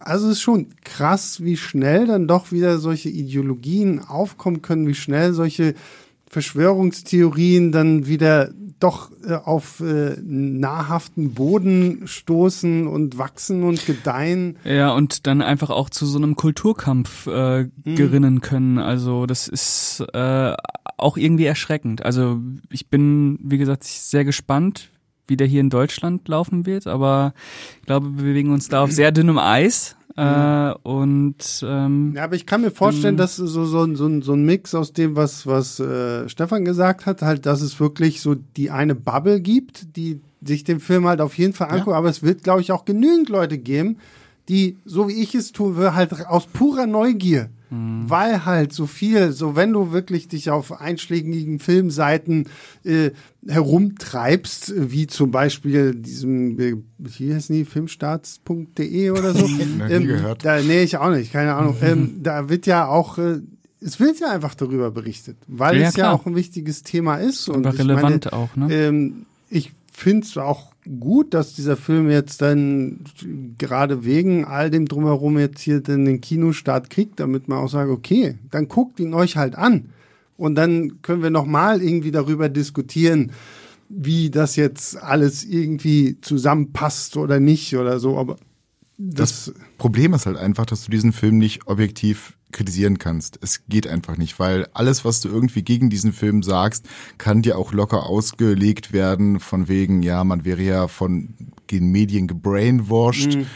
also 0.00 0.26
es 0.26 0.32
ist 0.32 0.40
schon 0.40 0.68
krass 0.84 1.42
wie 1.42 1.56
schnell 1.56 2.06
dann 2.06 2.26
doch 2.26 2.52
wieder 2.52 2.78
solche 2.78 3.08
Ideologien 3.08 4.00
aufkommen 4.00 4.62
können 4.62 4.86
wie 4.86 4.94
schnell 4.94 5.32
solche 5.32 5.74
Verschwörungstheorien 6.30 7.72
dann 7.72 8.06
wieder 8.06 8.50
doch 8.78 9.10
äh, 9.26 9.34
auf 9.34 9.80
äh, 9.80 10.16
nahrhaften 10.22 11.34
Boden 11.34 12.06
stoßen 12.06 12.86
und 12.86 13.18
wachsen 13.18 13.64
und 13.64 13.84
gedeihen. 13.84 14.56
Ja, 14.64 14.92
und 14.92 15.26
dann 15.26 15.42
einfach 15.42 15.70
auch 15.70 15.90
zu 15.90 16.06
so 16.06 16.18
einem 16.18 16.36
Kulturkampf 16.36 17.26
äh, 17.26 17.64
mhm. 17.64 17.70
gerinnen 17.96 18.40
können. 18.40 18.78
Also 18.78 19.26
das 19.26 19.48
ist 19.48 20.04
äh, 20.14 20.54
auch 20.96 21.16
irgendwie 21.16 21.44
erschreckend. 21.44 22.04
Also 22.04 22.38
ich 22.70 22.88
bin, 22.88 23.38
wie 23.42 23.58
gesagt, 23.58 23.84
sehr 23.84 24.24
gespannt, 24.24 24.88
wie 25.26 25.36
der 25.36 25.48
hier 25.48 25.60
in 25.60 25.70
Deutschland 25.70 26.26
laufen 26.28 26.64
wird, 26.64 26.86
aber 26.86 27.34
ich 27.80 27.86
glaube, 27.86 28.16
wir 28.16 28.24
bewegen 28.24 28.52
uns 28.52 28.68
da 28.68 28.82
auf 28.82 28.92
sehr 28.92 29.12
dünnem 29.12 29.38
Eis. 29.38 29.96
Äh, 30.20 30.74
und 30.82 31.64
ähm, 31.66 32.12
ja, 32.14 32.24
aber 32.24 32.36
ich 32.36 32.44
kann 32.44 32.60
mir 32.60 32.70
vorstellen, 32.70 33.16
dass 33.16 33.36
so, 33.36 33.46
so, 33.46 33.94
so, 33.94 34.20
so 34.20 34.32
ein 34.34 34.44
Mix 34.44 34.74
aus 34.74 34.92
dem, 34.92 35.16
was, 35.16 35.46
was 35.46 35.80
äh, 35.80 36.28
Stefan 36.28 36.66
gesagt 36.66 37.06
hat, 37.06 37.22
halt, 37.22 37.46
dass 37.46 37.62
es 37.62 37.80
wirklich 37.80 38.20
so 38.20 38.34
die 38.34 38.70
eine 38.70 38.94
Bubble 38.94 39.40
gibt, 39.40 39.96
die 39.96 40.20
sich 40.42 40.64
den 40.64 40.78
Film 40.78 41.06
halt 41.06 41.22
auf 41.22 41.38
jeden 41.38 41.54
Fall 41.54 41.68
angucken, 41.68 41.92
ja. 41.92 41.96
aber 41.96 42.10
es 42.10 42.22
wird, 42.22 42.42
glaube 42.42 42.60
ich, 42.60 42.70
auch 42.70 42.84
genügend 42.84 43.30
Leute 43.30 43.56
geben, 43.56 43.96
die, 44.48 44.76
so 44.84 45.08
wie 45.08 45.22
ich 45.22 45.34
es 45.34 45.52
tue, 45.52 45.94
halt 45.94 46.26
aus 46.26 46.46
purer 46.46 46.86
Neugier 46.86 47.48
Mhm. 47.70 48.10
Weil 48.10 48.44
halt 48.44 48.72
so 48.72 48.86
viel, 48.86 49.32
so 49.32 49.56
wenn 49.56 49.72
du 49.72 49.92
wirklich 49.92 50.28
dich 50.28 50.50
auf 50.50 50.80
einschlägigen 50.80 51.60
Filmseiten 51.60 52.48
äh, 52.84 53.10
herumtreibst, 53.46 54.74
wie 54.76 55.06
zum 55.06 55.30
Beispiel 55.30 55.94
diesem, 55.94 56.58
äh, 56.58 56.76
hier 57.08 57.36
ist 57.36 57.48
nie, 57.48 57.64
filmstarts.de 57.64 59.10
oder 59.10 59.34
so. 59.34 59.46
ähm, 59.88 60.06
gehört. 60.06 60.44
Da, 60.44 60.60
nee, 60.60 60.82
ich 60.82 60.96
auch 60.98 61.10
nicht, 61.10 61.32
keine 61.32 61.54
Ahnung. 61.54 61.76
ähm, 61.80 62.16
da 62.22 62.48
wird 62.48 62.66
ja 62.66 62.86
auch 62.86 63.18
äh, 63.18 63.40
es 63.82 63.98
wird 63.98 64.20
ja 64.20 64.28
einfach 64.30 64.54
darüber 64.54 64.90
berichtet, 64.90 65.38
weil 65.46 65.80
ja, 65.80 65.88
es 65.88 65.94
klar. 65.94 66.12
ja 66.12 66.12
auch 66.12 66.26
ein 66.26 66.36
wichtiges 66.36 66.82
Thema 66.82 67.16
ist. 67.16 67.48
Und 67.48 67.66
einfach 67.66 67.78
relevant 67.78 68.26
meine, 68.26 68.32
auch, 68.32 68.54
ne? 68.54 68.74
Ähm, 68.74 69.26
ich 69.48 69.72
finde 70.00 70.26
es 70.26 70.36
auch 70.38 70.72
gut, 70.98 71.34
dass 71.34 71.54
dieser 71.54 71.76
Film 71.76 72.10
jetzt 72.10 72.40
dann 72.40 73.04
gerade 73.58 74.04
wegen 74.04 74.44
all 74.44 74.70
dem 74.70 74.86
drumherum 74.86 75.38
jetzt 75.38 75.60
hier 75.60 75.80
den 75.80 76.20
Kinostart 76.20 76.90
kriegt, 76.90 77.20
damit 77.20 77.48
man 77.48 77.58
auch 77.58 77.68
sagt, 77.68 77.90
okay, 77.90 78.38
dann 78.50 78.68
guckt 78.68 78.98
ihn 78.98 79.14
euch 79.14 79.36
halt 79.36 79.56
an. 79.56 79.90
Und 80.36 80.54
dann 80.54 81.02
können 81.02 81.22
wir 81.22 81.30
nochmal 81.30 81.82
irgendwie 81.82 82.12
darüber 82.12 82.48
diskutieren, 82.48 83.32
wie 83.90 84.30
das 84.30 84.56
jetzt 84.56 84.96
alles 84.96 85.44
irgendwie 85.44 86.18
zusammenpasst 86.22 87.18
oder 87.18 87.38
nicht 87.38 87.76
oder 87.76 88.00
so. 88.00 88.16
Aber 88.16 88.36
das, 88.96 89.46
das 89.46 89.54
Problem 89.76 90.14
ist 90.14 90.24
halt 90.24 90.38
einfach, 90.38 90.64
dass 90.64 90.84
du 90.84 90.90
diesen 90.90 91.12
Film 91.12 91.36
nicht 91.36 91.66
objektiv 91.66 92.38
kritisieren 92.52 92.98
kannst. 92.98 93.38
Es 93.42 93.66
geht 93.68 93.86
einfach 93.86 94.16
nicht, 94.16 94.38
weil 94.38 94.66
alles, 94.72 95.04
was 95.04 95.20
du 95.20 95.28
irgendwie 95.28 95.62
gegen 95.62 95.90
diesen 95.90 96.12
Film 96.12 96.42
sagst, 96.42 96.86
kann 97.18 97.42
dir 97.42 97.58
auch 97.58 97.72
locker 97.72 98.06
ausgelegt 98.06 98.92
werden 98.92 99.40
von 99.40 99.68
wegen, 99.68 100.02
ja, 100.02 100.24
man 100.24 100.44
wäre 100.44 100.62
ja 100.62 100.88
von 100.88 101.34
den 101.70 101.90
Medien 101.90 102.26
gebrainwashed. 102.26 103.36
Mhm. 103.36 103.46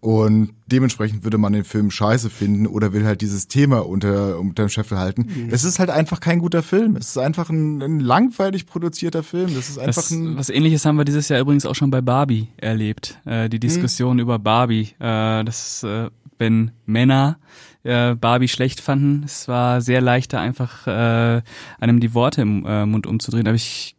Und 0.00 0.54
dementsprechend 0.66 1.24
würde 1.24 1.36
man 1.36 1.52
den 1.52 1.64
Film 1.64 1.90
scheiße 1.90 2.30
finden 2.30 2.66
oder 2.66 2.94
will 2.94 3.04
halt 3.04 3.20
dieses 3.20 3.48
Thema 3.48 3.80
unter, 3.86 4.38
unter 4.38 4.64
dem 4.64 4.70
Scheffel 4.70 4.96
halten. 4.96 5.26
Mhm. 5.28 5.48
Es 5.50 5.62
ist 5.62 5.78
halt 5.78 5.90
einfach 5.90 6.20
kein 6.20 6.38
guter 6.38 6.62
Film. 6.62 6.96
Es 6.96 7.08
ist 7.08 7.18
einfach 7.18 7.50
ein, 7.50 7.82
ein 7.82 8.00
langweilig 8.00 8.64
produzierter 8.64 9.22
Film. 9.22 9.54
Das 9.54 9.68
ist 9.68 9.78
einfach 9.78 9.98
was, 9.98 10.10
ein. 10.10 10.38
Was 10.38 10.48
ähnliches 10.48 10.86
haben 10.86 10.96
wir 10.96 11.04
dieses 11.04 11.28
Jahr 11.28 11.40
übrigens 11.40 11.66
auch 11.66 11.74
schon 11.74 11.90
bei 11.90 12.00
Barbie 12.00 12.48
erlebt. 12.56 13.20
Äh, 13.26 13.50
die 13.50 13.58
mhm. 13.58 13.60
Diskussion 13.60 14.16
mhm. 14.16 14.22
über 14.22 14.38
Barbie. 14.38 14.88
Äh, 15.00 15.44
das, 15.44 15.82
äh, 15.82 16.08
wenn 16.38 16.70
Männer 16.86 17.38
äh, 17.82 18.14
Barbie 18.14 18.48
schlecht 18.48 18.80
fanden. 18.80 19.22
Es 19.24 19.48
war 19.48 19.80
sehr 19.80 20.00
leicht, 20.00 20.32
da 20.32 20.40
einfach 20.40 20.86
äh, 20.86 21.42
einem 21.80 22.00
die 22.00 22.14
Worte 22.14 22.42
im 22.42 22.64
äh, 22.66 22.86
Mund 22.86 23.06
umzudrehen. 23.06 23.46
Aber 23.46 23.56
ich 23.56 23.96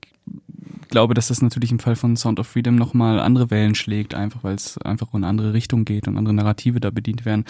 glaube, 0.89 1.13
dass 1.13 1.29
das 1.29 1.41
natürlich 1.41 1.71
im 1.71 1.79
Fall 1.79 1.95
von 1.95 2.15
Sound 2.15 2.39
of 2.39 2.47
Freedom 2.47 2.75
nochmal 2.75 3.19
andere 3.19 3.49
Wellen 3.49 3.75
schlägt, 3.75 4.13
einfach 4.13 4.43
weil 4.43 4.55
es 4.55 4.77
einfach 4.79 5.13
in 5.13 5.17
eine 5.17 5.27
andere 5.27 5.53
Richtung 5.53 5.85
geht 5.85 6.07
und 6.07 6.17
andere 6.17 6.35
Narrative 6.35 6.79
da 6.79 6.91
bedient 6.91 7.25
werden. 7.25 7.45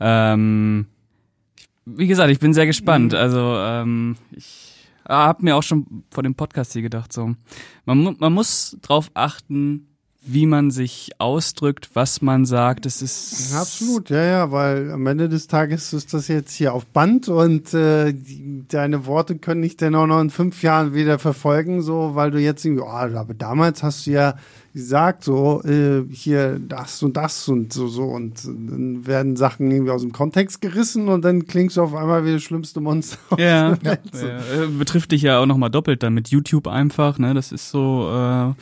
Ähm, 0.00 0.86
wie 1.84 2.06
gesagt, 2.06 2.30
ich 2.30 2.40
bin 2.40 2.54
sehr 2.54 2.66
gespannt. 2.66 3.12
Mhm. 3.12 3.18
Also 3.18 3.56
ähm, 3.58 4.16
ich 4.32 4.88
habe 5.08 5.44
mir 5.44 5.56
auch 5.56 5.62
schon 5.62 6.04
vor 6.10 6.22
dem 6.22 6.34
Podcast 6.34 6.72
hier 6.72 6.82
gedacht, 6.82 7.12
so 7.12 7.34
man, 7.84 8.16
man 8.18 8.32
muss 8.32 8.76
drauf 8.82 9.10
achten, 9.14 9.86
wie 10.28 10.46
man 10.46 10.70
sich 10.70 11.10
ausdrückt, 11.18 11.90
was 11.94 12.20
man 12.20 12.44
sagt. 12.44 12.84
Das 12.86 13.00
ist 13.00 13.54
absolut, 13.54 14.10
ja, 14.10 14.22
ja, 14.22 14.52
weil 14.52 14.92
am 14.92 15.06
Ende 15.06 15.28
des 15.28 15.46
Tages 15.46 15.92
ist 15.92 16.12
das 16.12 16.28
jetzt 16.28 16.52
hier 16.54 16.74
auf 16.74 16.86
Band 16.86 17.28
und 17.28 17.72
äh, 17.72 18.12
die, 18.12 18.64
deine 18.68 19.06
Worte 19.06 19.36
können 19.36 19.62
dich 19.62 19.76
dann 19.76 19.94
auch 19.94 20.06
noch 20.06 20.20
in 20.20 20.30
fünf 20.30 20.62
Jahren 20.62 20.94
wieder 20.94 21.18
verfolgen, 21.18 21.80
so, 21.82 22.14
weil 22.14 22.30
du 22.30 22.38
jetzt 22.38 22.64
irgendwie, 22.64 22.82
oh, 22.82 22.88
aber 22.88 23.34
damals 23.34 23.82
hast 23.82 24.06
du 24.06 24.10
ja 24.10 24.34
gesagt, 24.74 25.24
so 25.24 25.62
äh, 25.64 26.04
hier 26.12 26.60
das 26.60 27.02
und 27.02 27.16
das 27.16 27.48
und 27.48 27.72
so 27.72 27.88
so 27.88 28.04
und 28.04 28.44
dann 28.44 29.06
werden 29.06 29.34
Sachen 29.34 29.70
irgendwie 29.70 29.90
aus 29.90 30.02
dem 30.02 30.12
Kontext 30.12 30.60
gerissen 30.60 31.08
und 31.08 31.24
dann 31.24 31.46
klingst 31.46 31.78
du 31.78 31.82
auf 31.82 31.94
einmal 31.94 32.24
wie 32.26 32.32
das 32.32 32.42
schlimmste 32.42 32.80
Monster. 32.80 33.18
Ja, 33.38 33.76
ja, 33.82 33.96
ja, 34.12 34.66
betrifft 34.78 35.12
dich 35.12 35.22
ja 35.22 35.40
auch 35.40 35.46
nochmal 35.46 35.70
doppelt 35.70 36.02
dann 36.02 36.14
mit 36.14 36.28
YouTube 36.28 36.68
einfach, 36.68 37.18
ne? 37.18 37.34
Das 37.34 37.50
ist 37.50 37.70
so. 37.70 38.08
Äh 38.12 38.52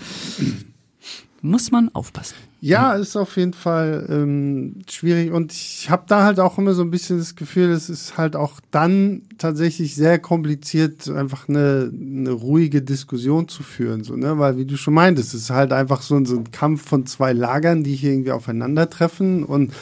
muss 1.42 1.70
man 1.70 1.94
aufpassen. 1.94 2.34
Ja, 2.60 2.94
ist 2.94 3.16
auf 3.16 3.36
jeden 3.36 3.52
Fall 3.52 4.06
ähm, 4.08 4.76
schwierig 4.90 5.30
und 5.30 5.52
ich 5.52 5.88
habe 5.90 6.04
da 6.08 6.24
halt 6.24 6.40
auch 6.40 6.58
immer 6.58 6.74
so 6.74 6.82
ein 6.82 6.90
bisschen 6.90 7.18
das 7.18 7.36
Gefühl, 7.36 7.70
es 7.70 7.88
ist 7.88 8.16
halt 8.16 8.34
auch 8.34 8.60
dann 8.70 9.22
tatsächlich 9.38 9.94
sehr 9.94 10.18
kompliziert, 10.18 11.08
einfach 11.08 11.48
eine, 11.48 11.92
eine 11.92 12.30
ruhige 12.30 12.82
Diskussion 12.82 13.48
zu 13.48 13.62
führen, 13.62 14.02
so 14.02 14.16
ne, 14.16 14.38
weil 14.38 14.56
wie 14.56 14.64
du 14.64 14.76
schon 14.76 14.94
meintest, 14.94 15.34
es 15.34 15.42
ist 15.42 15.50
halt 15.50 15.72
einfach 15.72 16.02
so, 16.02 16.24
so 16.24 16.38
ein 16.38 16.50
Kampf 16.50 16.88
von 16.88 17.06
zwei 17.06 17.32
Lagern, 17.32 17.84
die 17.84 17.94
hier 17.94 18.12
irgendwie 18.12 18.32
aufeinandertreffen 18.32 19.44
und 19.44 19.72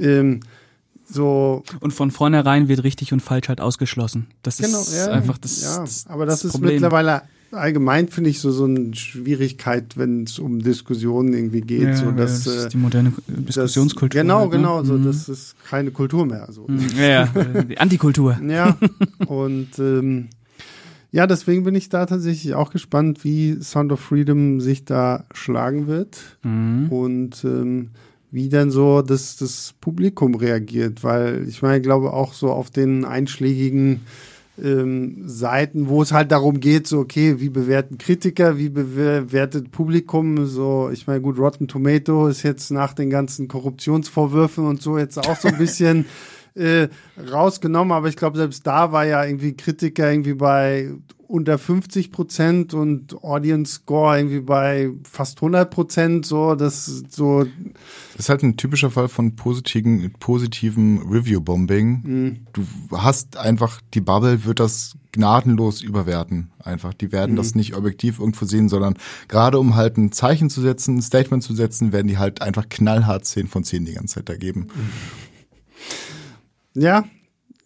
ähm, 0.00 0.40
so. 1.08 1.62
Und 1.80 1.92
von 1.92 2.10
vornherein 2.10 2.66
wird 2.66 2.82
richtig 2.82 3.12
und 3.12 3.20
falsch 3.20 3.48
halt 3.48 3.60
ausgeschlossen. 3.60 4.26
Das 4.42 4.56
genau, 4.58 4.80
ist 4.80 4.96
ja, 4.96 5.12
einfach 5.12 5.38
das. 5.38 5.62
Ja, 5.62 5.78
das, 5.80 6.06
aber 6.08 6.26
das, 6.26 6.40
das 6.40 6.46
ist 6.46 6.52
Problem. 6.52 6.74
mittlerweile 6.74 7.22
allgemein 7.52 8.08
finde 8.08 8.30
ich 8.30 8.40
so, 8.40 8.50
so 8.50 8.64
eine 8.64 8.94
Schwierigkeit, 8.94 9.96
wenn 9.96 10.24
es 10.24 10.38
um 10.38 10.60
Diskussionen 10.60 11.32
irgendwie 11.32 11.60
geht. 11.60 11.82
Ja, 11.82 11.96
so, 11.96 12.10
dass, 12.10 12.44
das 12.44 12.56
ist 12.56 12.72
die 12.72 12.76
moderne 12.76 13.12
Diskussionskultur. 13.26 14.08
Das, 14.08 14.22
genau, 14.22 14.40
halt, 14.40 14.50
ne? 14.50 14.56
genau. 14.56 14.84
So, 14.84 14.94
mhm. 14.94 15.04
Das 15.04 15.28
ist 15.28 15.56
keine 15.64 15.90
Kultur 15.90 16.26
mehr. 16.26 16.48
So. 16.50 16.66
Mhm. 16.68 16.86
Ja, 16.96 17.06
ja, 17.06 17.26
die 17.62 17.78
Antikultur. 17.78 18.38
ja, 18.48 18.76
und 19.26 19.78
ähm, 19.78 20.28
ja, 21.12 21.26
deswegen 21.26 21.64
bin 21.64 21.74
ich 21.74 21.88
da 21.88 22.06
tatsächlich 22.06 22.54
auch 22.54 22.70
gespannt, 22.70 23.24
wie 23.24 23.58
Sound 23.62 23.92
of 23.92 24.00
Freedom 24.00 24.60
sich 24.60 24.84
da 24.84 25.24
schlagen 25.32 25.86
wird 25.86 26.38
mhm. 26.42 26.88
und 26.90 27.44
ähm, 27.44 27.90
wie 28.30 28.48
dann 28.48 28.70
so 28.70 29.02
das, 29.02 29.36
das 29.36 29.74
Publikum 29.80 30.34
reagiert, 30.34 31.04
weil 31.04 31.46
ich 31.48 31.62
meine, 31.62 31.78
ich 31.78 31.82
glaube 31.82 32.12
auch 32.12 32.34
so 32.34 32.50
auf 32.50 32.70
den 32.70 33.04
einschlägigen 33.04 34.02
ähm, 34.62 35.22
Seiten, 35.26 35.88
wo 35.88 36.02
es 36.02 36.12
halt 36.12 36.32
darum 36.32 36.60
geht, 36.60 36.86
so, 36.86 36.98
okay, 36.98 37.40
wie 37.40 37.48
bewerten 37.48 37.98
Kritiker, 37.98 38.58
wie 38.58 38.68
bewertet 38.68 39.70
Publikum, 39.70 40.46
so, 40.46 40.90
ich 40.92 41.06
meine, 41.06 41.20
gut, 41.20 41.38
Rotten 41.38 41.68
Tomato 41.68 42.28
ist 42.28 42.42
jetzt 42.42 42.70
nach 42.70 42.94
den 42.94 43.10
ganzen 43.10 43.48
Korruptionsvorwürfen 43.48 44.66
und 44.66 44.82
so 44.82 44.98
jetzt 44.98 45.18
auch 45.18 45.36
so 45.36 45.48
ein 45.48 45.58
bisschen 45.58 46.06
äh, 46.56 46.88
rausgenommen, 47.30 47.92
aber 47.92 48.08
ich 48.08 48.16
glaube, 48.16 48.36
selbst 48.36 48.66
da 48.66 48.92
war 48.92 49.04
ja 49.04 49.24
irgendwie 49.24 49.56
Kritiker 49.56 50.10
irgendwie 50.10 50.34
bei 50.34 50.90
unter 51.28 51.58
50 51.58 52.12
Prozent 52.12 52.74
und 52.74 53.22
Audience 53.22 53.74
Score 53.74 54.16
irgendwie 54.16 54.40
bei 54.40 54.90
fast 55.10 55.38
100 55.38 55.70
Prozent. 55.70 56.26
So, 56.26 56.54
das 56.54 56.86
so. 57.08 57.44
Das 58.12 58.20
ist 58.20 58.28
halt 58.28 58.42
ein 58.42 58.56
typischer 58.56 58.90
Fall 58.90 59.08
von 59.08 59.36
positiven, 59.36 60.12
positiven 60.18 60.98
Review-Bombing. 61.02 62.02
Mhm. 62.04 62.36
Du 62.52 62.64
hast 62.92 63.36
einfach, 63.36 63.80
die 63.94 64.00
Bubble 64.00 64.44
wird 64.44 64.60
das 64.60 64.96
gnadenlos 65.12 65.82
überwerten. 65.82 66.50
Einfach, 66.62 66.94
die 66.94 67.12
werden 67.12 67.32
mhm. 67.32 67.36
das 67.36 67.54
nicht 67.54 67.74
objektiv 67.74 68.18
irgendwo 68.20 68.44
sehen, 68.44 68.68
sondern 68.68 68.94
gerade 69.28 69.58
um 69.58 69.74
halt 69.74 69.96
ein 69.96 70.12
Zeichen 70.12 70.50
zu 70.50 70.60
setzen, 70.60 70.98
ein 70.98 71.02
Statement 71.02 71.42
zu 71.42 71.54
setzen, 71.54 71.92
werden 71.92 72.08
die 72.08 72.18
halt 72.18 72.42
einfach 72.42 72.68
knallhart 72.68 73.24
10 73.24 73.48
von 73.48 73.64
10 73.64 73.84
die 73.84 73.94
ganze 73.94 74.16
Zeit 74.16 74.28
da 74.28 74.36
geben. 74.36 74.68
Ja, 76.76 77.04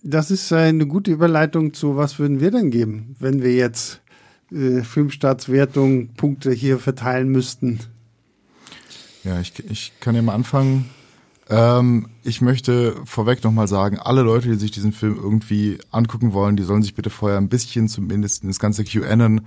das 0.04 0.30
ist 0.30 0.52
eine 0.52 0.86
gute 0.86 1.10
Überleitung 1.10 1.74
zu, 1.74 1.96
was 1.96 2.20
würden 2.20 2.38
wir 2.38 2.52
denn 2.52 2.70
geben, 2.70 3.16
wenn 3.18 3.42
wir 3.42 3.52
jetzt 3.52 4.00
äh, 4.52 4.82
Filmstartswertung 4.82 6.14
Punkte 6.14 6.52
hier 6.52 6.78
verteilen 6.78 7.28
müssten? 7.28 7.80
Ja, 9.24 9.40
ich, 9.40 9.52
ich 9.68 9.94
kann 9.98 10.14
ja 10.14 10.22
mal 10.22 10.34
anfangen. 10.34 10.88
Ähm, 11.48 12.06
ich 12.22 12.40
möchte 12.40 12.94
vorweg 13.04 13.42
nochmal 13.42 13.66
sagen, 13.66 13.98
alle 13.98 14.22
Leute, 14.22 14.48
die 14.48 14.54
sich 14.54 14.70
diesen 14.70 14.92
Film 14.92 15.16
irgendwie 15.20 15.78
angucken 15.90 16.32
wollen, 16.32 16.56
die 16.56 16.62
sollen 16.62 16.82
sich 16.82 16.94
bitte 16.94 17.10
vorher 17.10 17.38
ein 17.38 17.48
bisschen 17.48 17.88
zumindest 17.88 18.44
in 18.44 18.48
das 18.48 18.60
ganze 18.60 18.84
QAnon 18.84 19.40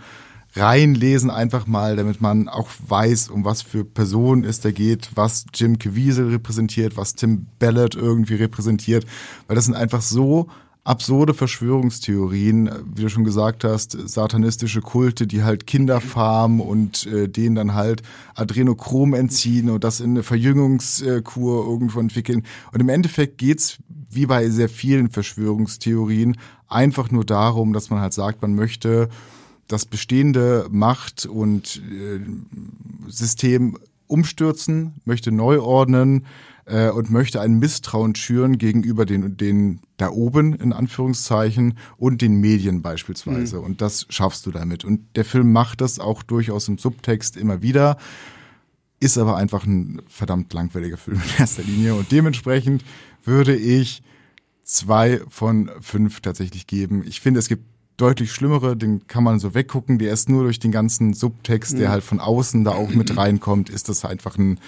reinlesen 0.55 1.29
einfach 1.29 1.65
mal, 1.67 1.95
damit 1.95 2.21
man 2.21 2.47
auch 2.47 2.69
weiß, 2.87 3.29
um 3.29 3.43
was 3.43 3.61
für 3.61 3.83
Personen 3.83 4.43
es 4.43 4.59
da 4.61 4.71
geht, 4.71 5.11
was 5.15 5.45
Jim 5.53 5.79
Caviezel 5.79 6.29
repräsentiert, 6.29 6.95
was 6.95 7.15
Tim 7.15 7.47
Ballard 7.59 7.95
irgendwie 7.95 8.35
repräsentiert, 8.35 9.05
weil 9.47 9.55
das 9.55 9.65
sind 9.65 9.75
einfach 9.75 10.01
so 10.01 10.47
absurde 10.83 11.33
Verschwörungstheorien, 11.33 12.69
wie 12.93 13.03
du 13.03 13.09
schon 13.09 13.23
gesagt 13.23 13.63
hast, 13.63 13.97
satanistische 14.07 14.81
Kulte, 14.81 15.27
die 15.27 15.43
halt 15.43 15.65
Kinder 15.65 16.01
farmen 16.01 16.59
und 16.59 17.07
äh, 17.07 17.29
denen 17.29 17.55
dann 17.55 17.73
halt 17.73 18.03
Adrenochrom 18.35 19.13
entziehen 19.13 19.69
und 19.69 19.83
das 19.83 20.01
in 20.01 20.11
eine 20.11 20.23
Verjüngungskur 20.23 21.65
irgendwo 21.65 21.99
entwickeln. 22.01 22.43
Und 22.73 22.81
im 22.81 22.89
Endeffekt 22.89 23.37
geht's 23.37 23.77
wie 24.09 24.25
bei 24.25 24.49
sehr 24.49 24.69
vielen 24.69 25.09
Verschwörungstheorien 25.09 26.37
einfach 26.67 27.11
nur 27.11 27.25
darum, 27.25 27.73
dass 27.73 27.89
man 27.89 28.01
halt 28.01 28.13
sagt, 28.13 28.41
man 28.41 28.53
möchte 28.53 29.09
das 29.67 29.85
bestehende 29.85 30.67
Macht- 30.71 31.25
und 31.25 31.81
äh, 31.91 32.19
System 33.07 33.77
umstürzen, 34.07 35.01
möchte 35.05 35.31
neu 35.31 35.61
ordnen, 35.61 36.25
äh, 36.65 36.89
und 36.89 37.09
möchte 37.09 37.41
ein 37.41 37.59
Misstrauen 37.59 38.15
schüren 38.15 38.57
gegenüber 38.57 39.05
den, 39.05 39.37
den 39.37 39.81
da 39.97 40.09
oben 40.09 40.53
in 40.53 40.73
Anführungszeichen 40.73 41.77
und 41.97 42.21
den 42.21 42.39
Medien 42.39 42.81
beispielsweise. 42.81 43.57
Mhm. 43.57 43.63
Und 43.63 43.81
das 43.81 44.05
schaffst 44.09 44.45
du 44.45 44.51
damit. 44.51 44.85
Und 44.85 45.01
der 45.15 45.25
Film 45.25 45.51
macht 45.51 45.81
das 45.81 45.99
auch 45.99 46.23
durchaus 46.23 46.67
im 46.67 46.77
Subtext 46.77 47.37
immer 47.37 47.61
wieder, 47.61 47.97
ist 48.99 49.17
aber 49.17 49.35
einfach 49.35 49.65
ein 49.65 50.01
verdammt 50.07 50.53
langweiliger 50.53 50.97
Film 50.97 51.17
in 51.17 51.39
erster 51.39 51.63
Linie. 51.63 51.95
Und 51.95 52.11
dementsprechend 52.11 52.83
würde 53.23 53.55
ich 53.55 54.01
zwei 54.63 55.21
von 55.27 55.69
fünf 55.81 56.21
tatsächlich 56.21 56.67
geben. 56.67 57.03
Ich 57.05 57.19
finde, 57.19 57.39
es 57.39 57.49
gibt 57.49 57.65
deutlich 57.97 58.31
schlimmere, 58.31 58.75
den 58.75 59.07
kann 59.07 59.23
man 59.23 59.39
so 59.39 59.53
weggucken. 59.53 59.99
Der 59.99 60.13
ist 60.13 60.29
nur 60.29 60.43
durch 60.43 60.59
den 60.59 60.71
ganzen 60.71 61.13
Subtext, 61.13 61.77
der 61.77 61.89
mhm. 61.89 61.91
halt 61.91 62.03
von 62.03 62.19
außen 62.19 62.63
da 62.63 62.71
auch 62.71 62.89
mit 62.89 63.17
reinkommt, 63.17 63.69
ist 63.69 63.89
das 63.89 64.05
einfach 64.05 64.37
ein 64.37 64.59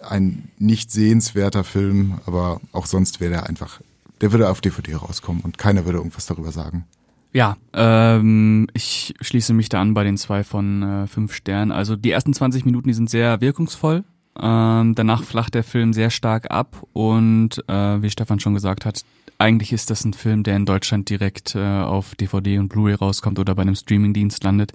ein 0.00 0.48
nicht 0.58 0.90
sehenswerter 0.90 1.64
Film, 1.64 2.18
aber 2.26 2.60
auch 2.72 2.86
sonst 2.86 3.20
wäre 3.20 3.30
der 3.30 3.48
einfach, 3.48 3.80
der 4.20 4.32
würde 4.32 4.50
auf 4.50 4.60
DVD 4.60 4.94
rauskommen 4.94 5.42
und 5.42 5.58
keiner 5.58 5.84
würde 5.84 5.98
irgendwas 5.98 6.26
darüber 6.26 6.52
sagen. 6.52 6.84
Ja, 7.32 7.56
ähm, 7.74 8.66
ich 8.72 9.14
schließe 9.20 9.52
mich 9.52 9.68
da 9.68 9.80
an 9.80 9.94
bei 9.94 10.04
den 10.04 10.16
zwei 10.16 10.42
von 10.42 10.82
äh, 10.82 11.06
fünf 11.06 11.34
Sternen. 11.34 11.70
Also 11.70 11.96
die 11.96 12.10
ersten 12.10 12.32
20 12.32 12.64
Minuten, 12.64 12.88
die 12.88 12.94
sind 12.94 13.10
sehr 13.10 13.40
wirkungsvoll. 13.40 14.04
Ähm, 14.38 14.94
danach 14.94 15.22
flacht 15.22 15.54
der 15.54 15.64
Film 15.64 15.92
sehr 15.92 16.10
stark 16.10 16.50
ab 16.50 16.82
und 16.92 17.62
äh, 17.68 18.02
wie 18.02 18.10
Stefan 18.10 18.40
schon 18.40 18.54
gesagt 18.54 18.84
hat, 18.84 19.04
eigentlich 19.38 19.72
ist 19.72 19.90
das 19.90 20.04
ein 20.04 20.14
Film, 20.14 20.42
der 20.42 20.56
in 20.56 20.66
Deutschland 20.66 21.08
direkt 21.10 21.54
äh, 21.54 21.60
auf 21.60 22.14
DVD 22.14 22.58
und 22.58 22.68
Blu-ray 22.68 22.94
rauskommt 22.94 23.38
oder 23.38 23.54
bei 23.54 23.62
einem 23.62 23.74
Streamingdienst 23.74 24.42
landet. 24.44 24.72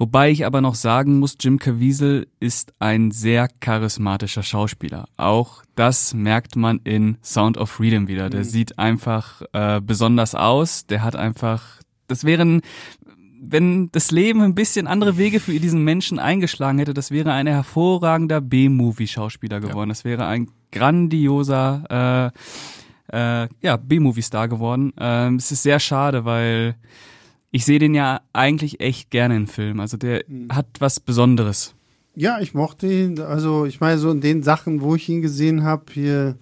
Wobei 0.00 0.30
ich 0.30 0.46
aber 0.46 0.62
noch 0.62 0.76
sagen 0.76 1.18
muss, 1.18 1.36
Jim 1.38 1.58
Caviezel 1.58 2.26
ist 2.40 2.72
ein 2.78 3.10
sehr 3.10 3.48
charismatischer 3.48 4.42
Schauspieler. 4.42 5.06
Auch 5.18 5.62
das 5.74 6.14
merkt 6.14 6.56
man 6.56 6.80
in 6.84 7.18
Sound 7.22 7.58
of 7.58 7.68
Freedom 7.68 8.08
wieder. 8.08 8.30
Der 8.30 8.40
mhm. 8.40 8.44
sieht 8.44 8.78
einfach 8.78 9.42
äh, 9.52 9.78
besonders 9.82 10.34
aus. 10.34 10.86
Der 10.86 11.02
hat 11.02 11.16
einfach, 11.16 11.82
das 12.06 12.24
wären, 12.24 12.62
wenn 13.42 13.90
das 13.92 14.10
Leben 14.10 14.40
ein 14.40 14.54
bisschen 14.54 14.86
andere 14.86 15.18
Wege 15.18 15.38
für 15.38 15.52
diesen 15.60 15.84
Menschen 15.84 16.18
eingeschlagen 16.18 16.78
hätte, 16.78 16.94
das 16.94 17.10
wäre 17.10 17.32
ein 17.32 17.46
hervorragender 17.46 18.40
B-Movie-Schauspieler 18.40 19.60
geworden. 19.60 19.90
Ja. 19.90 19.94
Das 19.94 20.04
wäre 20.06 20.24
ein 20.24 20.48
grandioser 20.72 22.32
äh, 22.32 22.38
äh, 23.12 23.48
ja, 23.60 23.76
B-Movie-Star 23.76 24.48
geworden. 24.48 24.92
Ähm, 24.98 25.36
es 25.36 25.52
ist 25.52 25.62
sehr 25.62 25.80
schade, 25.80 26.24
weil 26.24 26.76
ich 27.50 27.64
sehe 27.64 27.78
den 27.78 27.94
ja 27.94 28.20
eigentlich 28.32 28.80
echt 28.80 29.10
gerne 29.10 29.36
in 29.36 29.46
Filmen. 29.46 29.80
Also 29.80 29.96
der 29.96 30.24
mhm. 30.28 30.48
hat 30.52 30.66
was 30.78 31.00
Besonderes. 31.00 31.74
Ja, 32.14 32.40
ich 32.40 32.54
mochte 32.54 32.86
ihn. 32.86 33.20
Also 33.20 33.66
ich 33.66 33.80
meine, 33.80 33.98
so 33.98 34.10
in 34.10 34.20
den 34.20 34.42
Sachen, 34.42 34.80
wo 34.80 34.94
ich 34.94 35.08
ihn 35.08 35.22
gesehen 35.22 35.64
habe, 35.64 35.84
hier 35.92 36.36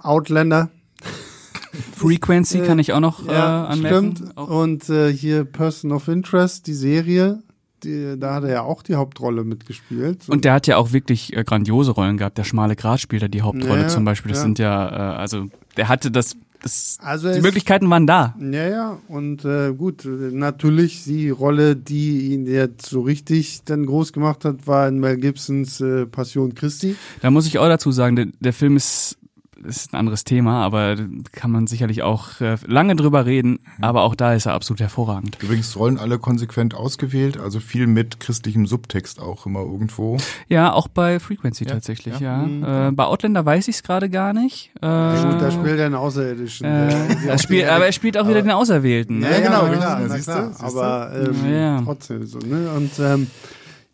Outlander. 0.00 0.70
Frequency 1.96 2.58
äh, 2.58 2.66
kann 2.66 2.78
ich 2.78 2.92
auch 2.92 3.00
noch 3.00 3.26
ja, 3.26 3.64
äh, 3.64 3.68
anmerken. 3.68 4.16
Stimmt. 4.16 4.36
Auch. 4.36 4.48
Und 4.48 4.88
äh, 4.88 5.12
hier 5.12 5.44
Person 5.44 5.92
of 5.92 6.08
Interest, 6.08 6.66
die 6.66 6.74
Serie, 6.74 7.42
die, 7.84 8.16
da 8.18 8.34
hat 8.34 8.44
er 8.44 8.50
ja 8.50 8.62
auch 8.62 8.82
die 8.82 8.94
Hauptrolle 8.94 9.44
mitgespielt. 9.44 10.28
Und, 10.28 10.34
und 10.34 10.44
der 10.44 10.52
hat 10.52 10.66
ja 10.66 10.76
auch 10.76 10.92
wirklich 10.92 11.36
äh, 11.36 11.44
grandiose 11.44 11.92
Rollen 11.92 12.16
gehabt. 12.16 12.38
Der 12.38 12.44
schmale 12.44 12.76
Grat 12.76 13.00
spielt 13.00 13.22
er 13.22 13.28
die 13.28 13.42
Hauptrolle 13.42 13.82
ja, 13.82 13.88
zum 13.88 14.04
Beispiel. 14.04 14.30
Das 14.30 14.38
ja. 14.38 14.42
sind 14.42 14.58
ja, 14.58 14.88
äh, 14.88 15.16
also 15.16 15.48
der 15.76 15.88
hatte 15.88 16.10
das 16.10 16.36
das, 16.62 16.98
also 17.00 17.32
die 17.32 17.40
Möglichkeiten 17.40 17.88
waren 17.88 18.06
da. 18.06 18.34
Ja, 18.38 18.68
ja, 18.68 18.98
und 19.08 19.44
äh, 19.44 19.72
gut, 19.72 20.04
natürlich 20.04 21.04
die 21.04 21.30
Rolle, 21.30 21.74
die 21.74 22.32
ihn 22.32 22.46
jetzt 22.46 22.86
so 22.86 23.00
richtig 23.00 23.64
dann 23.64 23.86
groß 23.86 24.12
gemacht 24.12 24.44
hat, 24.44 24.66
war 24.66 24.86
in 24.86 24.98
Mel 24.98 25.16
Gibsons 25.16 25.80
äh, 25.80 26.04
Passion 26.04 26.54
Christi. 26.54 26.96
Da 27.22 27.30
muss 27.30 27.46
ich 27.46 27.58
auch 27.58 27.68
dazu 27.68 27.92
sagen, 27.92 28.16
der, 28.16 28.26
der 28.40 28.52
Film 28.52 28.76
ist 28.76 29.16
ist 29.64 29.92
ein 29.92 29.96
anderes 29.96 30.24
Thema, 30.24 30.64
aber 30.64 30.96
kann 31.32 31.50
man 31.50 31.66
sicherlich 31.66 32.02
auch 32.02 32.40
äh, 32.40 32.56
lange 32.66 32.96
drüber 32.96 33.26
reden. 33.26 33.60
Aber 33.80 34.02
auch 34.02 34.14
da 34.14 34.34
ist 34.34 34.46
er 34.46 34.54
absolut 34.54 34.80
hervorragend. 34.80 35.38
Übrigens 35.42 35.76
Rollen 35.76 35.98
alle 35.98 36.18
konsequent 36.18 36.74
ausgewählt, 36.74 37.38
also 37.38 37.60
viel 37.60 37.86
mit 37.86 38.20
christlichem 38.20 38.66
Subtext 38.66 39.20
auch 39.20 39.46
immer 39.46 39.60
irgendwo. 39.60 40.16
Ja, 40.48 40.72
auch 40.72 40.88
bei 40.88 41.20
Frequency 41.20 41.64
ja, 41.64 41.72
tatsächlich, 41.72 42.20
ja. 42.20 42.42
ja. 42.42 42.46
Mhm. 42.46 42.88
Äh, 42.88 42.92
bei 42.92 43.04
Outlander 43.04 43.44
weiß 43.44 43.68
ich 43.68 43.76
es 43.76 43.82
gerade 43.82 44.10
gar 44.10 44.32
nicht. 44.32 44.70
Äh, 44.82 44.86
ja, 44.86 45.38
da 45.38 45.50
spielt 45.50 45.78
er 45.78 45.86
einen 45.86 45.94
Außerirdischen. 45.94 46.66
Äh, 46.66 47.38
spielt, 47.38 47.68
aber 47.68 47.86
er 47.86 47.92
spielt 47.92 48.18
auch 48.18 48.28
wieder 48.28 48.42
den 48.42 48.50
Auserwählten. 48.50 49.22
Ja, 49.22 49.30
ne? 49.30 49.42
genau, 49.42 49.66
ja, 49.66 49.76
klar, 49.76 50.00
na, 50.08 50.18
klar. 50.18 50.52
Aber 50.58 51.12
ähm, 51.14 51.82
trotzdem 51.84 52.26
so, 52.26 52.38
ne? 52.38 52.70
Und 52.76 52.92
ähm, 52.98 53.26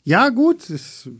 ja, 0.08 0.28
gut, 0.28 0.70
ist, 0.70 1.10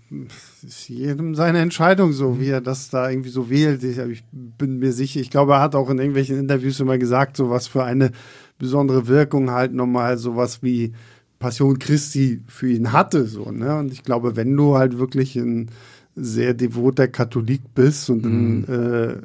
ist 0.65 0.89
jedem 0.89 1.35
seine 1.35 1.59
Entscheidung 1.59 2.13
so, 2.13 2.39
wie 2.39 2.51
er 2.51 2.61
das 2.61 2.89
da 2.89 3.11
irgendwie 3.11 3.31
so 3.31 3.51
wählt. 3.51 3.83
Ich, 3.83 3.99
ich, 3.99 4.23
bin 4.31 4.79
mir 4.79 4.93
sicher, 4.93 5.19
ich 5.19 5.31
glaube, 5.31 5.55
er 5.55 5.61
hat 5.61 5.75
auch 5.75 5.91
in 5.91 5.99
irgendwelchen 5.99 6.39
Interviews 6.39 6.79
immer 6.79 6.97
gesagt, 6.97 7.37
so 7.37 7.51
was 7.51 7.67
für 7.67 7.83
eine 7.83 8.13
besondere 8.59 9.09
Wirkung 9.09 9.51
halt 9.51 9.75
nochmal 9.75 10.19
sowas 10.19 10.63
wie 10.63 10.93
Passion 11.41 11.81
Christi 11.81 12.43
für 12.47 12.71
ihn 12.71 12.93
hatte, 12.93 13.27
so, 13.27 13.51
ne? 13.51 13.77
Und 13.77 13.91
ich 13.91 14.05
glaube, 14.05 14.37
wenn 14.37 14.57
du 14.57 14.77
halt 14.77 14.99
wirklich 14.99 15.35
ein 15.35 15.69
sehr 16.15 16.55
devoter 16.55 17.09
Katholik 17.09 17.63
bist 17.75 18.09
und 18.09 18.25
mhm. 18.25 18.65
dann 18.69 18.75
äh, 18.95 19.17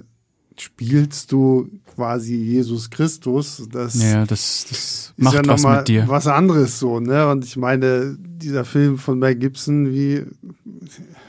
spielst 0.57 1.31
du 1.31 1.69
quasi 2.01 2.35
Jesus 2.35 2.89
Christus. 2.89 3.67
Das 3.71 4.01
ja, 4.01 4.25
das, 4.25 4.65
das 4.67 5.13
macht 5.17 5.35
ja 5.35 5.47
was 5.47 5.63
mit 5.63 5.87
dir. 5.87 6.07
Was 6.07 6.25
anderes 6.25 6.79
so, 6.79 6.99
ne? 6.99 7.29
Und 7.29 7.45
ich 7.45 7.57
meine, 7.57 8.17
dieser 8.19 8.65
Film 8.65 8.97
von 8.97 9.19
Mel 9.19 9.35
Gibson, 9.35 9.91
wie 9.93 10.25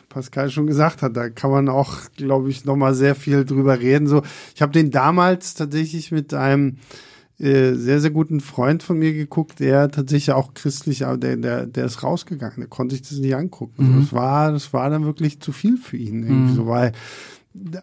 Pascal 0.09 0.51
schon 0.51 0.67
gesagt 0.67 1.03
hat, 1.03 1.15
da 1.15 1.29
kann 1.29 1.51
man 1.51 1.69
auch, 1.69 1.93
glaube 2.17 2.49
ich, 2.49 2.65
noch 2.65 2.77
mal 2.77 2.95
sehr 2.95 3.15
viel 3.15 3.45
drüber 3.45 3.81
reden. 3.81 4.07
So, 4.07 4.23
ich 4.55 4.63
habe 4.63 4.73
den 4.73 4.91
damals 4.91 5.53
tatsächlich 5.53 6.11
mit 6.11 6.33
einem 6.33 6.79
äh, 7.39 7.75
sehr, 7.75 8.01
sehr 8.01 8.11
guten 8.11 8.41
Freund 8.41 8.83
von 8.83 8.99
mir 8.99 9.13
geguckt, 9.13 9.61
der 9.61 9.91
tatsächlich 9.91 10.33
auch 10.33 10.55
christlich, 10.55 11.05
aber 11.05 11.19
der, 11.19 11.37
der, 11.37 11.67
der 11.67 11.85
ist 11.85 12.03
rausgegangen, 12.03 12.61
der 12.61 12.69
konnte 12.69 12.95
sich 12.95 13.03
das 13.03 13.19
nicht 13.19 13.37
angucken. 13.37 13.93
Mhm. 13.95 14.01
das 14.01 14.13
war, 14.15 14.53
das 14.53 14.73
war 14.73 14.89
dann 14.89 15.05
wirklich 15.05 15.41
zu 15.41 15.53
viel 15.53 15.77
für 15.77 15.99
ihn 15.99 16.23
irgendwie 16.23 16.53
mhm. 16.53 16.57
so, 16.57 16.67
weil 16.67 16.93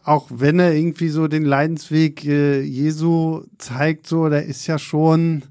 auch 0.03 0.27
wenn 0.33 0.59
er 0.59 0.73
irgendwie 0.73 1.09
so 1.09 1.27
den 1.27 1.45
Leidensweg 1.45 2.25
äh, 2.25 2.61
Jesu 2.61 3.43
zeigt, 3.57 4.07
so, 4.07 4.29
der 4.29 4.45
ist 4.45 4.65
ja 4.67 4.79
schon, 4.79 5.43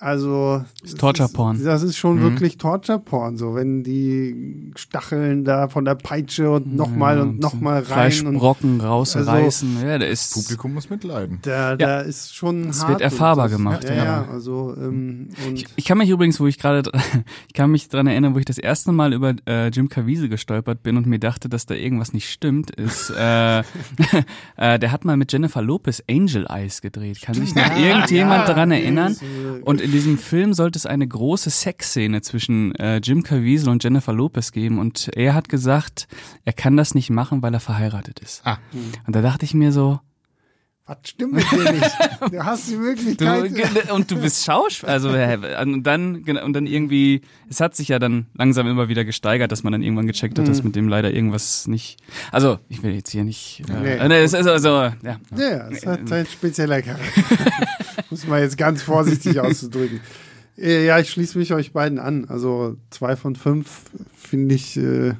also 0.00 0.64
das 0.80 0.92
ist 0.92 0.98
Torture 0.98 1.28
Porn. 1.28 1.62
das 1.62 1.82
ist 1.82 1.98
schon 1.98 2.16
mhm. 2.16 2.22
wirklich 2.22 2.56
Torture 2.56 2.98
Porn, 2.98 3.36
so 3.36 3.54
wenn 3.54 3.82
die 3.82 4.72
Stacheln 4.74 5.44
da 5.44 5.68
von 5.68 5.84
der 5.84 5.94
Peitsche 5.94 6.50
und 6.50 6.74
nochmal 6.74 7.18
ja, 7.18 7.22
und 7.22 7.38
nochmal 7.38 7.82
rein 7.82 8.10
Fleischbrocken 8.10 8.80
rausreißen. 8.80 9.76
Also, 9.76 9.86
ja, 9.86 9.98
der 9.98 10.08
ist 10.08 10.32
Publikum 10.34 10.72
muss 10.72 10.88
mitleiden. 10.88 11.38
Da, 11.42 11.76
da 11.76 11.86
ja. 11.86 12.00
ist 12.00 12.34
schon 12.34 12.70
Es 12.70 12.88
wird 12.88 13.02
erfahrbar 13.02 13.48
das, 13.48 13.56
gemacht. 13.56 13.84
Ja, 13.84 13.94
ja, 13.94 14.04
ja. 14.04 14.28
also 14.30 14.74
ähm, 14.76 15.28
ich, 15.54 15.66
ich, 15.76 15.84
kann 15.84 15.98
mich 15.98 16.08
übrigens, 16.08 16.40
wo 16.40 16.46
ich 16.46 16.58
gerade, 16.58 16.90
ich 17.48 17.52
kann 17.52 17.70
mich 17.70 17.88
dran 17.90 18.06
erinnern, 18.06 18.34
wo 18.34 18.38
ich 18.38 18.46
das 18.46 18.58
erste 18.58 18.92
Mal 18.92 19.12
über 19.12 19.34
äh, 19.46 19.68
Jim 19.68 19.90
Caviezel 19.90 20.30
gestolpert 20.30 20.82
bin 20.82 20.96
und 20.96 21.06
mir 21.06 21.18
dachte, 21.18 21.50
dass 21.50 21.66
da 21.66 21.74
irgendwas 21.74 22.14
nicht 22.14 22.30
stimmt, 22.30 22.70
ist, 22.70 23.10
äh, 23.10 23.60
äh, 24.56 24.78
der 24.78 24.92
hat 24.92 25.04
mal 25.04 25.18
mit 25.18 25.32
Jennifer 25.32 25.60
Lopez 25.62 26.02
Angel 26.08 26.46
Eyes 26.48 26.80
gedreht. 26.80 27.20
Kann 27.20 27.34
sich 27.34 27.54
noch 27.54 27.76
irgendjemand 27.76 28.48
daran 28.48 28.70
erinnern? 28.70 29.14
Und 29.62 29.89
in 29.90 29.96
diesem 29.96 30.18
Film 30.18 30.54
sollte 30.54 30.78
es 30.78 30.86
eine 30.86 31.08
große 31.08 31.50
Sexszene 31.50 32.22
zwischen 32.22 32.72
äh, 32.76 32.98
Jim 32.98 33.24
Caviezel 33.24 33.70
und 33.70 33.82
Jennifer 33.82 34.12
Lopez 34.12 34.52
geben 34.52 34.78
und 34.78 35.10
er 35.16 35.34
hat 35.34 35.48
gesagt, 35.48 36.06
er 36.44 36.52
kann 36.52 36.76
das 36.76 36.94
nicht 36.94 37.10
machen, 37.10 37.42
weil 37.42 37.52
er 37.52 37.58
verheiratet 37.58 38.20
ist. 38.20 38.46
Ah. 38.46 38.58
Und 39.04 39.16
da 39.16 39.20
dachte 39.20 39.44
ich 39.44 39.52
mir 39.52 39.72
so, 39.72 39.98
was 40.90 40.98
stimmt 41.08 41.34
mit 41.34 41.50
dir 41.52 41.72
nicht? 41.72 41.90
Du 42.30 42.44
hast 42.44 42.68
die 42.68 42.76
Möglichkeit. 42.76 43.52
Du, 43.88 43.94
und 43.94 44.10
du 44.10 44.20
bist 44.20 44.44
Schauspieler. 44.44 44.92
Also, 44.92 45.08
und 45.08 45.84
dann, 45.84 46.16
und 46.16 46.52
dann 46.52 46.66
irgendwie, 46.66 47.22
es 47.48 47.60
hat 47.60 47.76
sich 47.76 47.88
ja 47.88 47.98
dann 47.98 48.26
langsam 48.34 48.66
immer 48.66 48.88
wieder 48.88 49.04
gesteigert, 49.04 49.52
dass 49.52 49.62
man 49.62 49.72
dann 49.72 49.82
irgendwann 49.82 50.06
gecheckt 50.06 50.38
hat, 50.38 50.44
mhm. 50.44 50.50
dass 50.50 50.62
mit 50.62 50.76
dem 50.76 50.88
leider 50.88 51.12
irgendwas 51.12 51.66
nicht. 51.66 51.98
Also, 52.32 52.58
ich 52.68 52.82
will 52.82 52.92
jetzt 52.92 53.10
hier 53.10 53.24
nicht. 53.24 53.62
Äh, 53.68 53.98
nee. 53.98 54.08
nee 54.08 54.22
es 54.22 54.32
ist 54.32 54.46
also, 54.46 54.68
ja. 54.68 55.20
Ja, 55.36 55.68
es 55.70 55.86
hat 55.86 56.10
ein 56.10 56.26
spezieller 56.26 56.82
Charakter. 56.82 57.22
Muss 58.10 58.26
man 58.26 58.40
jetzt 58.40 58.58
ganz 58.58 58.82
vorsichtig 58.82 59.38
auszudrücken. 59.38 60.00
Äh, 60.58 60.84
ja, 60.86 60.98
ich 60.98 61.10
schließe 61.10 61.38
mich 61.38 61.54
euch 61.54 61.72
beiden 61.72 61.98
an. 61.98 62.26
Also 62.26 62.76
zwei 62.90 63.16
von 63.16 63.36
fünf 63.36 63.82
finde 64.16 64.56
ich 64.56 64.76
äh, 64.76 65.14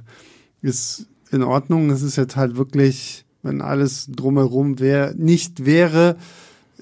ist 0.62 1.06
in 1.30 1.42
Ordnung. 1.42 1.90
Es 1.90 2.02
ist 2.02 2.16
jetzt 2.16 2.36
halt 2.36 2.56
wirklich 2.56 3.24
wenn 3.42 3.60
alles 3.62 4.06
drumherum 4.10 4.78
wär, 4.80 5.14
nicht 5.14 5.64
wäre, 5.64 6.16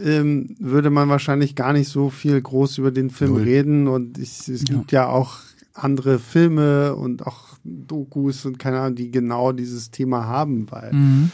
ähm, 0.00 0.54
würde 0.58 0.90
man 0.90 1.08
wahrscheinlich 1.08 1.54
gar 1.54 1.72
nicht 1.72 1.88
so 1.88 2.08
viel 2.10 2.40
groß 2.40 2.78
über 2.78 2.90
den 2.90 3.10
Film 3.10 3.32
Null. 3.32 3.42
reden. 3.42 3.88
Und 3.88 4.18
ich, 4.18 4.48
es 4.48 4.64
gibt 4.64 4.92
ja 4.92 5.08
auch 5.08 5.38
andere 5.74 6.18
Filme 6.18 6.94
und 6.94 7.26
auch 7.26 7.44
Dokus 7.64 8.44
und 8.44 8.58
keine 8.58 8.80
Ahnung, 8.80 8.96
die 8.96 9.10
genau 9.10 9.52
dieses 9.52 9.90
Thema 9.90 10.26
haben, 10.26 10.66
weil 10.70 10.92
Mhm. 10.92 11.30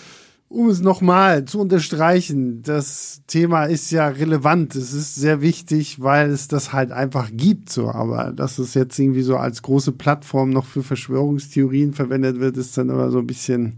um 0.48 0.68
es 0.68 0.80
nochmal 0.80 1.44
zu 1.46 1.60
unterstreichen, 1.60 2.62
das 2.62 3.22
Thema 3.26 3.64
ist 3.64 3.90
ja 3.90 4.08
relevant. 4.08 4.74
Es 4.76 4.92
ist 4.92 5.14
sehr 5.16 5.40
wichtig, 5.40 6.00
weil 6.00 6.30
es 6.30 6.48
das 6.48 6.72
halt 6.72 6.92
einfach 6.92 7.30
gibt, 7.32 7.70
so. 7.70 7.88
Aber 7.90 8.32
dass 8.32 8.58
es 8.58 8.74
jetzt 8.74 8.98
irgendwie 8.98 9.22
so 9.22 9.36
als 9.36 9.62
große 9.62 9.92
Plattform 9.92 10.50
noch 10.50 10.64
für 10.66 10.82
Verschwörungstheorien 10.82 11.92
verwendet 11.94 12.38
wird, 12.40 12.56
ist 12.56 12.76
dann 12.78 12.90
aber 12.90 13.10
so 13.10 13.18
ein 13.18 13.26
bisschen 13.26 13.74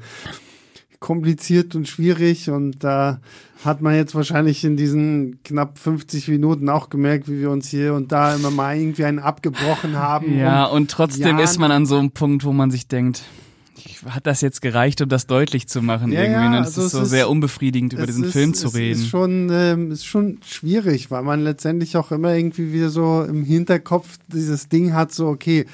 kompliziert 1.01 1.75
und 1.75 1.89
schwierig. 1.89 2.51
Und 2.51 2.83
da 2.85 3.21
hat 3.65 3.81
man 3.83 3.95
jetzt 3.95 4.15
wahrscheinlich 4.15 4.65
in 4.65 4.77
diesen 4.77 5.39
knapp 5.45 5.79
50 5.79 6.29
Minuten 6.29 6.69
auch 6.69 6.89
gemerkt, 6.91 7.29
wie 7.29 7.41
wir 7.41 7.51
uns 7.51 7.69
hier 7.69 7.95
und 7.95 8.13
da 8.13 8.35
immer 8.35 8.51
mal 8.51 8.77
irgendwie 8.77 9.05
einen 9.05 9.19
abgebrochen 9.19 9.97
haben. 9.97 10.39
Ja, 10.39 10.65
und 10.67 10.91
trotzdem 10.91 11.39
Ja, 11.39 11.45
ist 11.45 11.59
man 11.59 11.71
an 11.71 11.87
so 11.87 11.99
einem 11.99 12.11
Punkt, 12.11 12.45
wo 12.45 12.53
man 12.53 12.71
sich 12.71 12.87
denkt, 12.87 13.23
hat 14.09 14.27
das 14.27 14.41
jetzt 14.41 14.63
gereicht, 14.63 15.01
um 15.01 15.09
das 15.09 15.27
deutlich 15.27 15.69
zu 15.69 15.83
machen 15.83 16.13
Ja, 16.13 16.23
irgendwie? 16.23 16.41
ja, 16.43 16.51
ne? 16.51 16.59
Das 16.59 16.69
also 16.69 16.81
ist 16.81 16.87
es 16.87 16.93
so 16.93 17.03
ist- 17.03 17.11
sehr 17.11 17.29
unbefriedigend, 17.31 17.93
über 17.93 18.03
Es 18.03 18.09
diesen 18.09 18.25
ist- 18.25 18.33
Film 18.33 18.55
zu 18.55 18.69
es 18.69 18.75
reden. 18.75 19.01
Ist 19.01 19.09
schon, 19.09 19.49
ähm, 19.51 19.91
ist 19.91 20.07
schon 20.07 20.39
schwierig, 20.47 21.11
weil 21.11 21.23
man 21.23 21.43
letztendlich 21.43 21.97
auch 21.97 22.13
immer 22.13 22.35
irgendwie 22.35 22.73
wieder 22.73 22.89
so 22.91 23.23
im 23.29 23.43
Hinterkopf 23.45 24.19
dieses 24.29 24.69
Ding 24.69 24.93
hat, 24.95 25.13
so, 25.13 25.27
okay, 25.29 25.67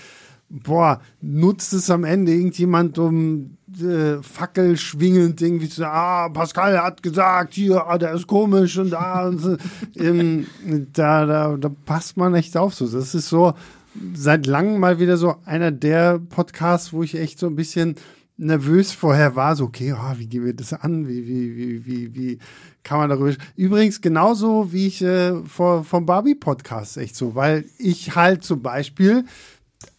boah, 0.52 1.00
nutzt 1.22 1.72
es 1.72 1.90
am 1.90 2.04
Ende 2.04 2.32
irgendjemand, 2.32 2.98
um 2.98 3.56
äh, 3.80 4.22
Fackel 4.22 4.76
schwingend 4.76 5.40
irgendwie 5.40 5.68
zu 5.68 5.76
sagen, 5.76 5.94
ah, 5.94 6.28
Pascal 6.28 6.82
hat 6.82 7.02
gesagt, 7.02 7.54
hier, 7.54 7.86
ah, 7.86 7.96
der 7.96 8.12
ist 8.12 8.26
komisch 8.26 8.76
und 8.76 8.90
da, 8.90 9.28
und 9.28 9.38
so. 9.38 9.56
ähm, 9.96 10.46
da, 10.92 11.24
da, 11.24 11.56
da 11.56 11.68
passt 11.86 12.18
man 12.18 12.34
echt 12.34 12.56
auf 12.56 12.74
so. 12.74 12.86
Das 12.86 13.14
ist 13.14 13.28
so 13.28 13.54
seit 14.14 14.46
langem 14.46 14.78
mal 14.78 14.98
wieder 14.98 15.16
so 15.16 15.36
einer 15.44 15.70
der 15.70 16.18
Podcasts, 16.18 16.92
wo 16.92 17.02
ich 17.02 17.14
echt 17.14 17.38
so 17.38 17.46
ein 17.46 17.56
bisschen 17.56 17.96
nervös 18.36 18.92
vorher 18.92 19.36
war, 19.36 19.56
so, 19.56 19.64
okay, 19.64 19.92
ah, 19.92 20.16
wie 20.18 20.26
gehen 20.26 20.44
wir 20.44 20.54
das 20.54 20.72
an? 20.72 21.08
Wie, 21.08 21.26
wie, 21.26 21.56
wie, 21.56 21.86
wie, 21.86 22.14
wie 22.14 22.38
kann 22.82 22.98
man 22.98 23.10
darüber 23.10 23.34
Übrigens 23.56 24.00
genauso 24.00 24.72
wie 24.72 24.88
ich 24.88 25.02
äh, 25.02 25.34
vor, 25.44 25.84
vom 25.84 26.04
Barbie-Podcast 26.06 26.96
echt 26.98 27.14
so, 27.14 27.34
weil 27.34 27.64
ich 27.78 28.14
halt 28.16 28.42
zum 28.44 28.60
Beispiel 28.60 29.24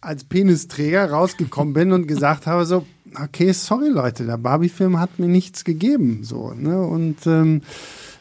als 0.02 0.24
Penisträger 0.24 1.10
rausgekommen 1.10 1.74
bin 1.74 1.92
und 1.92 2.08
gesagt 2.08 2.48
habe 2.48 2.66
so, 2.66 2.86
okay, 3.22 3.52
sorry 3.52 3.90
Leute, 3.90 4.26
der 4.26 4.38
Barbie-Film 4.38 5.00
hat 5.00 5.20
mir 5.20 5.28
nichts 5.28 5.64
gegeben, 5.64 6.24
so, 6.24 6.54
ne, 6.54 6.82
und 6.82 7.26
ähm, 7.26 7.62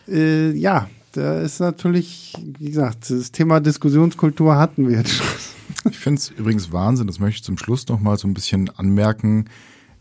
äh, 0.08 0.50
ja, 0.52 0.88
da 1.12 1.40
ist 1.40 1.60
natürlich, 1.60 2.34
wie 2.58 2.70
gesagt, 2.70 3.10
das 3.10 3.32
Thema 3.32 3.60
Diskussionskultur 3.60 4.56
hatten 4.56 4.88
wir 4.88 4.98
jetzt 4.98 5.12
schon. 5.12 5.26
Ich 5.90 5.98
finde 5.98 6.20
es 6.20 6.30
übrigens 6.30 6.72
Wahnsinn, 6.72 7.06
das 7.06 7.18
möchte 7.18 7.38
ich 7.38 7.44
zum 7.44 7.58
Schluss 7.58 7.88
noch 7.88 8.00
mal 8.00 8.16
so 8.16 8.28
ein 8.28 8.34
bisschen 8.34 8.70
anmerken, 8.70 9.46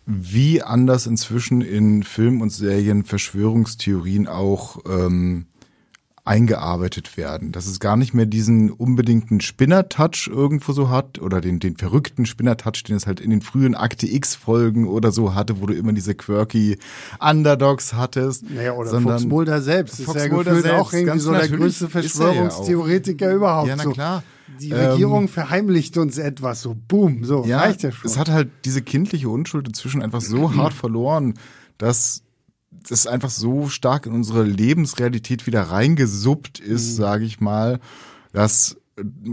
wie 0.06 0.62
anders 0.62 1.08
inzwischen 1.08 1.62
in 1.62 2.04
Filmen 2.04 2.42
und 2.42 2.52
Serien 2.52 3.04
Verschwörungstheorien 3.04 4.28
auch 4.28 4.80
ähm, 4.88 5.46
eingearbeitet 6.24 7.18
werden. 7.18 7.52
Dass 7.52 7.66
es 7.66 7.80
gar 7.80 7.98
nicht 7.98 8.14
mehr 8.14 8.26
diesen 8.26 8.70
unbedingten 8.72 9.42
Spinner-Touch 9.42 10.30
irgendwo 10.32 10.72
so 10.72 10.90
hat 10.90 11.20
oder 11.20 11.42
den, 11.42 11.60
den 11.60 11.78
verrückten 11.78 12.26
Spinner-Touch, 12.26 12.84
den 12.88 12.96
es 12.96 13.08
halt 13.08 13.20
in 13.20 13.30
den 13.32 13.42
frühen 13.42 13.74
Akte 13.76 14.06
X-Folgen 14.08 14.88
oder 14.88 15.12
so 15.12 15.34
hatte, 15.34 15.62
wo 15.62 15.66
du 15.66 15.74
immer 15.74 15.94
diese 15.94 16.14
quirky 16.16 16.78
Underdogs 17.20 17.94
hattest. 17.94 18.50
Naja, 18.50 18.74
oder 18.74 18.90
sondern 18.92 19.20
Fuchs 19.20 19.30
Mulder 19.30 19.62
selbst 19.62 20.00
ist 20.00 20.06
Fox 20.06 20.24
ja 20.24 20.32
Mulder 20.32 20.62
selbst, 20.62 20.72
auch 20.80 20.94
irgendwie 20.94 21.20
so 21.20 21.32
der 21.32 21.48
größte 21.50 21.86
ist 21.86 21.94
er 21.96 22.02
ja 22.02 22.02
Verschwörungstheoretiker 22.02 23.34
überhaupt. 23.34 23.68
Ja, 23.68 23.76
na 23.76 23.86
klar. 23.86 24.24
Die 24.60 24.70
Ähm, 24.72 24.78
Regierung 24.92 25.28
verheimlicht 25.28 25.98
uns 25.98 26.18
etwas, 26.18 26.62
so 26.62 26.76
boom, 26.88 27.24
so 27.24 27.46
Ja, 27.46 27.60
reicht 27.60 27.84
ja 27.84 27.92
schon. 27.92 28.10
es 28.10 28.18
hat 28.18 28.30
halt 28.30 28.50
diese 28.66 28.82
kindliche 28.82 29.30
Unschuld 29.30 29.68
inzwischen 29.68 30.02
einfach 30.04 30.22
so 30.22 30.54
hart 30.56 30.74
verloren, 30.74 31.34
dass 31.78 32.22
das 32.72 33.06
einfach 33.08 33.30
so 33.30 33.70
stark 33.70 34.06
in 34.06 34.14
unsere 34.14 34.44
Lebensrealität 34.44 35.46
wieder 35.48 35.64
reingesuppt 35.64 36.60
ist, 36.60 36.92
Mhm. 36.92 36.96
sage 36.96 37.26
ich 37.26 37.40
mal, 37.40 37.80
dass 38.34 38.78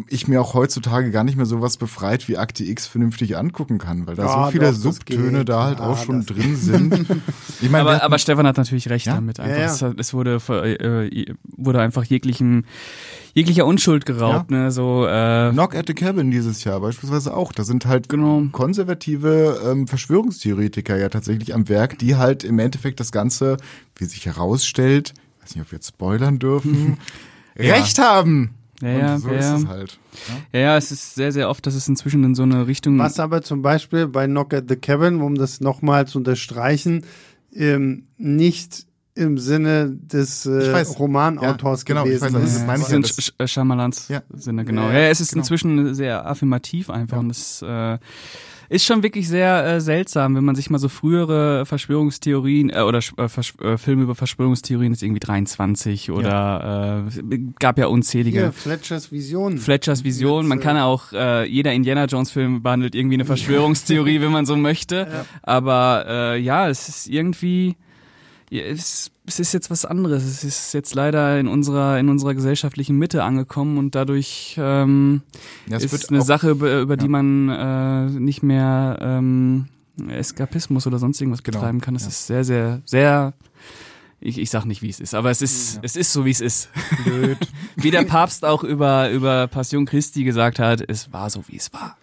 ich 0.08 0.28
mir 0.28 0.40
auch 0.40 0.54
heutzutage 0.54 1.10
gar 1.10 1.24
nicht 1.24 1.36
mehr 1.36 1.44
sowas 1.44 1.76
befreit 1.78 2.28
wie 2.28 2.38
Akte 2.38 2.64
X 2.64 2.86
vernünftig 2.86 3.36
angucken 3.36 3.78
kann, 3.78 4.06
weil 4.06 4.14
da 4.14 4.24
Ja, 4.24 4.44
so 4.46 4.50
viele 4.52 4.66
doch, 4.72 4.72
Subtöne 4.78 5.44
da 5.44 5.64
halt 5.64 5.80
Ja, 5.80 5.86
auch 5.86 5.98
schon 6.02 6.24
drin 6.24 6.56
sind. 6.56 6.94
Ich 7.60 7.68
meine, 7.70 7.84
wir 7.84 7.90
aber, 7.90 7.94
hatten- 7.96 8.04
aber 8.04 8.18
Stefan 8.20 8.46
hat 8.46 8.56
natürlich 8.56 8.88
recht 8.88 9.06
Ja? 9.06 9.14
damit. 9.16 9.40
Einfach. 9.40 9.56
Ja, 9.56 9.62
ja. 9.64 9.72
Es, 9.72 9.82
es 9.98 10.14
wurde, 10.14 10.38
ver- 10.38 10.64
äh, 10.64 11.34
wurde 11.56 11.80
einfach 11.80 12.04
jeglichem, 12.04 12.64
jeglicher 13.34 13.66
Unschuld 13.66 14.06
geraubt. 14.06 14.52
Ne? 14.52 14.70
So, 14.70 15.06
äh, 15.08 15.50
Knock 15.50 15.74
at 15.74 15.88
the 15.88 15.94
Cabin 15.94 16.30
dieses 16.30 16.62
Jahr 16.62 16.78
beispielsweise 16.80 17.36
auch. 17.36 17.50
Da 17.50 17.64
sind 17.64 17.84
halt 17.84 18.08
Genau. 18.08 18.44
konservative 18.52 19.60
ähm, 19.66 19.88
Verschwörungstheoretiker 19.88 20.96
ja 20.96 21.08
tatsächlich 21.08 21.52
am 21.52 21.68
Werk, 21.68 21.98
die 21.98 22.14
halt 22.14 22.44
im 22.44 22.60
Endeffekt 22.60 23.00
das 23.00 23.10
Ganze, 23.10 23.56
wie 23.96 24.04
sich 24.04 24.24
herausstellt, 24.26 25.14
ich 25.38 25.42
weiß 25.42 25.54
nicht, 25.56 25.64
ob 25.64 25.72
wir 25.72 25.76
jetzt 25.78 25.88
spoilern 25.88 26.38
dürfen, 26.38 26.98
recht 27.58 27.98
haben. 27.98 28.50
Ja, 28.82 28.88
ja, 28.90 29.14
Und 29.14 29.20
so 29.20 29.28
ja, 29.30 29.38
ist 29.38 29.44
ja. 29.46 29.56
es 29.56 29.66
halt. 29.66 29.98
ja, 30.52 30.60
ja, 30.60 30.76
es 30.76 30.92
ist 30.92 31.14
sehr, 31.16 31.32
sehr 31.32 31.48
oft, 31.50 31.66
dass 31.66 31.74
es 31.74 31.88
inzwischen 31.88 32.22
in 32.24 32.34
so 32.34 32.44
eine 32.44 32.66
Richtung. 32.66 32.98
Was 32.98 33.18
aber 33.18 33.42
zum 33.42 33.60
Beispiel 33.62 34.06
bei 34.06 34.26
Knock 34.26 34.54
at 34.54 34.64
the 34.68 34.76
Cabin, 34.76 35.20
um 35.20 35.34
das 35.34 35.60
nochmal 35.60 36.06
zu 36.06 36.18
unterstreichen, 36.18 37.04
ähm, 37.54 38.04
nicht 38.18 38.86
im 39.16 39.36
Sinne 39.36 39.90
des 39.90 40.46
Ich 40.46 40.52
äh, 40.68 40.72
weiß. 40.72 41.00
Romanautors 41.00 41.80
Ja, 41.80 41.84
genau, 41.86 42.04
ich 42.06 42.20
gewesen 42.20 42.22
weiß, 42.22 42.32
das 42.34 42.42
ist. 42.44 42.56
ist 42.58 42.66
das 42.68 42.80
ich 42.82 42.88
ja, 42.92 42.98
das- 43.00 43.10
Sch- 43.18 43.32
Sch- 43.40 43.46
Schyamalans 43.48 44.08
Ja. 44.08 44.22
Sinne, 44.32 44.64
genau. 44.64 44.82
Ja, 44.90 44.92
Ja, 44.92 45.08
es 45.08 45.20
ist 45.20 45.30
genau. 45.32 45.40
inzwischen 45.40 45.94
sehr 45.94 46.24
affirmativ 46.24 46.88
einfach 46.88 47.18
und 47.18 47.30
es 47.30 47.60
äh, 47.62 47.98
ist 48.68 48.84
schon 48.84 49.02
wirklich 49.02 49.28
sehr 49.28 49.64
äh, 49.64 49.80
seltsam, 49.80 50.36
wenn 50.36 50.44
man 50.44 50.54
sich 50.54 50.68
mal 50.68 50.78
so 50.78 50.88
frühere 50.88 51.64
Verschwörungstheorien 51.64 52.70
äh, 52.70 52.80
oder 52.80 52.98
äh, 52.98 53.28
Versch 53.28 53.54
äh, 53.60 53.78
Filme 53.78 54.02
über 54.02 54.14
Verschwörungstheorien 54.14 54.92
ist 54.92 55.02
irgendwie 55.02 55.20
23 55.20 56.10
oder 56.10 57.06
äh, 57.08 57.38
gab 57.58 57.78
ja 57.78 57.86
unzählige. 57.86 58.40
Hier, 58.40 58.52
Fletchers 58.52 59.10
Vision. 59.10 59.58
Fletchers 59.58 60.04
Vision. 60.04 60.46
Man 60.46 60.58
Mit, 60.58 60.64
kann 60.66 60.76
auch, 60.76 61.12
äh, 61.12 61.46
jeder 61.46 61.72
Indiana 61.72 62.04
Jones 62.04 62.30
Film 62.30 62.62
behandelt 62.62 62.94
irgendwie 62.94 63.14
eine 63.14 63.24
Verschwörungstheorie, 63.26 64.20
wenn 64.20 64.32
man 64.32 64.44
so 64.44 64.56
möchte. 64.56 65.24
Aber 65.42 66.04
äh, 66.06 66.40
ja, 66.40 66.68
es 66.68 66.88
ist 66.88 67.08
irgendwie, 67.08 67.76
ja, 68.50 68.62
es, 68.64 69.10
es 69.28 69.38
ist 69.38 69.52
jetzt 69.52 69.70
was 69.70 69.84
anderes. 69.84 70.24
Es 70.24 70.42
ist 70.42 70.74
jetzt 70.74 70.94
leider 70.94 71.38
in 71.38 71.46
unserer 71.46 71.98
in 71.98 72.08
unserer 72.08 72.34
gesellschaftlichen 72.34 72.96
Mitte 72.96 73.22
angekommen 73.22 73.78
und 73.78 73.94
dadurch 73.94 74.56
ähm, 74.58 75.22
Ja, 75.68 75.76
es 75.76 75.84
ist 75.92 76.10
eine 76.10 76.20
auch- 76.20 76.24
Sache, 76.24 76.50
über, 76.50 76.80
über 76.80 76.96
die 76.96 77.04
ja. 77.04 77.10
man 77.10 77.48
äh, 77.48 78.06
nicht 78.18 78.42
mehr 78.42 78.98
ähm, 79.00 79.66
Eskapismus 80.08 80.86
oder 80.86 80.98
sonst 80.98 81.20
irgendwas 81.20 81.42
Genau, 81.42 81.58
betreiben 81.58 81.80
kann. 81.80 81.94
Es 81.94 82.02
ja. 82.02 82.08
ist 82.08 82.26
sehr, 82.26 82.44
sehr, 82.44 82.80
sehr 82.84 83.34
ich, 84.20 84.38
ich 84.38 84.50
sag 84.50 84.64
nicht, 84.64 84.82
wie 84.82 84.88
es 84.88 84.98
ist, 84.98 85.14
aber 85.14 85.30
es 85.30 85.42
ist, 85.42 85.78
es 85.82 85.94
ist 85.94 86.12
so, 86.12 86.24
wie 86.24 86.30
es 86.30 86.40
ist. 86.40 86.68
blöd. 87.04 87.38
Wie 87.76 87.92
der 87.92 88.02
Papst 88.02 88.44
auch 88.44 88.64
über, 88.64 89.10
über 89.12 89.46
Passion 89.46 89.86
Christi 89.86 90.24
gesagt 90.24 90.58
hat, 90.58 90.82
es 90.88 91.12
war 91.12 91.30
so, 91.30 91.44
wie 91.46 91.56
es 91.56 91.72
war. 91.72 91.96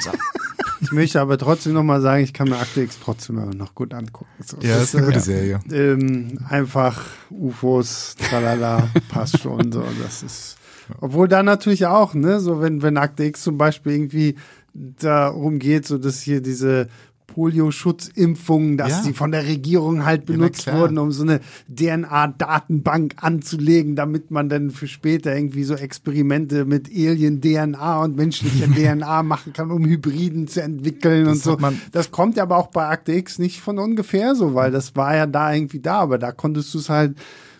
So. 0.00 0.10
Ich 0.82 0.90
möchte 0.92 1.20
aber 1.20 1.38
trotzdem 1.38 1.72
nochmal 1.74 2.00
sagen, 2.00 2.24
ich 2.24 2.32
kann 2.32 2.48
mir 2.48 2.58
Akte 2.58 2.82
X 2.82 2.98
trotzdem 3.02 3.38
immer 3.38 3.54
noch 3.54 3.74
gut 3.74 3.94
angucken. 3.94 4.30
So, 4.44 4.56
Ja, 4.60 4.74
das 4.74 4.84
ist 4.84 4.96
eine 4.96 5.06
gute 5.06 5.20
Serie. 5.20 5.60
ähm, 5.70 6.38
einfach 6.48 7.04
UFOs, 7.30 8.16
tralala, 8.16 8.88
passt 9.08 9.38
schon 9.40 9.70
so. 9.70 9.84
Das 10.02 10.22
ist, 10.24 10.56
obwohl 11.00 11.28
da 11.28 11.42
natürlich 11.42 11.86
auch, 11.86 12.14
ne, 12.14 12.40
so 12.40 12.60
wenn, 12.60 12.82
wenn 12.82 12.96
Akte 12.96 13.24
X 13.24 13.42
zum 13.42 13.56
Beispiel 13.58 13.92
irgendwie 13.92 14.34
darum 14.74 15.58
geht, 15.58 15.86
so 15.86 15.98
dass 15.98 16.20
hier 16.20 16.40
diese 16.42 16.88
Polio-Schutzimpfungen, 17.34 18.76
dass 18.76 18.90
Ja. 18.90 19.02
die 19.04 19.12
von 19.12 19.30
der 19.32 19.44
Regierung 19.46 20.04
halt 20.04 20.28
Ja, 20.28 20.34
benutzt 20.36 20.62
klar. 20.64 20.78
wurden, 20.80 20.98
um 20.98 21.12
so 21.12 21.22
eine 21.22 21.40
DNA-Datenbank 21.68 23.14
anzulegen, 23.20 23.96
damit 23.96 24.30
man 24.30 24.48
dann 24.48 24.70
für 24.70 24.86
später 24.86 25.34
irgendwie 25.34 25.64
so 25.64 25.74
Experimente 25.74 26.64
mit 26.64 26.88
Alien-DNA 26.88 28.02
und 28.02 28.16
menschlicher 28.16 28.66
DNA 28.72 29.22
machen 29.22 29.52
kann, 29.52 29.70
um 29.70 29.84
Hybriden 29.84 30.48
zu 30.48 30.62
entwickeln 30.62 31.24
Das 31.24 31.46
und 31.46 31.60
so. 31.60 31.68
Das 31.92 32.10
kommt 32.10 32.36
ja 32.36 32.42
aber 32.44 32.56
auch 32.56 32.68
bei 32.68 32.86
Akte 32.86 33.12
X 33.12 33.38
nicht 33.38 33.60
von 33.60 33.78
ungefähr 33.78 34.34
so, 34.34 34.54
weil 34.54 34.70
das 34.70 34.96
war 34.96 35.14
ja 35.16 35.26
da 35.26 35.52
irgendwie 35.52 35.80
da, 35.80 36.00
aber 36.00 36.18
da 36.18 36.32
konntest 36.32 36.74
du 36.74 36.78
es 36.78 36.88
halt, 36.88 37.16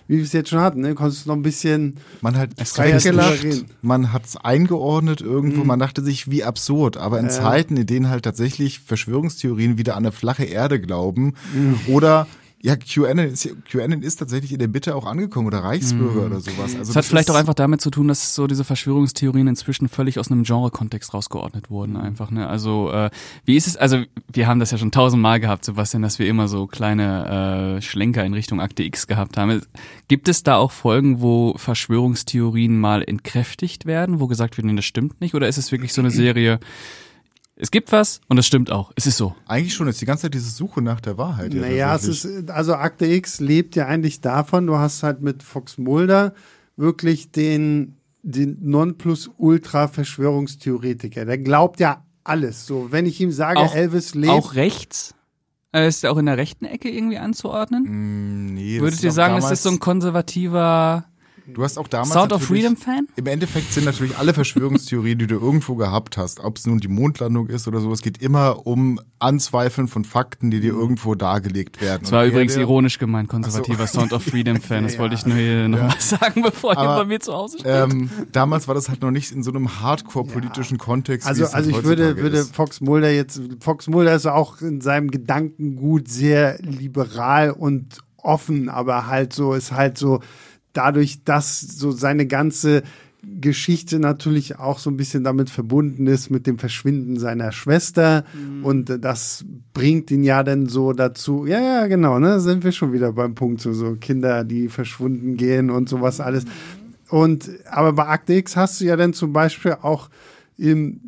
wie 0.09 0.17
wir 0.19 0.25
es 0.25 0.33
jetzt 0.33 0.51
schon 0.51 0.61
hatten, 0.61 0.81
ne, 0.81 0.95
konntest 0.95 1.25
du 1.25 1.31
noch 1.31 1.37
ein 1.37 1.43
bisschen 1.43 1.97
Man 2.21 2.37
hat 2.37 2.51
drüber 2.59 3.31
reden. 3.43 3.67
man 3.83 4.13
hat 4.13 4.25
es 4.27 4.37
eingeordnet 4.37 5.21
irgendwo, 5.21 5.65
man 5.65 5.79
dachte 5.79 6.03
sich, 6.03 6.31
wie 6.31 6.45
absurd. 6.45 6.97
Aber 6.97 7.19
in 7.19 7.27
Ja. 7.27 7.31
Zeiten, 7.33 7.77
in 7.77 7.87
denen 7.87 8.09
halt 8.09 8.25
tatsächlich 8.25 8.81
Verschwörungstheorien 8.81 9.79
wieder 9.79 9.97
an 9.97 10.05
eine 10.05 10.13
flache 10.13 10.45
Erde 10.45 10.81
glauben 10.81 11.35
oder 11.89 12.27
Ja, 12.65 12.77
QAnon 12.77 13.27
ist, 13.27 13.49
QAnon 13.69 14.03
ist 14.03 14.17
tatsächlich 14.17 14.53
in 14.53 14.61
der 14.61 14.69
Mitte 14.69 14.95
auch 14.95 15.05
angekommen 15.05 15.49
oder 15.49 15.59
Reichsbürger 15.65 16.21
Mhm. 16.21 16.27
oder 16.27 16.41
sowas. 16.41 16.77
Also 16.77 16.91
Es 16.91 16.97
hat 16.97 17.05
vielleicht 17.05 17.29
auch 17.29 17.35
einfach 17.35 17.55
damit 17.55 17.81
zu 17.81 17.91
tun, 17.91 18.07
dass 18.07 18.37
so 18.37 18.47
diese 18.47 18.63
Verschwörungstheorien 18.63 19.49
inzwischen 19.49 19.89
völlig 19.89 20.21
aus 20.21 20.31
einem 20.31 20.45
Genre-Kontext 20.45 21.13
rausgeordnet 21.13 21.71
wurden, 21.71 21.97
einfach. 21.97 22.31
Ne? 22.31 22.47
Also 22.47 22.93
äh, 22.93 23.11
wie 23.45 23.57
ist 23.57 23.67
es? 23.67 23.77
Also 23.77 24.05
wir 24.33 24.47
haben 24.47 24.61
das 24.61 24.71
ja 24.71 24.79
schon 24.79 24.93
tausendmal 24.93 25.41
gehabt, 25.41 25.65
Sebastian, 25.65 26.03
dass 26.05 26.21
wir 26.21 26.29
immer 26.29 26.47
so 26.47 26.69
kleine 26.69 27.79
äh, 27.79 27.83
Schlenker 27.83 28.25
in 28.25 28.33
Richtung 28.33 28.61
Akte 28.61 28.85
X 28.85 29.09
gehabt 29.09 29.37
haben. 29.37 29.63
Gibt 30.07 30.29
es 30.29 30.45
da 30.45 30.55
auch 30.55 30.71
Folgen, 30.71 31.21
wo 31.21 31.55
Verschwörungstheorien 31.57 32.79
mal 32.79 33.03
entkräftigt 33.03 33.87
werden, 33.87 34.21
wo 34.21 34.29
gesagt 34.29 34.57
wird, 34.57 34.67
nee, 34.67 34.77
das 34.77 34.85
stimmt 34.85 35.21
nicht? 35.21 35.35
Oder 35.35 35.49
ist 35.49 35.59
es 35.59 35.73
wirklich 35.73 35.93
so 35.93 36.01
eine 36.01 36.13
Serie? 36.13 36.61
Es 37.63 37.71
gibt 37.71 37.93
was 37.93 38.21
und 38.29 38.39
es 38.39 38.47
stimmt 38.47 38.73
auch. 38.73 38.91
Es 38.97 39.07
ist 39.07 39.17
so. 39.17 39.37
Eigentlich 39.47 39.73
schon, 39.73 39.87
ist 39.87 40.01
die 40.01 40.05
ganze 40.05 40.23
Zeit 40.23 40.35
diese 40.35 40.51
Suche 40.51 40.83
nach 40.83 41.01
der 41.01 41.17
Wahrheit. 41.17 41.55
ja, 41.55 41.61
Naja, 41.61 41.95
es 41.95 42.09
ist, 42.09 42.51
also 42.51 42.75
Akte 42.75 43.07
X 43.07 43.39
lebt 43.39 43.77
ja 43.77 43.87
eigentlich 43.87 44.21
davon, 44.21 44.67
du 44.67 44.77
hast 44.79 45.05
halt 45.05 45.23
mit 45.23 45.45
Fox 45.45 45.79
Mulder 45.79 46.35
wirklich 46.77 47.31
den, 47.31 47.95
den 48.25 48.59
Nonplusultra-Verschwörungstheoretiker. 48.63 51.25
Der 51.25 51.39
glaubt 51.39 51.79
ja 51.79 52.03
alles. 52.25 52.67
So, 52.67 52.89
wenn 52.91 53.07
ich 53.07 53.21
ihm 53.21 53.31
sage, 53.31 53.61
Auch- 53.61 53.73
Elvis 53.75 54.15
lebt. 54.17 54.33
Auch 54.33 54.55
rechts? 54.55 55.15
Äh, 55.73 55.87
ist 55.89 56.03
er 56.05 56.11
auch 56.13 56.19
in 56.19 56.27
der 56.27 56.37
rechten 56.37 56.65
Ecke 56.65 56.91
irgendwie 56.91 57.19
anzuordnen? 57.19 57.85
Mm, 57.85 58.55
nee, 58.55 58.75
das 58.75 58.83
Würdet 58.83 58.99
ist 58.99 59.05
ihr 59.05 59.13
sagen, 59.13 59.37
es 59.37 59.45
damals, 59.45 59.61
ist 59.61 59.63
so 59.63 59.71
ein 59.71 59.79
konservativer 59.79 61.05
Du 61.47 61.63
hast 61.65 61.79
auch 61.79 61.89
damals 61.89 62.13
Sound 62.13 62.33
of 62.33 62.43
Freedom 62.43 62.77
Fan? 62.77 63.09
Im 63.17 63.27
Endeffekt 63.27 63.73
sind 63.73 63.85
natürlich 63.85 64.17
alle 64.19 64.33
Verschwörungstheorien, 64.35 65.19
die 65.19 65.27
du 65.27 65.35
irgendwo 65.37 65.75
gehabt 65.75 66.17
hast, 66.17 66.41
ob 66.41 66.57
es 66.57 66.67
nun 66.67 66.79
die 66.79 66.89
Mondlandung 66.89 67.49
ist 67.49 67.67
oder 67.67 67.81
so, 67.81 67.93
es 67.93 68.01
geht 68.03 68.23
immer 68.23 68.67
um 68.67 69.01
Anzweifeln 69.19 69.89
von 69.89 70.05
Fakten, 70.05 70.51
die 70.51 70.61
dir 70.61 70.73
irgendwo 70.73 71.15
dargelegt 71.15 71.81
werden. 71.81 72.03
Das 72.03 72.13
war 72.13 72.23
Und 72.23 72.31
übrigens 72.31 72.53
der- 72.55 72.63
ironisch 72.63 72.99
gemeint, 72.99 73.29
konservativer 73.29 73.87
Sound 73.87 74.13
of 74.13 74.23
Freedom 74.23 74.61
Fan. 74.61 74.85
Das 74.85 74.99
wollte 74.99 75.15
ich 75.17 75.27
nur 75.27 75.37
hier 75.37 75.69
nochmal 75.69 75.95
sagen, 75.99 76.43
bevor 76.43 76.73
ihr 76.73 76.79
Aber, 76.79 76.97
bei 77.03 77.05
mir 77.07 77.21
zu 77.21 77.33
Hause 77.33 77.59
steht. 77.59 77.71
Ähm, 77.73 78.11
damals 78.33 78.69
war 78.69 78.75
das 78.75 78.89
halt 78.89 79.03
noch 79.03 79.11
nicht 79.11 79.33
in 79.33 79.43
so 79.43 79.51
einem 79.51 79.81
hardcore-politischen 79.81 80.79
Kontext. 80.79 81.27
wie 81.27 81.31
Also, 81.31 81.45
es 81.45 81.55
halt 81.55 81.67
also 81.67 81.79
ich 81.79 81.85
würde, 81.85 82.17
würde 82.19 82.39
ist. 82.39 82.55
Fox 82.55 82.81
Mulder 82.81 83.11
jetzt, 83.11 83.41
Fox 83.61 83.89
Mulder 83.89 84.15
ist 84.15 84.27
auch 84.27 84.61
in 84.61 84.81
seinem 84.81 85.11
Gedankengut 85.11 86.09
sehr 86.09 86.59
liberal 86.61 87.51
und 87.51 87.99
offen, 88.17 88.69
aber 88.69 89.07
halt 89.09 89.33
so, 89.33 89.53
ist 89.55 89.73
halt 89.73 89.99
so, 89.99 90.21
dadurch, 90.73 91.25
dass 91.25 91.61
so 91.61 91.91
seine 91.91 92.27
ganze 92.27 92.83
Geschichte 93.25 94.01
natürlich 94.01 94.59
auch 94.59 94.81
so 94.81 94.91
ein 94.91 94.97
bisschen 94.97 95.23
damit 95.23 95.49
verbunden 95.49 96.09
ist 96.09 96.31
mit 96.31 96.47
dem 96.49 96.59
Verschwinden 96.59 97.21
seiner 97.21 97.53
Schwester. 97.53 98.25
Und 98.65 98.91
äh, 98.91 98.99
das 98.99 99.45
bringt 99.73 100.11
ihn 100.11 100.25
ja 100.25 100.43
dann 100.43 100.67
so 100.67 100.93
dazu, 100.93 101.47
ja, 101.47 101.61
ja, 101.61 101.87
genau, 101.87 102.19
ne, 102.19 102.41
sind 102.41 102.65
wir 102.65 102.73
schon 102.73 102.93
wieder 102.93 103.13
beim 103.13 103.37
Punkt, 103.37 103.61
so, 103.61 103.73
so 103.73 103.95
Kinder, 103.95 104.43
die 104.43 104.69
verschwunden 104.69 105.37
gehen 105.37 105.71
und 105.71 105.89
sowas 105.89 106.21
alles. 106.21 106.47
Und, 107.09 107.49
aber 107.71 107.93
bei 107.93 108.07
Akte 108.09 108.35
X 108.35 108.57
hast 108.57 108.81
du 108.81 108.87
ja 108.87 108.97
dann 108.97 109.13
zum 109.13 109.33
Beispiel 109.33 109.77
auch 109.83 110.09
im 110.59 111.01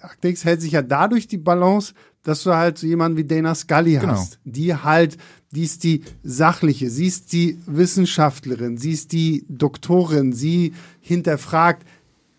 Akte 0.00 0.28
X 0.28 0.44
hält 0.44 0.60
sich 0.60 0.72
ja 0.72 0.82
dadurch 0.82 1.26
die 1.28 1.38
Balance, 1.38 1.94
dass 2.22 2.42
du 2.42 2.54
halt 2.54 2.78
so 2.78 2.86
jemanden 2.86 3.16
wie 3.18 3.24
Dana 3.24 3.54
Scully 3.54 3.94
Genau. 3.94 4.08
hast, 4.14 4.38
die 4.44 4.74
halt, 4.74 5.16
die 5.52 5.62
ist 5.62 5.84
die 5.84 6.02
sachliche, 6.24 6.90
sie 6.90 7.06
ist 7.06 7.32
die 7.32 7.58
Wissenschaftlerin, 7.66 8.76
sie 8.78 8.92
ist 8.92 9.12
die 9.12 9.44
Doktorin, 9.48 10.32
sie 10.32 10.72
hinterfragt 11.00 11.86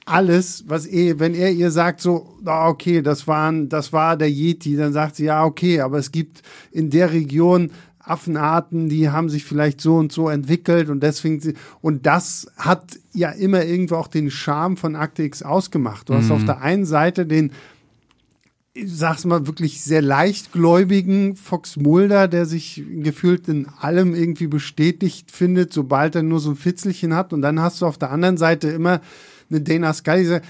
alles, 0.06 0.64
was 0.68 0.86
er, 0.86 1.20
wenn 1.20 1.34
er 1.34 1.52
ihr 1.52 1.70
sagt, 1.70 2.00
so, 2.02 2.38
okay, 2.46 3.02
das 3.02 3.28
waren, 3.28 3.68
das 3.68 3.92
war 3.92 4.16
der 4.16 4.30
Yeti, 4.30 4.78
dann 4.78 4.94
sagt 4.94 5.18
sie, 5.18 5.26
ja, 5.26 5.44
okay, 5.44 5.82
aber 5.82 5.98
es 5.98 6.12
gibt 6.12 6.44
in 6.72 6.90
der 6.90 7.12
Region 7.12 7.72
Affenarten, 8.10 8.90
die 8.90 9.10
haben 9.10 9.30
sich 9.30 9.46
vielleicht 9.46 9.82
so 9.82 9.96
und 9.96 10.12
so 10.12 10.30
entwickelt 10.30 10.90
und 10.90 11.02
deswegen, 11.02 11.54
und 11.82 12.06
das 12.06 12.52
hat 12.58 13.00
ja 13.14 13.30
immer 13.32 13.66
irgendwo 13.66 13.96
auch 13.96 14.08
den 14.08 14.32
Charme 14.32 14.78
von 14.78 14.96
Akte 14.96 15.24
X 15.24 15.44
ausgemacht. 15.44 16.10
Du 16.10 16.14
hast 16.14 16.32
auf 16.32 16.46
der 16.46 16.62
einen 16.62 16.86
Seite 16.86 17.26
den, 17.26 17.52
ich 18.74 18.96
sag's 18.96 19.26
mal, 19.26 19.48
wirklich 19.48 19.82
sehr 19.82 20.02
leichtgläubigen 20.02 21.36
Fox 21.36 21.78
Mulder, 21.78 22.28
der 22.28 22.46
sich 22.46 22.84
gefühlt 23.02 23.48
in 23.48 23.68
allem 23.80 24.14
irgendwie 24.14 24.48
bestätigt 24.48 25.32
findet, 25.32 25.74
sobald 25.74 26.16
er 26.16 26.24
nur 26.24 26.40
so 26.40 26.52
ein 26.52 26.56
Fitzelchen 26.56 27.16
hat. 27.16 27.34
Und 27.34 27.42
dann 27.42 27.60
hast 27.60 27.82
du 27.82 27.86
auf 27.88 27.98
der 27.98 28.12
anderen 28.12 28.38
Seite 28.38 28.68
immer 28.70 29.02
eine 29.50 29.62
Dana 29.62 29.94
Scully, 29.94 30.20
die 30.22 30.26
sagt, 30.26 30.46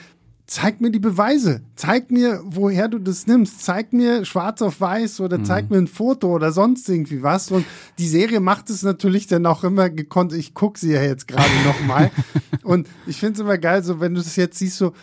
zeig 0.48 0.80
mir 0.80 0.92
die 0.92 1.00
Beweise, 1.00 1.62
zeig 1.76 2.10
mir, 2.10 2.42
woher 2.46 2.88
du 2.88 3.00
das 3.00 3.28
nimmst, 3.28 3.64
zeig 3.64 3.92
mir 3.92 4.24
schwarz 4.24 4.62
auf 4.62 4.80
weiß 4.80 5.20
oder 5.20 5.44
zeig 5.44 5.70
mir 5.70 5.78
ein 5.78 5.88
Foto 5.88 6.34
oder 6.34 6.54
sonst 6.54 6.88
irgendwie 6.88 7.22
was. 7.22 7.52
Und 7.52 7.66
die 8.00 8.08
Serie 8.08 8.40
macht 8.40 8.70
es 8.70 8.82
natürlich 8.82 9.28
dann 9.28 9.46
auch 9.46 9.66
immer 9.66 9.90
gekonnt. 9.90 10.32
Ich 10.32 10.54
gucke 10.54 10.80
sie 10.80 10.94
ja 10.94 11.04
jetzt 11.04 11.28
gerade 11.28 11.52
noch 11.66 11.82
mal. 11.86 12.12
Und 12.64 12.88
ich 13.06 13.18
finde 13.18 13.34
es 13.34 13.40
immer 13.42 13.58
geil, 13.58 13.84
so 13.84 14.00
wenn 14.00 14.16
du 14.16 14.22
das 14.22 14.38
jetzt 14.38 14.58
siehst, 14.58 14.78
so 14.78 14.94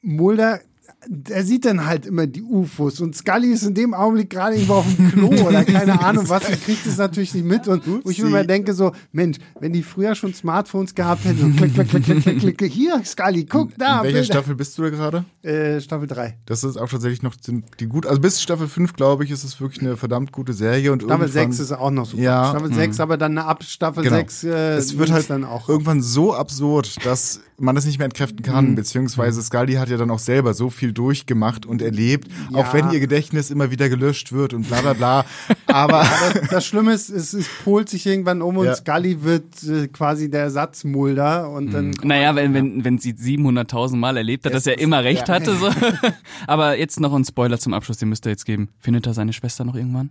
Mulder, 0.00 0.60
der 1.08 1.44
sieht 1.44 1.64
dann 1.64 1.86
halt 1.86 2.06
immer 2.06 2.26
die 2.26 2.42
UFOs 2.42 3.00
und 3.00 3.14
Scully 3.16 3.52
ist 3.52 3.62
in 3.62 3.74
dem 3.74 3.94
Augenblick 3.94 4.30
gerade 4.30 4.54
irgendwo 4.56 4.74
auf 4.74 4.86
dem 4.96 5.10
Klo 5.12 5.28
oder 5.46 5.64
keine 5.64 6.00
Ahnung 6.04 6.28
was 6.28 6.48
und 6.48 6.60
kriegt 6.62 6.84
es 6.86 6.96
natürlich 6.98 7.32
nicht 7.34 7.44
mit 7.46 7.68
und 7.68 7.82
wo 8.04 8.10
ich 8.10 8.20
mir 8.20 8.28
immer 8.28 8.44
denke 8.44 8.74
so, 8.74 8.92
Mensch, 9.12 9.38
wenn 9.60 9.72
die 9.72 9.82
früher 9.82 10.14
schon 10.14 10.34
Smartphones 10.34 10.94
gehabt 10.94 11.24
hätten, 11.24 11.38
so 11.52 11.56
klick, 11.56 11.74
klick, 11.74 12.04
klick, 12.04 12.22
klick, 12.40 12.58
klick, 12.58 12.72
hier 12.72 13.00
Scully, 13.04 13.44
guck 13.46 13.76
da, 13.78 13.98
In 13.98 14.04
welcher 14.04 14.12
Bilder. 14.18 14.24
Staffel 14.24 14.54
bist 14.56 14.76
du 14.78 14.82
da 14.82 14.90
gerade? 14.90 15.24
Äh, 15.42 15.80
Staffel 15.80 16.06
3. 16.08 16.36
Das 16.46 16.64
ist 16.64 16.76
auch 16.76 16.88
tatsächlich 16.88 17.22
noch 17.22 17.34
die 17.80 17.86
gut. 17.86 18.06
Also 18.06 18.20
bis 18.20 18.42
Staffel 18.42 18.66
5, 18.68 18.94
glaube 18.94 19.24
ich, 19.24 19.30
ist 19.30 19.44
es 19.44 19.60
wirklich 19.60 19.80
eine 19.82 19.96
verdammt 19.96 20.32
gute 20.32 20.52
Serie. 20.52 20.92
Und 20.92 21.02
Staffel 21.02 21.26
irgendwann, 21.28 21.52
6 21.52 21.60
ist 21.60 21.72
auch 21.72 21.90
noch 21.90 22.06
super. 22.06 22.22
Ja, 22.22 22.50
Staffel 22.50 22.72
6, 22.74 23.00
aber 23.00 23.16
dann 23.16 23.38
ab 23.38 23.62
Staffel 23.62 24.02
Genau. 24.02 24.16
6 24.16 24.44
äh, 24.44 24.48
es 24.76 24.98
wird 24.98 25.10
halt 25.12 25.30
dann 25.30 25.44
auch. 25.44 25.68
irgendwann 25.68 26.02
so 26.02 26.34
absurd, 26.34 26.96
dass 27.06 27.40
man 27.58 27.74
das 27.74 27.86
nicht 27.86 27.98
mehr 27.98 28.04
entkräften 28.06 28.42
kann, 28.42 28.70
Mhm. 28.70 28.74
beziehungsweise 28.74 29.40
Scully 29.42 29.74
hat 29.74 29.88
ja 29.88 29.96
dann 29.96 30.10
auch 30.10 30.18
selber 30.18 30.52
so 30.52 30.68
viel 30.68 30.92
durchgemacht 30.96 31.66
und 31.66 31.82
erlebt, 31.82 32.28
Ja. 32.50 32.58
auch 32.58 32.72
wenn 32.74 32.90
ihr 32.90 33.00
Gedächtnis 33.00 33.50
immer 33.50 33.70
wieder 33.70 33.88
gelöscht 33.88 34.32
wird 34.32 34.54
und 34.54 34.66
bla 34.68 34.80
bla 34.80 34.92
bla. 34.94 35.24
Aber 35.66 36.06
Das 36.50 36.66
Schlimme 36.66 36.92
ist, 36.92 37.08
es, 37.10 37.32
es 37.32 37.48
polt 37.64 37.88
sich 37.88 38.06
irgendwann 38.06 38.42
um 38.42 38.56
und 38.58 38.66
Ja. 38.66 38.74
Scully 38.74 39.22
wird 39.22 39.62
äh, 39.64 39.88
quasi 39.88 40.30
der 40.30 40.42
Ersatzmulder 40.42 41.50
und 41.50 41.72
dann 41.72 41.90
Naja, 42.02 42.34
wenn, 42.34 42.54
wenn, 42.54 42.84
wenn 42.84 42.98
sie 42.98 43.12
700.000 43.12 43.96
Mal 43.96 44.16
erlebt 44.16 44.44
hat, 44.46 44.54
dass 44.54 44.66
er 44.66 44.78
immer 44.78 45.04
recht 45.04 45.28
ja. 45.28 45.34
hatte. 45.34 45.56
So. 45.56 45.70
Aber 46.46 46.78
jetzt 46.78 46.98
noch 47.00 47.12
ein 47.14 47.24
Spoiler 47.24 47.58
zum 47.58 47.74
Abschluss, 47.74 47.98
den 47.98 48.08
müsst 48.08 48.24
ihr 48.26 48.30
jetzt 48.30 48.44
geben. 48.46 48.68
Findet 48.78 49.06
er 49.06 49.14
seine 49.14 49.32
Schwester 49.32 49.64
noch 49.64 49.74
irgendwann? 49.74 50.10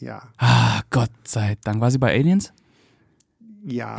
ja, 0.00 0.22
Ah, 0.36 0.82
Gott 0.90 1.10
sei 1.24 1.56
Dank. 1.64 1.80
War 1.80 1.90
sie 1.90 1.98
bei 1.98 2.14
Aliens? 2.14 2.52
ja. 3.64 3.96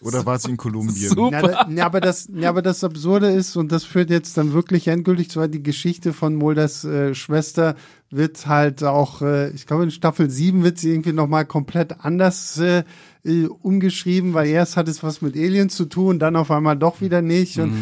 Oder 0.00 0.26
war 0.26 0.38
sie 0.38 0.50
in 0.50 0.56
Kolumbien? 0.56 1.08
Super. 1.08 1.68
Ja, 1.70 1.86
aber 1.86 2.00
das, 2.00 2.28
ja, 2.32 2.48
aber 2.48 2.62
das 2.62 2.84
Absurde 2.84 3.30
ist, 3.30 3.56
und 3.56 3.72
das 3.72 3.84
führt 3.84 4.10
jetzt 4.10 4.36
dann 4.36 4.52
wirklich 4.52 4.88
endgültig 4.88 5.30
zu, 5.30 5.46
die 5.48 5.62
Geschichte 5.62 6.12
von 6.12 6.34
Mulders 6.34 6.84
äh, 6.84 7.14
Schwester 7.14 7.76
wird 8.10 8.46
halt 8.46 8.82
auch, 8.84 9.20
äh, 9.22 9.50
ich 9.50 9.66
glaube 9.66 9.84
in 9.84 9.90
Staffel 9.90 10.30
7 10.30 10.62
wird 10.62 10.78
sie 10.78 10.90
irgendwie 10.92 11.12
nochmal 11.12 11.44
komplett 11.44 12.00
anders 12.04 12.58
äh, 12.58 12.84
äh, 13.24 13.46
umgeschrieben, 13.46 14.34
weil 14.34 14.46
erst 14.46 14.76
hat 14.76 14.86
es 14.86 15.02
was 15.02 15.20
mit 15.20 15.34
Aliens 15.36 15.74
zu 15.74 15.86
tun, 15.86 16.20
dann 16.20 16.36
auf 16.36 16.52
einmal 16.52 16.76
doch 16.76 17.00
wieder 17.00 17.22
nicht. 17.22 17.58
Und 17.58 17.72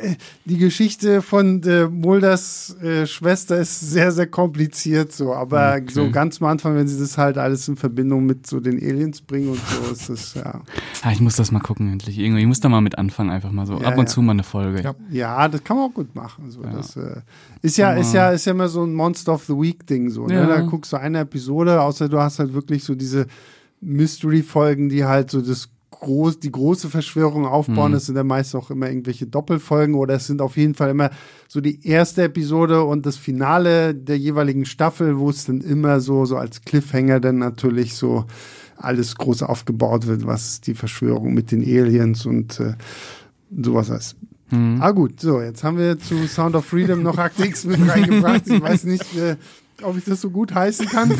äh, 0.00 0.14
die 0.46 0.56
Geschichte 0.56 1.20
von 1.20 1.62
äh, 1.64 1.86
Mulders 1.88 2.74
äh, 2.82 3.06
Schwester 3.06 3.58
ist 3.58 3.80
sehr, 3.80 4.10
sehr 4.12 4.26
kompliziert 4.26 5.12
so, 5.12 5.34
aber 5.34 5.74
Okay. 5.74 5.92
so 5.92 6.10
ganz 6.10 6.40
am 6.40 6.48
Anfang, 6.48 6.74
wenn 6.76 6.88
sie 6.88 6.98
das 6.98 7.18
halt 7.18 7.36
alles 7.36 7.68
in 7.68 7.76
Verbindung 7.76 8.24
mit 8.24 8.46
so 8.46 8.60
den 8.60 8.78
Aliens 8.78 9.20
bringen 9.20 9.50
und 9.50 9.60
so, 9.60 9.92
ist 9.92 10.08
es 10.08 10.32
ja. 10.34 10.62
Ah, 11.02 11.12
ich 11.12 11.20
muss 11.20 11.36
das 11.36 11.52
mal 11.52 11.60
gucken 11.60 11.92
endlich. 11.92 12.18
Irgendwie, 12.18 12.40
ich 12.40 12.46
muss 12.46 12.60
da 12.60 12.70
mal 12.70 12.80
mit 12.80 12.96
anfangen, 12.96 13.28
einfach 13.28 13.52
mal 13.52 13.66
so. 13.66 13.74
Ja, 13.78 13.88
Ab 13.88 13.98
und 13.98 14.04
ja. 14.04 14.06
zu 14.06 14.22
mal 14.22 14.32
eine 14.32 14.44
Folge. 14.44 14.80
Ja. 14.82 14.94
Ja, 15.10 15.48
das 15.48 15.62
kann 15.62 15.76
man 15.76 15.90
auch 15.90 15.94
gut 15.94 16.14
machen. 16.14 16.50
So, 16.50 16.62
Das 16.62 16.96
äh, 16.96 17.20
ist 17.60 17.76
ja, 17.76 17.92
ist 17.92 18.14
ja, 18.14 18.30
ist 18.30 18.46
ja 18.46 18.52
immer 18.52 18.68
so 18.68 18.84
ein 18.84 18.94
Monster 18.94 19.34
of 19.34 19.44
the 19.44 19.52
Week 19.60 19.86
Ding 19.86 20.10
so. 20.10 20.26
Ne? 20.26 20.34
Ja. 20.34 20.46
Da 20.46 20.60
guckst 20.62 20.92
du 20.92 20.96
eine 20.96 21.20
Episode, 21.20 21.80
außer 21.80 22.08
du 22.08 22.18
hast 22.18 22.38
halt 22.38 22.54
wirklich 22.54 22.84
so 22.84 22.94
diese 22.94 23.26
Mystery-Folgen, 23.80 24.88
die 24.88 25.04
halt 25.04 25.30
so 25.30 25.40
das 25.40 25.70
groß, 25.90 26.38
die 26.40 26.52
große 26.52 26.88
Verschwörung 26.88 27.46
aufbauen. 27.46 27.92
Das 27.92 28.06
sind 28.06 28.16
ja 28.16 28.24
meist 28.24 28.54
auch 28.54 28.70
immer 28.70 28.88
irgendwelche 28.88 29.26
Doppelfolgen 29.26 29.94
oder 29.94 30.14
es 30.14 30.26
sind 30.26 30.40
auf 30.40 30.56
jeden 30.56 30.74
Fall 30.74 30.90
immer 30.90 31.10
so 31.48 31.60
die 31.60 31.86
erste 31.86 32.24
Episode 32.24 32.84
und 32.84 33.06
das 33.06 33.16
Finale 33.16 33.94
der 33.94 34.18
jeweiligen 34.18 34.64
Staffel, 34.64 35.18
wo 35.18 35.30
es 35.30 35.46
dann 35.46 35.60
immer 35.60 36.00
so, 36.00 36.24
so 36.24 36.36
als 36.36 36.62
Cliffhanger 36.62 37.20
dann 37.20 37.38
natürlich 37.38 37.94
so 37.94 38.26
alles 38.76 39.16
groß 39.16 39.42
aufgebaut 39.42 40.06
wird, 40.06 40.26
was 40.26 40.60
die 40.60 40.74
Verschwörung 40.74 41.34
mit 41.34 41.50
den 41.50 41.62
Aliens 41.62 42.26
und 42.26 42.60
äh, 42.60 42.74
sowas 43.50 43.90
heißt. 43.90 44.16
Ah 44.50 44.90
gut, 44.92 45.20
so, 45.20 45.40
jetzt 45.42 45.62
haben 45.62 45.76
wir 45.78 45.98
zu 45.98 46.26
Sound 46.26 46.54
of 46.56 46.64
Freedom 46.64 47.02
noch 47.02 47.18
Akt 47.18 47.38
X 47.38 47.64
mit 47.64 47.86
reingebracht. 47.86 48.42
Ich 48.46 48.60
weiß 48.62 48.84
nicht, 48.84 49.16
äh, 49.16 49.36
ob 49.82 49.96
ich 49.98 50.04
das 50.04 50.20
so 50.22 50.30
gut 50.30 50.54
heißen 50.54 50.86
kann. 50.86 51.12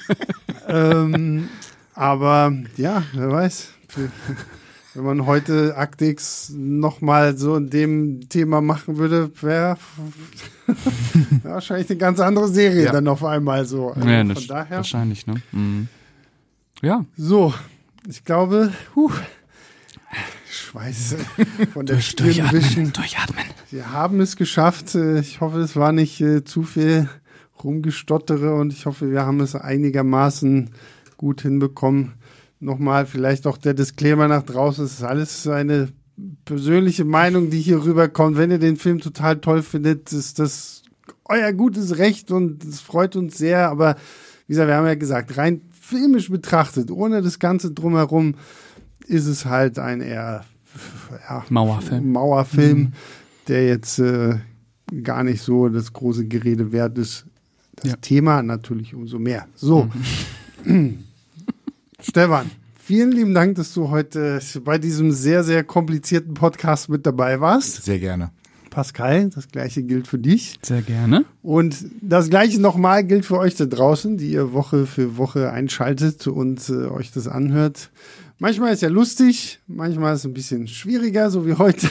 ähm, 0.68 1.48
aber 1.94 2.52
ja, 2.76 3.02
wer 3.12 3.30
weiß. 3.30 3.68
Wenn 4.94 5.04
man 5.04 5.26
heute 5.26 5.76
Akt 5.76 6.02
X 6.02 6.50
nochmal 6.56 7.36
so 7.36 7.56
in 7.56 7.70
dem 7.70 8.28
Thema 8.28 8.60
machen 8.60 8.96
würde, 8.96 9.30
wäre 9.42 9.76
wahrscheinlich 11.42 11.88
eine 11.90 11.98
ganz 11.98 12.18
andere 12.20 12.48
Serie 12.48 12.86
Ja. 12.86 12.92
dann 12.92 13.06
auf 13.08 13.24
einmal 13.24 13.64
so. 13.66 13.90
Also 13.92 14.08
Ja, 14.08 14.24
von 14.24 14.46
daher. 14.48 14.76
wahrscheinlich, 14.78 15.26
ne? 15.26 15.34
Mhm. 15.52 15.88
Ja. 16.82 17.04
So, 17.16 17.54
ich 18.08 18.24
glaube, 18.24 18.72
huh, 18.94 19.10
Schweiß 20.66 21.14
von 21.72 21.86
der 21.86 22.00
Stirn 22.00 22.26
durchatmen, 22.26 22.62
wischen. 22.62 22.92
durchatmen. 22.92 23.44
Wir 23.70 23.92
haben 23.92 24.20
es 24.20 24.36
geschafft. 24.36 24.94
Äh, 24.94 25.20
Ich 25.20 25.40
hoffe, 25.40 25.60
es 25.60 25.76
war 25.76 25.92
nicht 25.92 26.20
äh, 26.20 26.44
zu 26.44 26.64
viel 26.64 27.08
rumgestottere 27.62 28.54
und 28.54 28.72
ich 28.72 28.84
hoffe, 28.86 29.10
wir 29.10 29.24
haben 29.24 29.40
es 29.40 29.54
einigermaßen 29.54 30.70
gut 31.16 31.42
hinbekommen. 31.42 32.14
Nochmal 32.58 33.06
vielleicht 33.06 33.46
auch 33.46 33.58
der 33.58 33.74
Disclaimer 33.74 34.28
nach 34.28 34.42
draußen. 34.42 34.84
Es 34.84 34.94
ist 34.94 35.02
alles 35.02 35.46
eine 35.46 35.88
persönliche 36.44 37.04
Meinung, 37.04 37.50
die 37.50 37.60
hier 37.60 37.84
rüberkommt. 37.84 38.36
Wenn 38.36 38.50
ihr 38.50 38.58
den 38.58 38.76
Film 38.76 39.00
total 39.00 39.36
toll 39.38 39.62
findet, 39.62 40.12
ist 40.12 40.38
das 40.38 40.82
euer 41.24 41.52
gutes 41.52 41.98
Recht 41.98 42.30
und 42.30 42.64
es 42.64 42.80
freut 42.80 43.14
uns 43.16 43.38
sehr. 43.38 43.68
Aber 43.70 43.96
wie 44.46 44.52
gesagt, 44.52 44.68
wir 44.68 44.76
haben 44.76 44.86
ja 44.86 44.94
gesagt, 44.94 45.36
rein 45.36 45.60
filmisch 45.80 46.30
betrachtet, 46.30 46.90
ohne 46.90 47.22
das 47.22 47.38
Ganze 47.38 47.70
drumherum, 47.72 48.34
ist 49.06 49.26
es 49.26 49.44
halt 49.44 49.78
ein 49.78 50.00
eher 50.00 50.44
ja, 51.28 51.44
Mauerfilm. 51.48 52.12
Mauerfilm, 52.12 52.92
der 53.48 53.66
jetzt 53.66 53.98
äh, 53.98 54.36
gar 55.02 55.24
nicht 55.24 55.42
so 55.42 55.68
das 55.68 55.92
große 55.92 56.26
Gerede 56.26 56.72
wert 56.72 56.98
ist. 56.98 57.26
Das 57.76 57.90
Ja. 57.90 57.96
Thema 57.96 58.42
natürlich 58.42 58.94
umso 58.94 59.18
mehr. 59.18 59.46
So, 59.54 59.88
Stefan, 62.00 62.50
vielen 62.78 63.12
lieben 63.12 63.34
Dank, 63.34 63.56
dass 63.56 63.74
du 63.74 63.90
heute 63.90 64.40
bei 64.64 64.78
diesem 64.78 65.10
sehr, 65.12 65.44
sehr 65.44 65.64
komplizierten 65.64 66.34
Podcast 66.34 66.88
mit 66.88 67.04
dabei 67.06 67.40
warst. 67.40 67.84
Sehr 67.84 67.98
gerne. 67.98 68.30
Pascal, 68.70 69.30
das 69.30 69.48
gleiche 69.48 69.82
gilt 69.82 70.06
für 70.06 70.18
dich. 70.18 70.58
Sehr 70.62 70.82
gerne. 70.82 71.24
Und 71.42 71.86
das 72.02 72.28
gleiche 72.28 72.60
nochmal 72.60 73.04
gilt 73.04 73.24
für 73.24 73.38
euch 73.38 73.54
da 73.54 73.64
draußen, 73.64 74.18
die 74.18 74.32
ihr 74.32 74.52
Woche 74.52 74.84
für 74.84 75.16
Woche 75.16 75.50
einschaltet 75.50 76.26
und 76.26 76.68
äh, 76.68 76.86
euch 76.86 77.10
das 77.10 77.26
anhört. 77.26 77.90
Manchmal 78.38 78.74
ist 78.74 78.82
ja 78.82 78.90
lustig, 78.90 79.60
manchmal 79.66 80.12
ist 80.12 80.20
es 80.20 80.26
ein 80.26 80.34
bisschen 80.34 80.68
schwieriger, 80.68 81.30
so 81.30 81.46
wie 81.46 81.54
heute. 81.54 81.88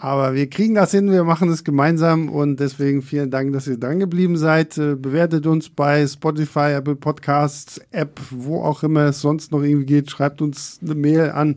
Aber 0.00 0.34
wir 0.34 0.48
kriegen 0.48 0.74
das 0.74 0.92
hin, 0.92 1.10
wir 1.10 1.24
machen 1.24 1.50
es 1.50 1.64
gemeinsam 1.64 2.28
und 2.28 2.60
deswegen 2.60 3.02
vielen 3.02 3.30
Dank, 3.30 3.52
dass 3.52 3.66
ihr 3.66 3.78
dran 3.78 3.98
geblieben 3.98 4.36
seid. 4.36 4.78
Äh, 4.78 4.94
Bewertet 4.94 5.46
uns 5.46 5.68
bei 5.68 6.06
Spotify, 6.06 6.72
Apple 6.76 6.94
Podcasts, 6.94 7.80
App, 7.90 8.20
wo 8.30 8.62
auch 8.62 8.82
immer 8.84 9.06
es 9.06 9.20
sonst 9.20 9.50
noch 9.50 9.62
irgendwie 9.62 9.86
geht. 9.86 10.10
Schreibt 10.10 10.40
uns 10.40 10.78
eine 10.82 10.94
Mail 10.94 11.30
an 11.30 11.56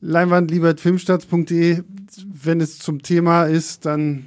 leinwandliebertfilmstarts.de. 0.00 1.82
Wenn 2.26 2.60
es 2.60 2.78
zum 2.78 3.02
Thema 3.02 3.44
ist, 3.44 3.86
dann 3.86 4.26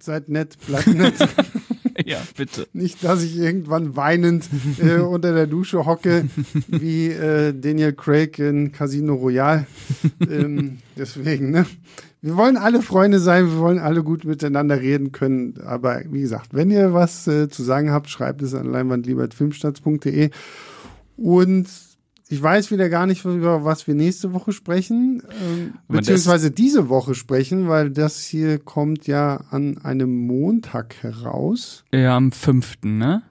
seid 0.00 0.28
nett, 0.28 0.56
bleibt 0.66 0.88
nett. 0.88 1.14
Ja, 2.10 2.22
bitte. 2.36 2.68
Nicht, 2.72 3.02
dass 3.02 3.24
ich 3.24 3.36
irgendwann 3.36 3.96
weinend 3.96 4.48
äh, 4.80 4.98
unter 5.00 5.34
der 5.34 5.48
Dusche 5.48 5.86
hocke, 5.86 6.26
wie 6.68 7.08
äh, 7.08 7.52
Daniel 7.52 7.94
Craig 7.94 8.38
in 8.38 8.70
Casino 8.70 9.14
Royale. 9.14 9.66
Ähm, 10.20 10.78
deswegen, 10.96 11.50
ne? 11.50 11.66
Wir 12.22 12.36
wollen 12.36 12.56
alle 12.56 12.80
Freunde 12.82 13.18
sein, 13.18 13.46
wir 13.46 13.58
wollen 13.58 13.80
alle 13.80 14.04
gut 14.04 14.24
miteinander 14.24 14.80
reden 14.80 15.10
können. 15.10 15.60
Aber 15.66 16.02
wie 16.08 16.20
gesagt, 16.20 16.54
wenn 16.54 16.70
ihr 16.70 16.92
was 16.92 17.26
äh, 17.26 17.48
zu 17.48 17.64
sagen 17.64 17.90
habt, 17.90 18.08
schreibt 18.08 18.40
es 18.40 18.54
an 18.54 18.70
leinwandliebertfilmstarts.de. 18.70 20.30
Und 21.16 21.66
ich 22.28 22.42
weiß 22.42 22.70
wieder 22.70 22.88
gar 22.88 23.06
nicht, 23.06 23.24
über 23.24 23.64
was 23.64 23.86
wir 23.86 23.94
nächste 23.94 24.32
Woche 24.32 24.52
sprechen, 24.52 25.22
ähm, 25.42 25.74
beziehungsweise 25.88 26.50
diese 26.50 26.88
Woche 26.88 27.14
sprechen, 27.14 27.68
weil 27.68 27.90
das 27.90 28.24
hier 28.24 28.58
kommt 28.58 29.06
ja 29.06 29.44
an 29.50 29.78
einem 29.78 30.26
Montag 30.26 30.96
heraus. 31.02 31.84
Ja, 31.92 32.16
am 32.16 32.32
fünften, 32.32 32.98
ne? 32.98 33.22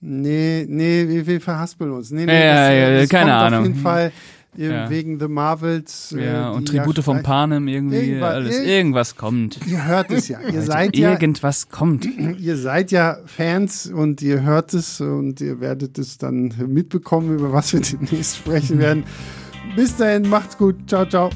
Nee, 0.00 0.66
nee, 0.68 1.08
wir, 1.08 1.26
wir 1.26 1.40
verhaspeln 1.40 1.92
uns. 1.92 2.10
Nee, 2.10 2.26
nee, 2.26 2.44
Ja, 2.44 2.68
das, 2.68 2.76
ja, 2.76 3.00
das 3.00 3.08
keine 3.08 3.34
Ahnung. 3.34 3.60
auf 3.60 3.66
jeden 3.66 3.78
Fall 3.80 4.12
Ja. 4.56 4.90
wegen 4.90 5.18
The 5.18 5.28
Marvels. 5.28 6.12
äh, 6.12 6.26
Ja, 6.26 6.50
und 6.50 6.68
Tribute 6.68 6.98
ja 6.98 7.02
vom 7.02 7.14
gleich- 7.16 7.24
Panem 7.24 7.68
irgendwie, 7.68 7.96
Irgendwas- 7.96 8.34
alles. 8.34 8.54
irgend- 8.56 8.68
Irgendwas 8.68 9.16
kommt. 9.16 9.58
Ihr 9.66 9.84
hört 9.86 10.10
es 10.10 10.28
ja. 10.28 10.40
Ihr 10.40 10.60
seid 10.62 10.96
ja, 10.96 11.10
Irgendwas 11.12 11.68
kommt. 11.70 12.06
ihr 12.38 12.56
seid 12.56 12.90
ja 12.90 13.18
Fans 13.24 13.86
und 13.86 14.20
ihr 14.20 14.42
hört 14.42 14.74
es 14.74 15.00
und 15.00 15.40
ihr 15.40 15.60
werdet 15.60 15.98
es 15.98 16.18
dann 16.18 16.52
mitbekommen, 16.68 17.34
über 17.38 17.52
was 17.52 17.72
wir 17.72 17.80
demnächst 18.00 18.36
sprechen 18.36 18.78
werden. 18.78 19.04
Bis 19.74 19.96
dahin, 19.96 20.28
macht's 20.28 20.58
gut. 20.58 20.76
Ciao, 20.86 21.06
ciao. 21.06 21.30